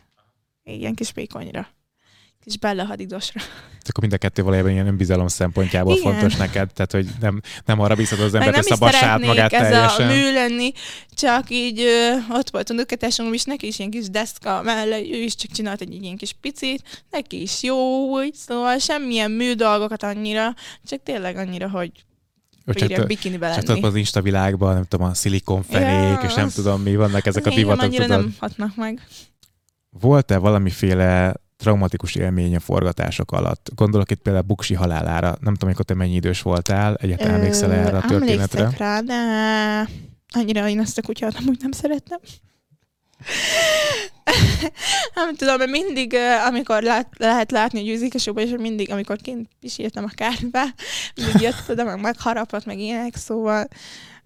Ilyen 0.62 0.94
kis 0.94 1.12
pékonyra. 1.12 1.68
Kis 2.44 2.58
Bella 2.58 2.84
hadidosra. 2.84 3.40
Akkor 3.88 4.00
mind 4.00 4.12
a 4.12 4.16
kettő 4.16 4.42
valójában 4.42 4.70
ilyen 4.70 4.86
önbizalom 4.86 5.28
szempontjából 5.28 5.96
Igen. 5.96 6.12
fontos 6.12 6.36
neked, 6.36 6.72
tehát 6.72 6.92
hogy 6.92 7.06
nem, 7.20 7.40
nem 7.64 7.80
arra 7.80 7.94
bízod 7.94 8.20
az 8.20 8.34
embert, 8.34 8.68
hogy 8.68 8.76
szeretnék 8.92 9.26
magát 9.26 9.52
ez 9.52 9.60
teljesen. 9.60 10.08
a 10.08 10.12
mű 10.12 10.32
lenni, 10.32 10.72
csak 11.10 11.44
így 11.50 11.80
ö, 11.80 12.12
ott 12.30 12.50
volt 12.50 12.70
a 12.70 12.72
nőketásom 12.74 13.32
is, 13.32 13.44
neki 13.44 13.66
is 13.66 13.78
ilyen 13.78 13.90
kis 13.90 14.10
deszka 14.10 14.62
mellé, 14.62 15.10
ő 15.12 15.22
is 15.22 15.34
csak 15.34 15.50
csinált 15.50 15.80
egy 15.80 16.02
ilyen 16.02 16.16
kis 16.16 16.32
picit, 16.40 17.04
neki 17.10 17.40
is 17.42 17.62
jó 17.62 18.08
úgy, 18.10 18.34
szóval 18.34 18.78
semmilyen 18.78 19.30
mű 19.30 19.52
dolgokat 19.54 20.02
annyira, 20.02 20.54
csak 20.88 21.02
tényleg 21.02 21.36
annyira, 21.36 21.70
hogy 21.70 21.90
Csak, 22.74 23.06
bikinibe 23.06 23.46
csak 23.46 23.54
lenni. 23.54 23.66
tudod, 23.66 23.84
az 23.90 23.96
Insta 23.96 24.22
világban, 24.22 24.74
nem 24.74 24.84
tudom, 24.84 25.06
a 25.06 25.14
szilikonfenék, 25.14 26.20
Ja, 26.22 26.26
és 26.28 26.34
nem 26.34 26.44
az- 26.46 26.54
tudom 26.54 26.82
mi, 26.82 26.96
vannak 26.96 27.26
ezek 27.26 27.46
a 27.46 27.50
divatok, 27.50 27.90
tudod. 27.90 28.08
nem 28.08 28.34
hatnak 28.38 28.76
meg. 28.76 29.06
Volt-e 29.90 30.36
valamiféle 30.36 31.34
traumatikus 31.62 32.14
élmény 32.14 32.56
a 32.56 32.60
forgatások 32.60 33.32
alatt? 33.32 33.70
Gondolok 33.74 34.10
itt 34.10 34.22
például 34.22 34.44
Buksi 34.44 34.74
halálára. 34.74 35.28
Nem 35.28 35.52
tudom, 35.52 35.68
amikor 35.68 35.84
te 35.84 35.94
mennyi 35.94 36.14
idős 36.14 36.42
voltál, 36.42 36.94
egyáltalán 36.94 37.34
emlékszel 37.34 37.72
erre 37.72 37.96
a 37.96 38.06
történetre? 38.06 38.58
Emlékszek 38.58 38.78
rá, 38.78 39.00
de 39.00 39.90
annyira 40.34 40.68
én 40.68 40.80
ezt 40.80 40.98
a 40.98 41.02
kutyát 41.02 41.36
amúgy 41.38 41.58
nem 41.60 41.72
szeretem. 41.72 42.18
nem 45.14 45.34
tudom, 45.34 45.56
mert 45.58 45.70
mindig, 45.70 46.16
amikor 46.46 46.82
lát, 46.82 47.08
lehet 47.16 47.50
látni 47.50 47.80
a 47.80 47.82
győzékesokban, 47.82 48.44
és 48.44 48.54
mindig, 48.58 48.90
amikor 48.90 49.16
kint 49.16 49.48
pisírtam 49.60 50.04
a 50.04 50.10
kárba, 50.14 50.62
mindig 51.14 51.40
jött 51.40 51.68
oda, 51.68 51.84
meg 51.84 52.00
megharapott, 52.00 52.64
meg 52.64 52.78
ilyenek, 52.78 53.16
szóval 53.16 53.68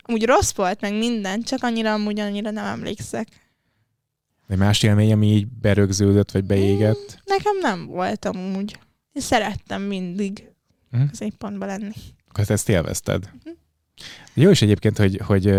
úgy 0.06 0.24
rossz 0.24 0.52
volt, 0.54 0.80
meg 0.80 0.94
minden, 0.94 1.42
csak 1.42 1.62
annyira 1.62 1.92
amúgy 1.92 2.20
annyira 2.20 2.50
nem 2.50 2.64
emlékszek. 2.64 3.28
Egy 4.48 4.58
más 4.58 4.82
élmény, 4.82 5.12
ami 5.12 5.26
így 5.26 5.46
berögződött, 5.46 6.30
vagy 6.30 6.44
beégett? 6.44 7.22
Nekem 7.24 7.58
nem 7.60 7.86
volt 7.86 8.24
amúgy. 8.24 8.78
Én 9.12 9.22
szerettem 9.22 9.82
mindig 9.82 10.50
Mhm. 10.90 11.06
középpontban 11.06 11.68
lenni. 11.68 11.92
Akkor 12.28 12.44
ezt 12.50 12.68
élvezted. 12.68 13.30
Mhm. 13.44 13.54
Jó 14.34 14.50
is 14.50 14.62
egyébként, 14.62 14.98
hogy, 14.98 15.20
hogy 15.24 15.54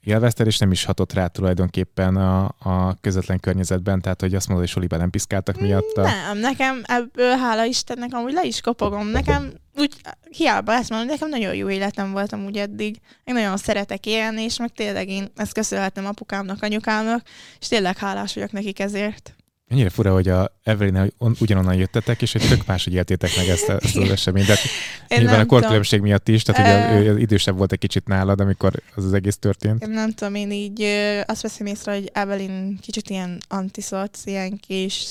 élvezted, 0.00 0.46
és 0.46 0.58
nem 0.58 0.70
is 0.72 0.84
hatott 0.84 1.12
rá 1.12 1.26
tulajdonképpen 1.26 2.16
a, 2.16 2.44
a 2.58 2.96
közvetlen 3.00 3.40
környezetben, 3.40 4.00
tehát 4.00 4.20
hogy 4.20 4.34
azt 4.34 4.48
mondod, 4.48 4.66
hogy 4.66 4.74
Soliban 4.74 4.98
nem 4.98 5.10
piszkáltak 5.10 5.60
miatta. 5.60 6.02
Nem, 6.02 6.38
nekem 6.38 6.82
ebből 6.84 7.36
hála 7.36 7.64
Istennek 7.64 8.14
amúgy 8.14 8.32
le 8.32 8.44
is 8.44 8.60
kopogom. 8.60 9.06
Nekem 9.06 9.52
úgy 9.76 9.94
hiába 10.30 10.72
ezt 10.72 10.90
mondom, 10.90 11.08
nekem 11.08 11.28
nagyon 11.28 11.54
jó 11.54 11.70
életem 11.70 12.12
volt 12.12 12.32
amúgy 12.32 12.56
eddig. 12.56 12.96
Én 13.24 13.34
nagyon 13.34 13.56
szeretek 13.56 14.06
élni, 14.06 14.42
és 14.42 14.58
meg 14.58 14.72
tényleg 14.72 15.08
én 15.08 15.28
ezt 15.36 15.52
köszönhetem 15.52 16.06
apukámnak, 16.06 16.62
anyukámnak, 16.62 17.22
és 17.60 17.68
tényleg 17.68 17.98
hálás 17.98 18.34
vagyok 18.34 18.52
nekik 18.52 18.80
ezért. 18.80 19.34
Ennyire 19.68 19.90
fura, 19.90 20.12
hogy 20.12 20.28
a 20.28 20.60
Evelyn 20.62 21.12
ugyanonnan 21.18 21.74
jöttetek, 21.74 22.22
és 22.22 22.32
hogy 22.32 22.48
tök 22.48 22.66
máshogy 22.66 22.94
éltétek 22.94 23.30
meg 23.36 23.48
ezt, 23.48 23.68
a, 23.68 23.78
ezt 23.82 23.96
az 23.96 24.10
eseményt. 24.10 24.46
Tehát 24.46 24.62
Én 25.08 25.18
nyilván 25.18 25.40
a 25.40 25.46
korkülönbség 25.46 26.00
miatt 26.00 26.28
is, 26.28 26.42
tehát 26.42 26.88
hogy 26.90 27.04
Ö. 27.06 27.10
ő 27.10 27.18
idősebb 27.18 27.56
volt 27.56 27.72
egy 27.72 27.78
kicsit 27.78 28.06
nálad, 28.06 28.40
amikor 28.40 28.82
az 28.94 29.04
az 29.04 29.12
egész 29.12 29.36
történt. 29.36 29.82
én 29.82 29.90
nem 29.90 30.10
tudom, 30.10 30.34
én 30.34 30.50
így 30.50 30.82
azt 31.26 31.42
veszem 31.42 31.66
észre, 31.66 31.92
hogy 31.92 32.10
Evelyn 32.12 32.78
kicsit 32.80 33.10
ilyen 33.10 33.38
antiszoc, 33.48 34.26
ilyen 34.26 34.60
kis 34.66 35.06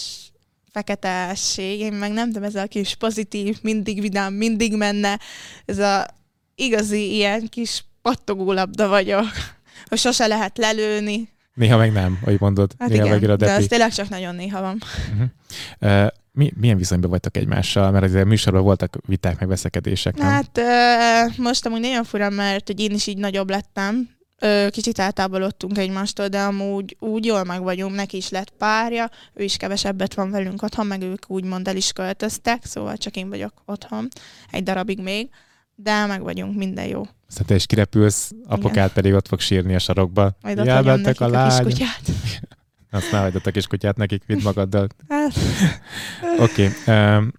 feketesség, 0.72 1.80
én 1.80 1.94
meg 1.94 2.12
nem 2.12 2.28
tudom, 2.28 2.44
ez 2.44 2.56
a 2.56 2.66
kis 2.66 2.96
pozitív, 2.96 3.58
mindig 3.62 4.02
vidám, 4.02 4.34
mindig 4.34 4.78
menne, 4.78 5.20
ez 5.66 5.80
a 5.80 6.06
igazi 6.56 7.16
ilyen 7.16 7.48
kis 7.50 7.84
pattogó 8.02 8.52
labda 8.52 8.88
vagyok, 8.88 9.26
hogy 9.90 9.98
sose 9.98 10.28
lehet 10.28 10.58
lelőni. 10.58 11.30
Néha 11.54 11.78
meg 11.78 11.92
nem, 11.92 12.20
ahogy 12.22 12.40
mondod. 12.40 12.72
Hát 12.80 12.90
néha 12.90 13.16
igen, 13.16 13.30
a 13.30 13.36
de 13.36 13.50
ez 13.50 13.68
tényleg 13.68 13.94
csak 13.94 14.10
nagyon 14.10 14.36
néha 14.36 14.62
van. 14.62 14.82
Uh, 15.80 16.08
mi, 16.32 16.52
milyen 16.56 16.78
viszonyban 16.78 17.10
vagytok 17.10 17.38
egymással? 17.38 17.92
Mert 17.92 18.04
azért 18.04 18.24
a 18.24 18.28
műsorban 18.28 18.64
voltak 18.64 18.98
viták, 19.06 19.40
meg 19.40 19.48
veszekedések, 19.48 20.16
nem? 20.16 20.28
Hát 20.28 20.58
ö, 20.58 21.42
most 21.42 21.66
amúgy 21.66 21.80
nagyon 21.80 22.04
fura, 22.04 22.30
mert 22.30 22.68
hogy 22.68 22.80
én 22.80 22.92
is 22.92 23.08
így 23.08 23.18
nagyobb 23.18 23.50
lettem, 23.50 24.10
ö, 24.42 24.68
kicsit 24.70 25.00
eltávolodtunk 25.00 25.78
egymástól, 25.78 26.28
de 26.28 26.40
amúgy 26.40 26.96
úgy 27.00 27.26
jól 27.26 27.44
meg 27.44 27.62
vagyunk, 27.62 27.96
neki 27.96 28.18
is 28.18 28.30
lett 28.30 28.54
párja, 28.58 29.10
ő 29.34 29.44
is 29.44 29.58
kevesebbet 29.58 30.14
van 30.14 30.32
velünk 30.32 30.62
otthon, 30.62 30.86
meg 30.86 31.02
ők 31.02 31.30
úgymond 31.30 31.68
el 31.68 31.76
is 31.76 31.92
költöztek, 31.92 32.66
szóval 32.66 32.98
csak 32.98 33.16
én 33.16 33.30
vagyok 33.30 33.54
otthon 33.66 34.08
egy 34.52 34.64
darabig 34.64 35.00
még, 35.00 35.30
de 35.76 36.06
meg 36.06 36.22
vagyunk, 36.22 36.58
minden 36.58 36.86
jó. 36.86 37.02
Aztán 37.28 37.46
te 37.46 37.56
is 37.56 37.66
kirepülsz, 37.66 38.32
apukád 38.46 38.92
pedig 38.92 39.14
ott 39.14 39.28
fog 39.28 39.40
sírni 39.40 39.76
a 39.76 39.80
sarokba. 39.80 40.32
Majd 40.42 40.60
ott 40.60 40.66
nekik 40.66 41.22
a 41.22 41.26
a, 41.26 41.28
lány. 41.28 41.50
kiskutyát. 41.50 42.02
Azt 42.92 43.12
ne 43.12 43.18
hagyd 43.18 43.42
a 43.44 43.52
kiskutyát 43.52 43.98
nekik, 43.98 44.24
vidd 44.26 44.42
magaddal. 44.44 44.88
Hát, 45.08 45.34
Oké. 46.40 46.70
Okay. 46.86 47.16
Um, 47.16 47.32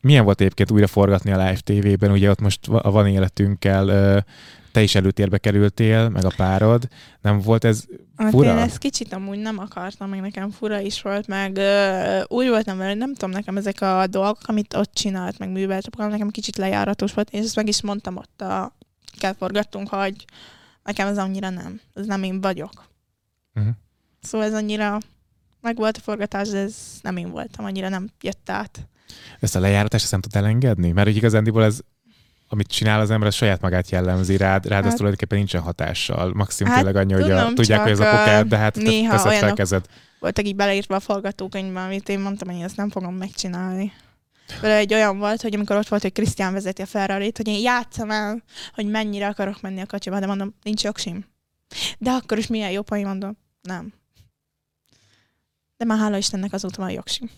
milyen 0.00 0.24
volt 0.24 0.40
egyébként 0.40 0.70
újra 0.70 0.86
forgatni 0.86 1.32
a 1.32 1.36
live 1.36 1.60
tévében? 1.64 2.10
Ugye 2.10 2.30
ott 2.30 2.40
most 2.40 2.68
a 2.68 2.90
van 2.90 3.06
életünkkel 3.06 4.24
te 4.72 4.82
is 4.82 4.94
előtérbe 4.94 5.38
kerültél, 5.38 6.08
meg 6.08 6.24
a 6.24 6.32
párod. 6.36 6.88
Nem 7.20 7.40
volt 7.40 7.64
ez 7.64 7.84
Hát 8.16 8.30
Fura? 8.30 8.50
én 8.50 8.56
ezt 8.56 8.78
kicsit 8.78 9.12
amúgy 9.12 9.38
nem 9.38 9.58
akartam, 9.58 10.08
meg 10.08 10.20
nekem 10.20 10.50
fura 10.50 10.80
is 10.80 11.02
volt, 11.02 11.26
meg 11.26 11.56
ö, 11.56 12.20
úgy 12.26 12.48
voltam 12.48 12.76
vele, 12.76 12.88
hogy 12.88 12.98
nem 12.98 13.14
tudom, 13.14 13.30
nekem 13.30 13.56
ezek 13.56 13.80
a 13.80 14.06
dolgok, 14.06 14.38
amit 14.46 14.74
ott 14.74 14.92
csinált, 14.92 15.38
meg 15.38 15.50
művelt, 15.50 15.96
nekem 15.96 16.30
kicsit 16.30 16.56
lejáratos 16.56 17.12
volt, 17.12 17.30
és 17.30 17.40
ezt 17.40 17.56
meg 17.56 17.68
is 17.68 17.82
mondtam 17.82 18.16
ott 18.16 18.40
a 18.40 18.76
kell 19.18 19.34
forgattunk, 19.34 19.88
hogy 19.88 20.24
nekem 20.84 21.08
ez 21.08 21.18
annyira 21.18 21.50
nem, 21.50 21.80
ez 21.94 22.06
nem 22.06 22.22
én 22.22 22.40
vagyok. 22.40 22.88
Uh-huh. 23.54 23.72
Szóval 24.22 24.46
ez 24.46 24.54
annyira 24.54 24.98
meg 25.60 25.76
volt 25.76 25.96
a 25.96 26.00
forgatás, 26.00 26.48
de 26.48 26.58
ez 26.58 26.76
nem 27.02 27.16
én 27.16 27.30
voltam, 27.30 27.64
annyira 27.64 27.88
nem 27.88 28.08
jött 28.20 28.50
át. 28.50 28.88
ezt 29.40 29.56
a 29.56 29.60
lejáratást 29.60 30.02
ezt 30.02 30.12
nem 30.12 30.20
tud 30.20 30.36
elengedni? 30.36 30.90
Mert 30.90 31.06
hogy 31.06 31.16
igazándiból 31.16 31.64
ez 31.64 31.80
amit 32.52 32.66
csinál 32.66 33.00
az 33.00 33.10
ember, 33.10 33.28
az 33.28 33.34
saját 33.34 33.60
magát 33.60 33.90
jellemzi 33.90 34.36
rád, 34.36 34.66
rád 34.66 34.82
hát, 34.82 34.92
az 34.92 34.94
tulajdonképpen 34.94 35.38
nincsen 35.38 35.60
hatással. 35.60 36.32
Maximum 36.34 36.72
hát, 36.72 36.82
tényleg 36.82 37.02
annyi, 37.02 37.12
hogy 37.12 37.30
a, 37.30 37.52
tudják, 37.52 37.80
hogy 37.80 37.90
ez 37.90 38.00
a 38.00 38.10
poker, 38.10 38.46
de 38.46 38.56
hát 38.56 38.76
néha 38.76 39.16
teszed 39.16 39.32
fel 39.32 39.52
kezed. 39.52 39.84
Voltak 40.18 40.46
így 40.46 40.56
beleírva 40.56 40.94
a 40.94 41.00
forgatókönyvben, 41.00 41.84
amit 41.84 42.08
én 42.08 42.20
mondtam, 42.20 42.48
hogy 42.48 42.62
ezt 42.62 42.76
nem 42.76 42.90
fogom 42.90 43.14
megcsinálni. 43.14 43.92
Vele 44.60 44.76
egy 44.76 44.94
olyan 44.94 45.18
volt, 45.18 45.42
hogy 45.42 45.54
amikor 45.54 45.76
ott 45.76 45.88
volt, 45.88 46.02
hogy 46.02 46.12
Krisztián 46.12 46.52
vezeti 46.52 46.82
a 46.82 46.86
ferrari 46.86 47.32
hogy 47.36 47.48
én 47.48 47.60
játszom 47.60 48.10
el, 48.10 48.42
hogy 48.74 48.86
mennyire 48.86 49.26
akarok 49.26 49.60
menni 49.60 49.80
a 49.80 49.86
kocsiba, 49.86 50.20
de 50.20 50.26
mondom, 50.26 50.54
nincs 50.62 50.82
jogsim. 50.82 51.24
De 51.98 52.10
akkor 52.10 52.38
is 52.38 52.46
milyen 52.46 52.70
jobb, 52.70 52.88
hogy 52.88 53.04
mondom, 53.04 53.36
nem. 53.62 53.92
De 55.76 55.84
már 55.84 55.98
hála 55.98 56.16
Istennek 56.16 56.52
azóta 56.52 56.82
van 56.82 56.90
jogsim. 56.90 57.30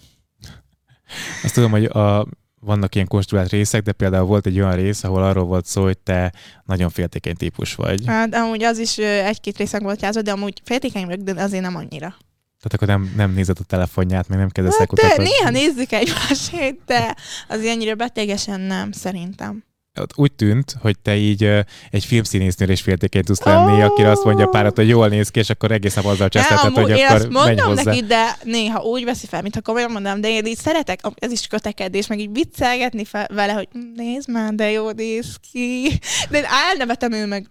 Azt 1.42 1.54
tudom, 1.54 1.70
hogy 1.70 1.84
a, 1.84 2.26
vannak 2.64 2.94
ilyen 2.94 3.06
konstruált 3.06 3.50
részek, 3.50 3.82
de 3.82 3.92
például 3.92 4.26
volt 4.26 4.46
egy 4.46 4.60
olyan 4.60 4.74
rész, 4.74 5.04
ahol 5.04 5.22
arról 5.22 5.44
volt 5.44 5.66
szó, 5.66 5.82
hogy 5.82 5.98
te 5.98 6.32
nagyon 6.64 6.90
féltékeny 6.90 7.36
típus 7.36 7.74
vagy. 7.74 8.02
Hát 8.06 8.34
amúgy 8.34 8.62
az 8.62 8.78
is 8.78 8.98
egy-két 8.98 9.56
részen 9.56 9.82
volt 9.82 10.02
játszva, 10.02 10.22
de 10.22 10.32
amúgy 10.32 10.60
féltékeny 10.64 11.04
vagyok, 11.06 11.20
de 11.24 11.42
azért 11.42 11.62
nem 11.62 11.76
annyira. 11.76 12.16
Tehát 12.60 12.74
akkor 12.74 12.88
nem, 12.88 13.12
nem 13.16 13.32
nézed 13.32 13.56
a 13.60 13.64
telefonját, 13.64 14.28
még 14.28 14.38
nem 14.38 14.48
kezdesz 14.48 14.78
hát, 14.78 14.86
kutatni. 14.86 15.22
Néha 15.22 15.50
nézzük 15.50 15.92
egymásét, 15.92 16.80
de 16.86 17.16
az 17.48 17.60
ennyire 17.64 17.94
betegesen 17.94 18.60
nem, 18.60 18.92
szerintem 18.92 19.64
úgy 20.14 20.32
tűnt, 20.32 20.76
hogy 20.80 20.98
te 20.98 21.16
így 21.16 21.42
egy 21.90 22.04
filmszínésznőr 22.04 22.70
is 22.70 22.80
féltékeny 22.80 23.22
tudsz 23.22 23.42
lenni, 23.42 23.72
oh. 23.72 23.84
akire 23.84 24.10
azt 24.10 24.24
mondja 24.24 24.44
a 24.44 24.48
párat, 24.48 24.76
hogy 24.76 24.88
jól 24.88 25.08
néz 25.08 25.28
ki, 25.28 25.38
és 25.38 25.50
akkor 25.50 25.70
egész 25.70 25.94
nap 25.94 26.04
azzal 26.04 26.28
cseszteted, 26.28 26.74
hogy 26.74 26.88
én 26.88 27.04
akkor 27.04 27.16
azt 27.16 27.28
mondom 27.28 27.44
menj 27.44 27.60
hozzá. 27.60 27.82
neki, 27.82 28.02
de 28.02 28.36
néha 28.42 28.82
úgy 28.82 29.04
veszi 29.04 29.26
fel, 29.26 29.42
mintha 29.42 29.60
komolyan 29.60 29.90
mondom, 29.90 30.20
de 30.20 30.28
én 30.28 30.46
így 30.46 30.56
szeretek, 30.56 31.00
ez 31.14 31.32
is 31.32 31.46
kötekedés, 31.46 32.06
meg 32.06 32.18
így 32.18 32.32
viccelgetni 32.32 33.04
fel, 33.04 33.26
vele, 33.32 33.52
hogy 33.52 33.68
nézd 33.94 34.30
már, 34.30 34.54
de 34.54 34.70
jó 34.70 34.90
néz 34.90 35.36
ki. 35.50 35.98
De 36.30 36.38
én 36.38 36.44
elnevetem 36.68 37.12
ő 37.12 37.26
meg. 37.26 37.50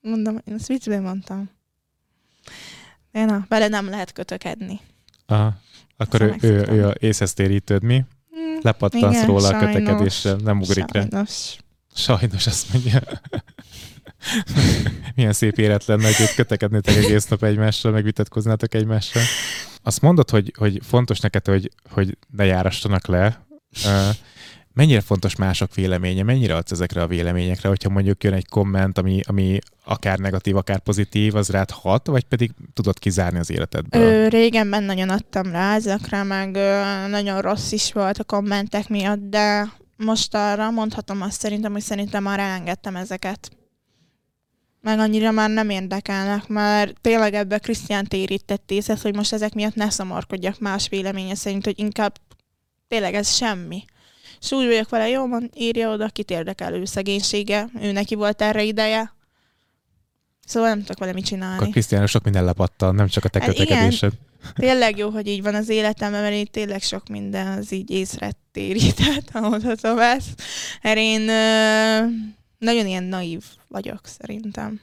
Mondom, 0.00 0.38
én 0.44 0.54
ezt 0.54 0.66
viccben 0.66 1.02
mondtam. 1.02 1.50
De 3.12 3.24
na, 3.24 3.46
vele 3.48 3.68
nem 3.68 3.88
lehet 3.88 4.12
kötökedni. 4.12 4.80
Aha. 5.26 5.54
Akkor 5.96 6.20
ő, 6.22 6.36
ő, 6.40 6.66
ő, 6.70 6.86
a 6.86 6.94
észesztérítőd 6.98 7.82
mi? 7.82 8.04
Lepattansz 8.66 9.14
Igen, 9.14 9.26
róla 9.26 9.40
sajnos, 9.40 9.62
a 9.62 9.66
kötekedésre, 9.66 10.34
nem 10.44 10.60
ugrik 10.60 10.84
sajnos. 10.92 11.08
rá. 11.10 11.22
Sajnos, 11.94 12.46
azt 12.46 12.72
mondja. 12.72 13.00
Milyen 15.14 15.32
szép 15.32 15.58
élet 15.58 15.84
lenne, 15.84 16.04
hogy 16.04 16.34
kötekednétek 16.34 16.96
egész 16.96 17.26
nap 17.26 17.42
egymással, 17.42 17.92
megvitatkoznátok 17.92 18.74
egymással. 18.74 19.22
Azt 19.82 20.00
mondod, 20.00 20.30
hogy, 20.30 20.52
hogy 20.58 20.80
fontos 20.82 21.20
neked, 21.20 21.46
hogy, 21.46 21.70
hogy 21.90 22.18
ne 22.30 22.44
járassanak 22.44 23.06
le. 23.06 23.46
Mennyire 24.76 25.00
fontos 25.00 25.36
mások 25.36 25.74
véleménye? 25.74 26.22
Mennyire 26.22 26.56
adsz 26.56 26.70
ezekre 26.70 27.02
a 27.02 27.06
véleményekre, 27.06 27.68
hogyha 27.68 27.88
mondjuk 27.88 28.24
jön 28.24 28.32
egy 28.32 28.48
komment, 28.48 28.98
ami, 28.98 29.20
ami 29.26 29.58
akár 29.84 30.18
negatív, 30.18 30.56
akár 30.56 30.78
pozitív, 30.78 31.34
az 31.34 31.48
rád 31.48 31.70
hat, 31.70 32.06
vagy 32.06 32.24
pedig 32.24 32.50
tudod 32.74 32.98
kizárni 32.98 33.38
az 33.38 33.50
életedből? 33.50 34.02
Ö, 34.02 34.28
régenben 34.28 34.82
nagyon 34.82 35.08
adtam 35.08 35.50
rá 35.50 35.74
ezekre, 35.74 36.22
meg 36.22 36.56
ö, 36.56 36.82
nagyon 37.08 37.40
rossz 37.40 37.72
is 37.72 37.92
volt 37.92 38.18
a 38.18 38.24
kommentek 38.24 38.88
miatt, 38.88 39.18
de 39.18 39.72
most 39.96 40.34
arra 40.34 40.70
mondhatom 40.70 41.22
azt 41.22 41.40
szerintem, 41.40 41.72
hogy 41.72 41.82
szerintem 41.82 42.22
már 42.22 42.38
elengedtem 42.38 42.96
ezeket. 42.96 43.50
Meg 44.80 44.98
annyira 44.98 45.30
már 45.30 45.50
nem 45.50 45.70
érdekelnek, 45.70 46.48
mert 46.48 47.00
tényleg 47.00 47.34
ebbe 47.34 47.58
Krisztián 47.58 48.04
térített 48.04 48.70
észre, 48.70 48.96
hogy 49.02 49.14
most 49.14 49.32
ezek 49.32 49.54
miatt 49.54 49.74
ne 49.74 49.90
szomorkodjak 49.90 50.58
más 50.58 50.88
véleménye 50.88 51.34
szerint, 51.34 51.64
hogy 51.64 51.78
inkább 51.78 52.16
tényleg 52.88 53.14
ez 53.14 53.34
semmi. 53.34 53.84
És 54.46 54.52
úgy 54.52 54.66
vagyok 54.66 54.88
vele, 54.88 55.08
jó, 55.08 55.26
van, 55.26 55.50
írja 55.54 55.90
oda, 55.90 56.08
kit 56.08 56.30
érdekel 56.30 56.74
ő 56.74 56.84
szegénysége, 56.84 57.68
ő 57.80 57.92
neki 57.92 58.14
volt 58.14 58.42
erre 58.42 58.62
ideje. 58.62 59.12
Szóval 60.44 60.68
nem 60.68 60.78
tudok 60.78 60.98
vele 60.98 61.12
mit 61.12 61.24
csinálni. 61.24 61.56
Akkor 61.56 61.68
Krisztián 61.68 62.06
sok 62.06 62.24
minden 62.24 62.44
lepattan, 62.44 62.94
nem 62.94 63.08
csak 63.08 63.24
a 63.24 63.28
te 63.28 63.40
hát 63.40 63.48
kötekedésed. 63.48 64.12
Igen, 64.12 64.54
tényleg 64.54 64.96
jó, 64.96 65.08
hogy 65.10 65.26
így 65.26 65.42
van 65.42 65.54
az 65.54 65.68
életemben, 65.68 66.22
mert 66.22 66.34
így 66.34 66.50
tényleg 66.50 66.82
sok 66.82 67.08
minden 67.08 67.46
az 67.46 67.72
így 67.72 67.90
észre 67.90 68.30
térített, 68.52 69.32
mondhatom 69.32 69.98
ezt. 70.16 70.42
Mert 70.82 70.98
én 70.98 71.20
nagyon 72.58 72.86
ilyen 72.86 73.04
naív 73.04 73.42
vagyok 73.68 74.00
szerintem. 74.02 74.80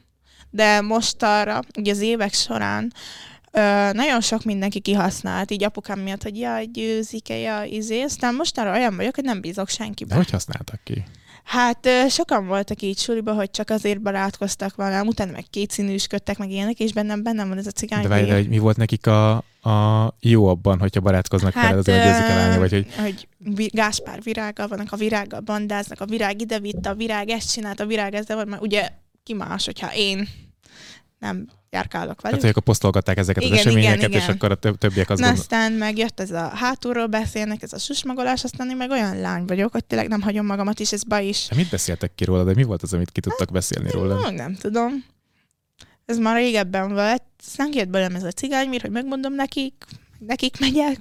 De 0.50 0.82
most 0.82 1.24
arra, 1.24 1.60
ugye 1.78 1.92
az 1.92 2.00
évek 2.00 2.34
során 2.34 2.94
Ö, 3.56 3.92
nagyon 3.92 4.22
sok 4.22 4.44
mindenki 4.44 4.80
kihasznált, 4.80 5.52
így 5.52 5.64
apukám 5.64 6.00
miatt, 6.00 6.24
hogy 6.24 6.38
jaj, 6.38 6.66
győzik-e, 6.66 7.38
jaj, 7.38 7.70
izé. 7.70 8.02
Aztán 8.02 8.36
mostanra 8.36 8.72
olyan 8.72 8.96
vagyok, 8.96 9.16
hogy 9.16 9.24
nem 9.24 9.42
bízok 9.42 9.70
senkibe. 9.70 10.10
De 10.10 10.16
hogy 10.16 10.30
használtak 10.30 10.80
ki? 10.84 11.04
Hát 11.44 11.88
sokan 12.10 12.48
voltak 12.48 12.82
így 12.82 12.98
suliba, 12.98 13.34
hogy 13.34 13.52
csak 13.52 13.70
azért 13.70 14.02
barátkoztak 14.02 14.76
velem, 14.76 15.08
utána 15.08 15.32
meg 15.32 15.46
kétszínűsködtek, 15.50 16.38
meg 16.38 16.52
ilyenek, 16.52 16.80
és 16.80 16.94
bennem 16.94 17.24
bennem 17.24 17.48
van 17.48 17.58
ez 17.58 17.68
a 17.68 17.72
cigány. 17.72 18.02
De 18.02 18.08
várj, 18.08 18.32
hogy 18.32 18.50
mi 18.50 18.58
volt 18.58 18.78
nekik 18.78 19.08
a, 19.08 19.36
a 19.62 20.16
jó 20.20 20.48
abban, 20.48 20.80
hogyha 20.80 21.02
barátkoznak 21.02 21.54
hát, 21.54 21.64
veled, 21.64 21.78
azért, 21.78 22.04
hogy 22.04 22.12
győzik 22.12 22.60
vagy 22.60 22.72
hogy... 22.98 23.28
hogy 23.56 23.70
Gáspár 23.74 24.22
virággal 24.22 24.68
vannak, 24.68 24.92
a 24.92 24.98
virággal 24.98 25.40
bandáznak, 25.40 26.02
a 26.02 26.06
virág 26.06 26.42
ide 26.42 26.60
vitte, 26.60 26.90
a 26.90 26.96
virág 26.96 27.30
ezt 27.30 27.52
csinált, 27.52 27.80
a 27.80 27.86
virág 27.86 28.14
ezzel 28.14 28.36
van, 28.36 28.48
mert 28.48 28.62
ugye 28.62 28.90
ki 29.24 29.34
más, 29.34 29.66
hogyha 29.66 29.96
én 29.96 30.28
nem 31.20 31.48
járkálok 31.74 32.22
velük. 32.22 32.40
Tehát, 32.40 32.54
hogy 32.54 32.64
posztolgatták 32.64 33.18
ezeket 33.18 33.44
igen, 33.44 33.54
az 33.54 33.60
eseményeket, 33.60 34.10
igen, 34.10 34.22
és 34.22 34.28
akkor 34.28 34.52
a 34.52 34.56
többiek 34.56 35.10
az 35.10 35.20
gondol... 35.20 35.40
Aztán 35.40 35.72
megjött 35.72 36.20
ez 36.20 36.32
a 36.32 36.48
hátulról 36.48 37.08
beszélnek, 37.08 37.62
ez 37.62 37.74
a 37.74 37.78
susmagolás, 37.78 38.44
aztán 38.44 38.70
én 38.70 38.78
meg 38.78 38.90
olyan 38.90 39.20
lány 39.20 39.46
vagyok, 39.46 39.72
hogy 39.72 39.86
tényleg 39.86 40.08
nem 40.08 40.22
hagyom 40.22 40.46
magamat 40.46 40.80
is, 40.80 40.92
ez 40.92 41.04
baj 41.04 41.28
is. 41.28 41.48
De 41.50 41.56
mit 41.56 41.70
beszéltek 41.70 42.16
ki 42.16 42.24
róla, 42.24 42.44
de 42.44 42.54
mi 42.54 42.64
volt 42.64 42.82
az, 42.82 42.94
amit 42.94 43.12
ki 43.12 43.20
tudtak 43.20 43.52
beszélni 43.52 43.92
róla? 43.92 44.20
Nem, 44.20 44.36
nem 44.36 44.56
tudom. 44.56 45.06
Ez 46.06 46.18
már 46.18 46.36
régebben 46.36 46.94
volt. 46.94 47.24
Aztán 47.48 47.72
kijött 47.72 47.90
belőlem 47.90 48.16
ez 48.16 48.24
a 48.24 48.32
cigánymír, 48.32 48.82
hogy 48.82 48.92
megmondom 48.92 49.34
nekik, 49.34 49.86
nekik 50.20 50.60
megyek, 50.60 50.98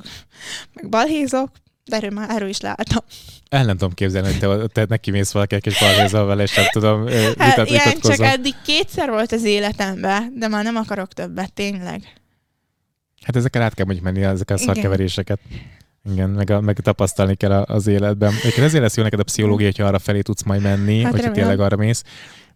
meg 0.72 0.88
balhézok, 0.88 1.50
de 1.84 1.96
erről 1.96 2.10
már 2.10 2.30
erről 2.30 2.48
is 2.48 2.60
láttam. 2.60 3.04
El 3.48 3.64
nem 3.64 3.76
tudom 3.76 3.94
képzelni, 3.94 4.26
hogy 4.28 4.38
te, 4.38 4.66
te 4.66 4.86
neki 4.88 5.10
mész 5.10 5.32
valakinek 5.32 5.66
és 5.66 5.78
balhézol 5.78 6.24
vele, 6.24 6.42
és 6.42 6.54
nem 6.54 6.66
tudom, 6.70 7.06
hát, 7.38 7.68
ilyen 7.68 8.00
csak 8.00 8.20
eddig 8.20 8.54
kétszer 8.64 9.10
volt 9.10 9.32
az 9.32 9.44
életemben, 9.44 10.32
de 10.36 10.48
már 10.48 10.64
nem 10.64 10.76
akarok 10.76 11.12
többet, 11.12 11.52
tényleg. 11.52 12.20
Hát 13.22 13.36
ezekkel 13.36 13.62
át 13.62 13.74
kell 13.74 13.84
mondjuk 13.84 14.06
menni, 14.06 14.22
ezeket 14.22 14.58
a 14.58 14.60
szakkeveréseket. 14.60 15.40
Igen, 16.12 16.30
meg, 16.30 16.50
a, 16.50 16.60
meg 16.60 16.80
tapasztalni 16.80 17.34
kell 17.34 17.52
az 17.52 17.86
életben. 17.86 18.32
Egyébként 18.32 18.66
ezért 18.66 18.82
lesz 18.82 18.96
jó 18.96 19.02
neked 19.02 19.18
a 19.18 19.22
pszichológia, 19.22 19.66
hogyha 19.66 19.84
arra 19.84 19.98
felé 19.98 20.20
tudsz 20.20 20.42
majd 20.42 20.62
menni, 20.62 21.02
hát 21.02 21.12
hogyha 21.12 21.30
tényleg 21.30 21.60
arra 21.60 21.76
mész 21.76 22.02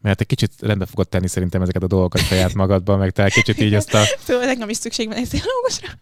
mert 0.07 0.20
egy 0.20 0.26
kicsit 0.26 0.52
rendbe 0.61 0.86
fogod 0.86 1.09
tenni 1.09 1.28
szerintem 1.28 1.62
ezeket 1.62 1.82
a 1.82 1.86
dolgokat 1.86 2.20
saját 2.20 2.54
magadban, 2.54 2.98
meg 2.98 3.11
te 3.11 3.28
kicsit 3.28 3.61
így 3.61 3.74
azt 3.74 3.94
a... 3.94 4.02
Szóval 4.26 4.46
nekem 4.46 4.68
is 4.68 4.76
szükség 4.76 5.09
van 5.09 5.16
egy 5.16 5.28
pszichológusra. 5.28 5.88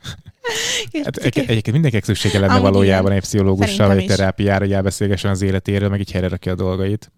Hát 1.05 1.17
egy, 1.17 1.39
egyébként 1.39 1.73
mindenkinek 1.73 2.05
szüksége 2.05 2.39
lenne 2.39 2.53
Amúgy 2.53 2.63
valójában 2.63 3.05
igen. 3.05 3.17
egy 3.17 3.23
pszichológussal, 3.23 3.87
vagy 3.87 3.97
egy 3.97 4.07
terápiára, 4.07 4.65
hogy 4.65 4.73
elbeszélgessen 4.73 5.31
az 5.31 5.43
életéről, 5.43 5.89
meg 5.89 6.01
így 6.01 6.11
helyre 6.11 6.29
rakja 6.29 6.53
a 6.53 6.55
dolgait. 6.55 7.13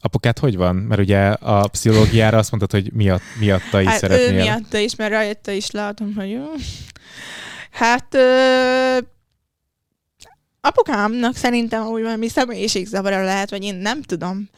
Apukát 0.00 0.38
hogy 0.38 0.56
van? 0.56 0.76
Mert 0.76 1.00
ugye 1.00 1.26
a 1.28 1.68
pszichológiára 1.68 2.38
azt 2.38 2.50
mondtad, 2.50 2.80
hogy 2.80 2.92
miatt, 2.92 3.22
miatta 3.38 3.80
is 3.80 3.86
hát 3.86 3.98
szeretnél. 3.98 4.30
ő 4.30 4.42
miatta 4.42 4.78
is, 4.78 4.96
mert 4.96 5.10
rajta 5.10 5.50
is 5.50 5.70
látom, 5.70 6.14
hogy 6.14 6.30
jó. 6.30 6.44
Hát 7.70 8.14
ö, 8.14 8.98
apukámnak 10.60 11.36
szerintem 11.36 11.86
úgy 11.86 12.02
valami 12.02 12.28
személyiségzavara 12.28 13.24
lehet, 13.24 13.50
vagy 13.50 13.64
én 13.64 13.74
nem 13.74 14.02
tudom. 14.02 14.48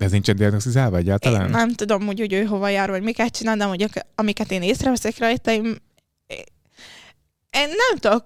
De 0.00 0.06
ez 0.06 0.12
nincsen 0.12 0.36
diagnosztizálva 0.36 0.96
egyáltalán? 0.96 1.44
Én 1.44 1.50
nem 1.50 1.72
tudom, 1.72 2.06
hogy, 2.06 2.18
hogy 2.18 2.32
ő 2.32 2.44
hova 2.44 2.68
jár, 2.68 2.90
vagy 2.90 3.02
miket 3.02 3.36
csinál, 3.36 3.56
de 3.56 3.64
hogy 3.64 3.88
amiket 4.14 4.50
én 4.50 4.62
észreveszek 4.62 5.18
rajta, 5.18 5.50
én, 5.50 5.76
én 7.50 7.68
nem 7.68 7.98
tudok 7.98 8.24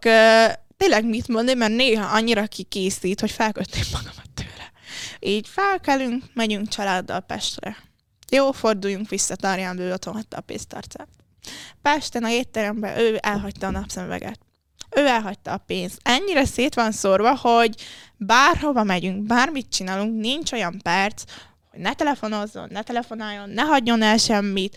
tényleg 0.76 1.04
mit 1.04 1.28
mondani, 1.28 1.58
mert 1.58 1.72
néha 1.72 2.16
annyira 2.16 2.46
kikészít, 2.46 3.20
hogy 3.20 3.30
felkötném 3.30 3.82
magamat 3.92 4.30
tőle. 4.34 4.72
Így 5.20 5.48
felkelünk, 5.48 6.24
megyünk 6.34 6.68
családdal 6.68 7.20
Pestre. 7.20 7.76
Jó, 8.30 8.52
forduljunk 8.52 9.08
vissza, 9.08 9.36
Tarján 9.36 9.78
ő 9.78 9.92
otthon 9.92 10.14
hagyta 10.14 10.36
a 10.36 10.40
pénztarcát. 10.40 11.08
Pesten 11.82 12.24
a 12.24 12.30
étteremben 12.30 12.98
ő 12.98 13.18
elhagyta 13.22 13.66
a 13.66 13.70
napszemüveget. 13.70 14.38
Ő 14.90 15.06
elhagyta 15.06 15.52
a 15.52 15.58
pénzt. 15.58 16.00
Ennyire 16.02 16.44
szét 16.44 16.74
van 16.74 16.92
szórva, 16.92 17.36
hogy 17.36 17.74
bárhova 18.16 18.82
megyünk, 18.82 19.22
bármit 19.22 19.68
csinálunk, 19.68 20.20
nincs 20.20 20.52
olyan 20.52 20.80
perc, 20.82 21.22
hogy 21.74 21.82
ne 21.82 21.94
telefonozzon, 21.94 22.68
ne 22.70 22.82
telefonáljon, 22.82 23.50
ne 23.50 23.62
hagyjon 23.62 24.02
el 24.02 24.16
semmit, 24.16 24.76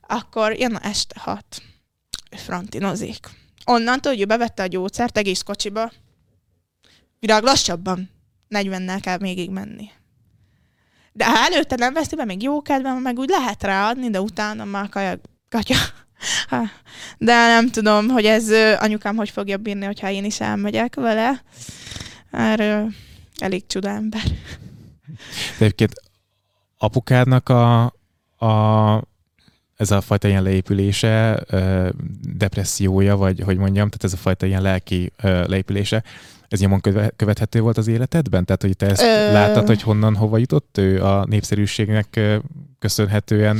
akkor 0.00 0.52
jön 0.52 0.74
a 0.74 0.86
este 0.86 1.20
hat. 1.20 1.62
Frantinozik. 2.30 3.28
Onnantól, 3.64 4.12
hogy 4.12 4.20
ő 4.20 4.24
bevette 4.24 4.62
a 4.62 4.66
gyógyszert 4.66 5.18
egész 5.18 5.42
kocsiba, 5.42 5.92
virág 7.18 7.42
lassabban, 7.42 8.10
40-nel 8.50 8.98
kell 9.02 9.18
még 9.18 9.50
menni. 9.50 9.90
De 11.12 11.26
ha 11.26 11.36
előtte 11.36 11.76
nem 11.76 11.92
veszi 11.92 12.16
be, 12.16 12.24
még 12.24 12.42
jó 12.42 12.62
kedvem, 12.62 12.96
meg 12.98 13.18
úgy 13.18 13.28
lehet 13.28 13.62
ráadni, 13.62 14.10
de 14.10 14.20
utána 14.20 14.64
már 14.64 14.88
kajak, 14.88 15.20
katya. 15.48 15.76
De 17.18 17.34
nem 17.34 17.70
tudom, 17.70 18.08
hogy 18.08 18.24
ez 18.24 18.50
anyukám 18.80 19.16
hogy 19.16 19.30
fogja 19.30 19.56
bírni, 19.56 19.84
hogyha 19.84 20.10
én 20.10 20.24
is 20.24 20.40
elmegyek 20.40 20.94
vele. 20.94 21.42
Erről 22.30 22.92
elég 23.38 23.66
csuda 23.66 23.88
ember. 23.88 24.22
De 25.58 25.64
egyébként 25.64 25.92
apukádnak 26.82 27.48
a, 27.48 27.82
a 28.46 29.02
ez 29.76 29.90
a 29.90 30.00
fajta 30.00 30.28
ilyen 30.28 30.42
leépülése, 30.42 31.44
depressziója, 32.36 33.16
vagy 33.16 33.40
hogy 33.40 33.56
mondjam, 33.56 33.88
tehát 33.88 34.04
ez 34.04 34.12
a 34.12 34.16
fajta 34.16 34.46
ilyen 34.46 34.62
lelki 34.62 35.12
leépülése, 35.22 36.02
ez 36.48 36.60
nyomon 36.60 36.80
követhető 37.16 37.60
volt 37.60 37.78
az 37.78 37.86
életedben? 37.86 38.44
Tehát, 38.44 38.62
hogy 38.62 38.76
te 38.76 38.86
ezt 38.86 39.02
Ö... 39.02 39.32
láttad, 39.32 39.66
hogy 39.66 39.82
honnan, 39.82 40.16
hova 40.16 40.38
jutott 40.38 40.78
ő 40.78 41.04
a 41.04 41.24
népszerűségnek 41.24 42.20
köszönhetően, 42.78 43.58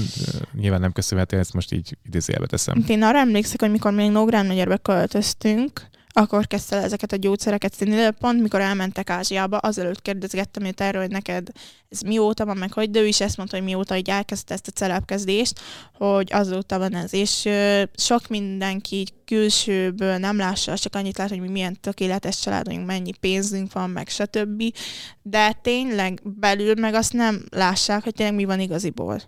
nyilván 0.52 0.80
nem 0.80 0.92
köszönhetően, 0.92 1.42
ezt 1.42 1.54
most 1.54 1.72
így 1.72 1.96
idézélbe 2.04 2.46
teszem. 2.46 2.84
Én 2.86 3.02
arra 3.02 3.18
emlékszek, 3.18 3.60
hogy 3.60 3.70
mikor 3.70 3.92
még 3.92 4.10
Nógrán 4.10 4.46
megyerbe 4.46 4.76
költöztünk, 4.76 5.90
akkor 6.12 6.46
kezdte 6.46 6.76
el 6.76 6.82
ezeket 6.82 7.12
a 7.12 7.16
gyógyszereket 7.16 7.74
színni, 7.74 7.94
de 7.94 8.10
pont 8.10 8.42
mikor 8.42 8.60
elmentek 8.60 9.10
Ázsiába, 9.10 9.56
azelőtt 9.56 10.02
kérdezgettem 10.02 10.64
őt 10.64 10.80
erről, 10.80 11.00
hogy 11.00 11.10
neked 11.10 11.48
ez 11.88 12.00
mióta 12.00 12.44
van, 12.44 12.56
meg 12.56 12.72
hogy, 12.72 12.90
de 12.90 13.00
ő 13.00 13.06
is 13.06 13.20
ezt 13.20 13.36
mondta, 13.36 13.56
hogy 13.56 13.64
mióta 13.64 13.94
hogy 13.94 14.08
elkezdte 14.08 14.54
ezt 14.54 14.68
a 14.68 14.70
celebkezdést, 14.70 15.60
hogy 15.94 16.32
azóta 16.32 16.78
van 16.78 16.94
ez, 16.94 17.14
és 17.14 17.48
sok 17.94 18.28
mindenki 18.28 18.96
így 18.96 19.12
külsőből 19.24 20.16
nem 20.16 20.36
lássa, 20.36 20.78
csak 20.78 20.94
annyit 20.94 21.18
lát, 21.18 21.28
hogy 21.28 21.40
mi 21.40 21.48
milyen 21.48 21.80
tökéletes 21.80 22.40
családunk, 22.40 22.86
mennyi 22.86 23.12
pénzünk 23.20 23.72
van, 23.72 23.90
meg 23.90 24.08
stb. 24.08 24.62
De 25.22 25.52
tényleg 25.52 26.20
belül 26.24 26.74
meg 26.74 26.94
azt 26.94 27.12
nem 27.12 27.44
lássák, 27.50 28.02
hogy 28.02 28.14
tényleg 28.14 28.34
mi 28.34 28.44
van 28.44 28.60
igaziból. 28.60 29.20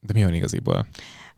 De 0.00 0.12
mi 0.12 0.22
van 0.22 0.34
igaziból? 0.34 0.86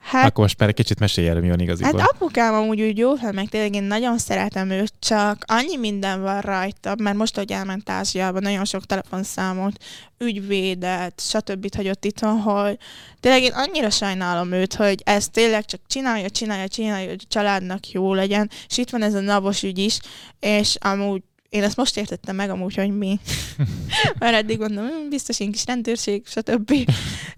Hát, 0.04 0.24
Akkor 0.24 0.44
most 0.44 0.58
már 0.58 0.68
egy 0.68 0.74
kicsit 0.74 0.98
mesélj 0.98 1.28
el, 1.28 1.40
mi 1.40 1.48
van 1.48 1.60
igaziból. 1.60 2.00
Hát 2.00 2.10
apukám 2.10 2.54
amúgy 2.54 2.82
úgy 2.82 2.98
jó 2.98 3.14
fel, 3.14 3.32
meg 3.32 3.48
tényleg 3.48 3.74
én 3.74 3.82
nagyon 3.82 4.18
szeretem 4.18 4.70
őt, 4.70 4.92
csak 4.98 5.44
annyi 5.46 5.76
minden 5.76 6.22
van 6.22 6.40
rajta, 6.40 6.94
mert 6.98 7.16
most, 7.16 7.36
hogy 7.36 7.52
elment 7.52 7.90
Ázsiába, 7.90 8.40
nagyon 8.40 8.64
sok 8.64 8.84
telefonszámot, 8.86 9.84
ügyvédet, 10.18 11.20
stb. 11.20 11.74
hagyott 11.74 12.04
itthon, 12.04 12.40
hogy 12.40 12.78
tényleg 13.20 13.42
én 13.42 13.52
annyira 13.52 13.90
sajnálom 13.90 14.52
őt, 14.52 14.74
hogy 14.74 15.02
ezt 15.04 15.32
tényleg 15.32 15.64
csak 15.64 15.80
csinálja, 15.86 16.30
csinálja, 16.30 16.68
csinálja, 16.68 17.08
hogy 17.08 17.20
a 17.24 17.28
családnak 17.28 17.90
jó 17.90 18.14
legyen, 18.14 18.50
és 18.68 18.78
itt 18.78 18.90
van 18.90 19.02
ez 19.02 19.14
a 19.14 19.20
navos 19.20 19.62
ügy 19.62 19.78
is, 19.78 19.98
és 20.40 20.76
amúgy 20.80 21.22
én 21.48 21.62
ezt 21.62 21.76
most 21.76 21.96
értettem 21.96 22.36
meg 22.36 22.50
amúgy, 22.50 22.74
hogy 22.74 22.96
mi. 22.96 23.18
Mert 24.18 24.34
eddig 24.34 24.58
mondom, 24.58 24.86
hm, 24.86 25.08
biztos 25.08 25.40
én 25.40 25.52
kis 25.52 25.64
rendőrség, 25.66 26.26
stb. 26.26 26.72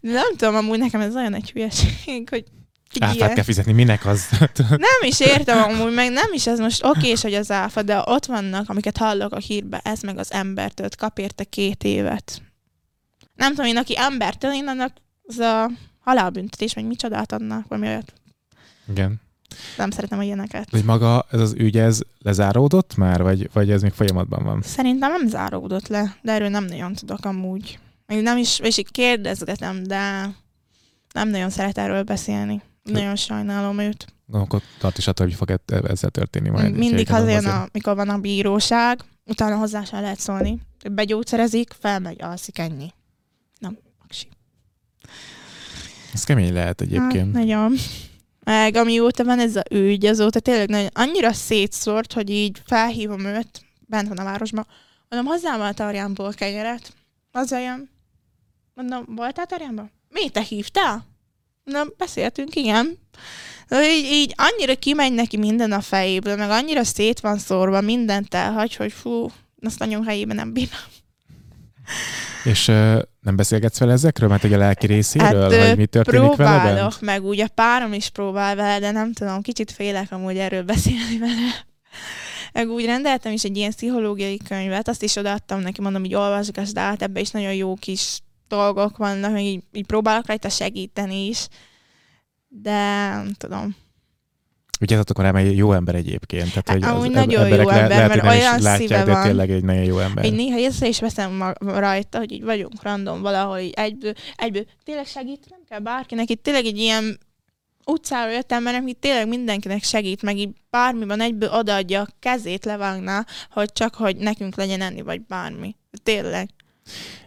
De 0.01 0.13
nem 0.13 0.37
tudom, 0.37 0.55
amúgy 0.55 0.79
nekem 0.79 1.01
ez 1.01 1.17
olyan 1.17 1.35
egy 1.35 1.51
hülyeség, 1.51 2.29
hogy 2.29 2.45
Áfát 2.99 3.33
kell 3.33 3.45
fizetni, 3.45 3.73
minek 3.73 4.07
az? 4.07 4.29
nem 4.69 5.01
is 5.01 5.21
értem 5.21 5.63
amúgy, 5.63 5.95
meg 5.95 6.13
nem 6.13 6.33
is 6.33 6.47
ez 6.47 6.59
most 6.59 6.85
oké, 6.85 7.13
hogy 7.23 7.35
az 7.35 7.51
áfa, 7.51 7.83
de 7.83 8.03
ott 8.05 8.27
vannak, 8.27 8.69
amiket 8.69 8.97
hallok 8.97 9.33
a 9.33 9.39
hírbe, 9.39 9.81
ez 9.85 10.01
meg 10.01 10.19
az 10.19 10.33
embertől, 10.33 10.89
kap 10.99 11.19
érte 11.19 11.45
két 11.45 11.85
évet. 11.85 12.43
Nem 13.35 13.55
tudom, 13.55 13.67
én 13.67 13.77
aki 13.77 13.99
embertől, 13.99 14.53
én 14.53 14.69
annak 14.69 14.93
az 15.23 15.39
a 15.39 15.71
halálbüntetés, 16.01 16.75
meg 16.75 16.85
micsodát 16.85 17.33
adnak, 17.33 17.69
vagy 17.69 17.81
olyat. 17.81 18.13
Igen. 18.89 19.21
Nem 19.77 19.91
szeretem 19.91 20.19
a 20.19 20.23
ilyeneket. 20.23 20.71
Hogy 20.71 20.85
maga 20.85 21.27
ez 21.31 21.41
az 21.41 21.55
ügy, 21.59 21.79
ez 21.79 22.01
lezáródott 22.19 22.97
már, 22.97 23.23
vagy, 23.23 23.51
vagy 23.53 23.71
ez 23.71 23.83
még 23.83 23.93
folyamatban 23.93 24.45
van? 24.45 24.63
Szerintem 24.63 25.11
nem 25.11 25.27
záródott 25.27 25.89
le, 25.89 26.17
de 26.23 26.33
erről 26.33 26.49
nem 26.49 26.65
nagyon 26.65 26.95
tudok 26.95 27.25
amúgy. 27.25 27.79
Még 28.07 28.23
nem 28.23 28.37
is, 28.37 28.59
és 28.59 28.79
így 28.79 28.91
kérdezgetem, 28.91 29.83
de 29.83 30.31
nem 31.15 31.29
nagyon 31.29 31.51
szeret 31.51 31.79
erről 31.79 32.03
beszélni. 32.03 32.63
Nagyon 32.93 33.17
sajnálom 33.17 33.79
őt. 33.79 34.07
Na, 34.27 34.41
akkor 34.41 34.63
tart 34.79 34.99
is 34.99 35.07
attól, 35.07 35.27
hogy 35.27 35.35
fog 35.35 35.51
e- 35.51 35.61
ezzel 35.67 36.11
történni 36.11 36.49
majd. 36.49 36.77
Mindig 36.77 37.13
azért, 37.13 37.37
azért. 37.39 37.69
amikor 37.73 37.95
van 37.95 38.09
a 38.09 38.19
bíróság, 38.19 39.01
utána 39.25 39.57
hozzá 39.57 39.85
sem 39.85 40.01
lehet 40.01 40.21
szólni. 40.21 40.61
Begyógyszerezik, 40.93 41.75
felmegy, 41.81 42.23
alszik, 42.23 42.59
ennyi. 42.59 42.93
Nem, 43.59 43.79
maksi. 43.99 44.29
Ez 46.13 46.25
kemény 46.25 46.53
lehet 46.53 46.81
egyébként. 46.81 47.35
Hát, 47.35 47.45
nagyon. 47.45 47.75
Meg 48.45 48.75
amióta 48.77 49.25
van 49.25 49.39
ez 49.39 49.57
a 49.57 49.63
ügy, 49.71 50.07
azóta 50.07 50.41
tényleg 50.41 50.69
nagyon, 50.69 50.91
annyira 50.93 51.33
szétszórt, 51.33 52.13
hogy 52.13 52.31
így 52.31 52.61
felhívom 52.65 53.25
őt, 53.25 53.65
bent 53.87 54.09
van 54.09 54.19
a 54.19 54.25
városban, 54.25 54.67
mondom, 55.09 55.33
hozzám 55.33 55.61
a 55.61 55.73
tarjánból 55.73 56.33
kenyeret. 56.33 56.93
Az 57.33 57.53
olyan. 57.53 57.91
Mondom, 58.75 59.05
voltál 59.17 59.47
tarjánban? 59.47 59.91
Mi, 60.09 60.29
te 60.29 60.41
hívtál? 60.41 61.05
Na, 61.71 61.85
beszéltünk, 61.97 62.57
igen. 62.57 62.99
De 63.69 63.93
így, 63.93 64.05
így 64.05 64.35
annyira 64.37 64.75
kimegy 64.75 65.13
neki 65.13 65.37
minden 65.37 65.73
a 65.73 65.81
fejéből, 65.81 66.37
meg 66.37 66.51
annyira 66.51 66.85
szét 66.85 67.21
van 67.21 67.39
szórva, 67.39 67.81
mindent 67.81 68.35
elhagy, 68.35 68.77
hogy 68.77 68.93
fú, 68.93 69.31
azt 69.63 69.79
nagyon 69.79 70.05
helyében 70.05 70.37
nem 70.37 70.53
bírom. 70.53 70.81
És 72.45 72.69
uh, 72.69 72.99
nem 73.21 73.37
beszélgetsz 73.37 73.79
vele 73.79 73.93
ezekről, 73.93 74.29
mert 74.29 74.43
hogy 74.43 74.53
a 74.53 74.59
lelki 74.59 74.87
részéről, 74.87 75.51
hát, 75.51 75.69
hogy 75.69 75.77
mi 75.77 75.87
történik 75.87 76.37
vele? 76.37 76.61
Próbálok, 76.61 77.01
meg 77.01 77.25
úgy 77.25 77.41
a 77.41 77.49
párom 77.49 77.93
is 77.93 78.09
próbál 78.09 78.57
vele, 78.57 78.79
de 78.79 78.91
nem 78.91 79.13
tudom, 79.13 79.43
kicsit 79.43 79.71
félek 79.71 80.13
amúgy 80.13 80.37
erről 80.37 80.63
beszélni 80.63 81.19
vele. 81.19 81.67
Meg 82.53 82.71
úgy 82.71 82.85
rendeltem 82.85 83.33
is 83.33 83.45
egy 83.45 83.57
ilyen 83.57 83.71
pszichológiai 83.71 84.41
könyvet, 84.49 84.89
azt 84.89 85.03
is 85.03 85.17
odaadtam 85.17 85.61
neki, 85.61 85.81
mondom, 85.81 86.03
hogy 86.03 86.15
olvasgass 86.15 86.71
át, 86.75 87.03
ebbe 87.03 87.21
is 87.21 87.31
nagyon 87.31 87.55
jó 87.55 87.75
kis 87.75 88.19
dolgok 88.49 88.97
vannak, 88.97 89.31
hogy 89.31 89.41
így, 89.41 89.63
így 89.73 89.87
próbálok 89.87 90.27
rajta 90.27 90.49
segíteni 90.49 91.27
is, 91.27 91.47
de 92.49 93.09
nem 93.09 93.33
tudom. 93.39 93.77
Akkor 94.89 95.25
nem 95.25 95.37
egy 95.37 95.57
jó 95.57 95.73
ember 95.73 95.95
egyébként. 95.95 96.49
Tehát, 96.49 96.71
hogy 96.71 96.83
Amúgy 96.83 97.11
nagyon 97.11 97.49
jó 97.49 97.57
ember, 97.59 97.65
le, 97.65 97.89
lehet, 97.89 98.09
mert 98.09 98.23
olyan 98.23 98.61
látják, 98.61 98.77
szíve 98.77 99.05
de 99.05 99.13
van. 99.13 99.23
tényleg 99.23 99.51
egy 99.51 99.65
nagyon 99.65 99.85
jó 99.85 99.99
ember. 99.99 100.25
Így 100.25 100.33
néha 100.35 100.59
észre 100.59 100.89
is 100.89 101.01
veszem 101.01 101.55
rajta, 101.59 102.19
hogy 102.19 102.33
így 102.33 102.45
vagyunk 102.45 102.83
random 102.83 103.21
valahol, 103.21 103.59
így 103.59 103.73
egyből, 103.73 104.13
egyből 104.37 104.65
tényleg 104.85 105.07
segít, 105.07 105.47
nem 105.51 105.61
kell 105.69 105.79
bárkinek, 105.79 106.31
itt 106.31 106.43
tényleg 106.43 106.65
egy 106.65 106.79
ilyen 106.79 107.19
utcáról 107.87 108.33
jöttem, 108.33 108.63
mert 108.63 108.89
itt 108.89 109.01
tényleg 109.01 109.29
mindenkinek 109.29 109.83
segít, 109.83 110.23
meg 110.23 110.39
így 110.39 110.51
bármiban 110.71 111.21
egyből 111.21 111.51
odaadja 111.51 112.01
a 112.01 112.09
kezét 112.21 112.65
levágná, 112.65 113.27
hogy 113.51 113.73
csak, 113.73 113.95
hogy 113.95 114.17
nekünk 114.17 114.57
legyen 114.57 114.81
enni, 114.81 115.03
vagy 115.03 115.21
bármi. 115.21 115.77
Tényleg. 116.03 116.49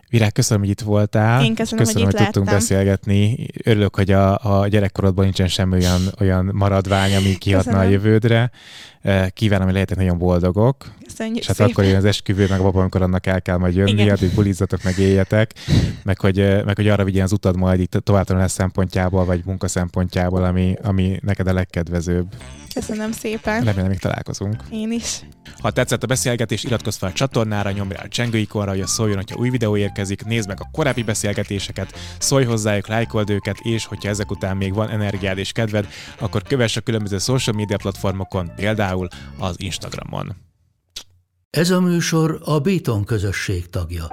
Virág, 0.09 0.31
köszönöm, 0.31 0.61
hogy 0.61 0.71
itt 0.71 0.81
voltál. 0.81 1.43
Én 1.43 1.55
köszönöm, 1.55 1.85
köszönöm 1.85 2.03
hogy, 2.03 2.13
hogy 2.13 2.21
itt 2.21 2.31
tudtunk 2.31 2.51
beszélgetni. 2.51 3.47
Örülök, 3.63 3.95
hogy 3.95 4.11
a, 4.11 4.59
a 4.61 4.67
gyerekkorodban 4.67 5.23
nincsen 5.23 5.47
semmi 5.47 5.75
olyan, 5.75 6.01
olyan 6.19 6.49
maradvány, 6.53 7.15
ami 7.15 7.37
kihatna 7.37 7.71
köszönöm. 7.71 7.87
a 7.87 7.91
jövődre. 7.91 8.51
Kívánom, 9.33 9.65
hogy 9.65 9.73
lehetek 9.73 9.97
nagyon 9.97 10.17
boldogok. 10.17 10.85
Köszönjük 11.03 11.37
és 11.37 11.47
hát 11.47 11.55
szépen. 11.55 11.71
akkor 11.71 11.83
jön 11.83 11.95
az 11.95 12.05
esküvő, 12.05 12.45
meg 12.49 12.59
abban, 12.59 12.81
amikor 12.81 13.01
annak 13.01 13.25
el 13.25 13.41
kell 13.41 13.57
majd 13.57 13.75
jönni, 13.75 14.09
hát, 14.09 14.19
hogy 14.19 14.31
bulizzatok, 14.31 14.83
meg 14.83 14.97
éljetek, 14.97 15.53
meg 16.03 16.19
hogy, 16.19 16.37
meg 16.65 16.75
hogy 16.75 16.87
arra 16.87 17.03
vigyen 17.03 17.23
az 17.23 17.31
utad 17.31 17.57
majd 17.57 17.79
itt 17.79 17.91
továbbtanulás 17.91 18.51
szempontjából, 18.51 19.25
vagy 19.25 19.41
munka 19.45 19.67
szempontjából, 19.67 20.43
ami, 20.43 20.75
ami 20.81 21.19
neked 21.21 21.47
a 21.47 21.53
legkedvezőbb. 21.53 22.27
Köszönöm 22.73 23.11
szépen. 23.11 23.63
Remélem, 23.63 23.89
még 23.89 23.99
találkozunk. 23.99 24.55
Én 24.71 24.91
is. 24.91 25.21
Ha 25.61 25.71
tetszett 25.71 26.03
a 26.03 26.07
beszélgetés, 26.07 26.63
iratkozz 26.63 26.97
fel 26.97 27.09
a 27.09 27.13
csatornára, 27.13 27.71
nyomj 27.71 27.93
rá 27.93 28.03
a 28.03 28.07
csengő 28.07 28.37
ikonra, 28.37 28.69
hogy 28.69 28.81
a 28.81 28.87
szóljon, 28.87 29.15
hogyha 29.15 29.39
új 29.39 29.49
videó 29.49 29.77
érkezik, 29.77 30.25
nézd 30.25 30.47
meg 30.47 30.57
a 30.61 30.69
korábbi 30.71 31.03
beszélgetéseket, 31.03 31.93
szólj 32.19 32.45
hozzájuk, 32.45 32.87
lájkold 32.87 33.29
őket, 33.29 33.59
és 33.59 33.85
hogyha 33.85 34.09
ezek 34.09 34.31
után 34.31 34.57
még 34.57 34.73
van 34.73 34.89
energiád 34.89 35.37
és 35.37 35.51
kedved, 35.51 35.87
akkor 36.19 36.43
kövess 36.43 36.77
a 36.77 36.81
különböző 36.81 37.17
social 37.17 37.55
media 37.55 37.77
platformokon, 37.77 38.51
például 38.89 39.07
az 39.37 39.55
Instagramon. 39.59 40.35
Ez 41.49 41.69
a 41.69 41.81
műsor 41.81 42.41
a 42.45 42.59
Béton 42.59 43.03
közösség 43.03 43.69
tagja. 43.69 44.07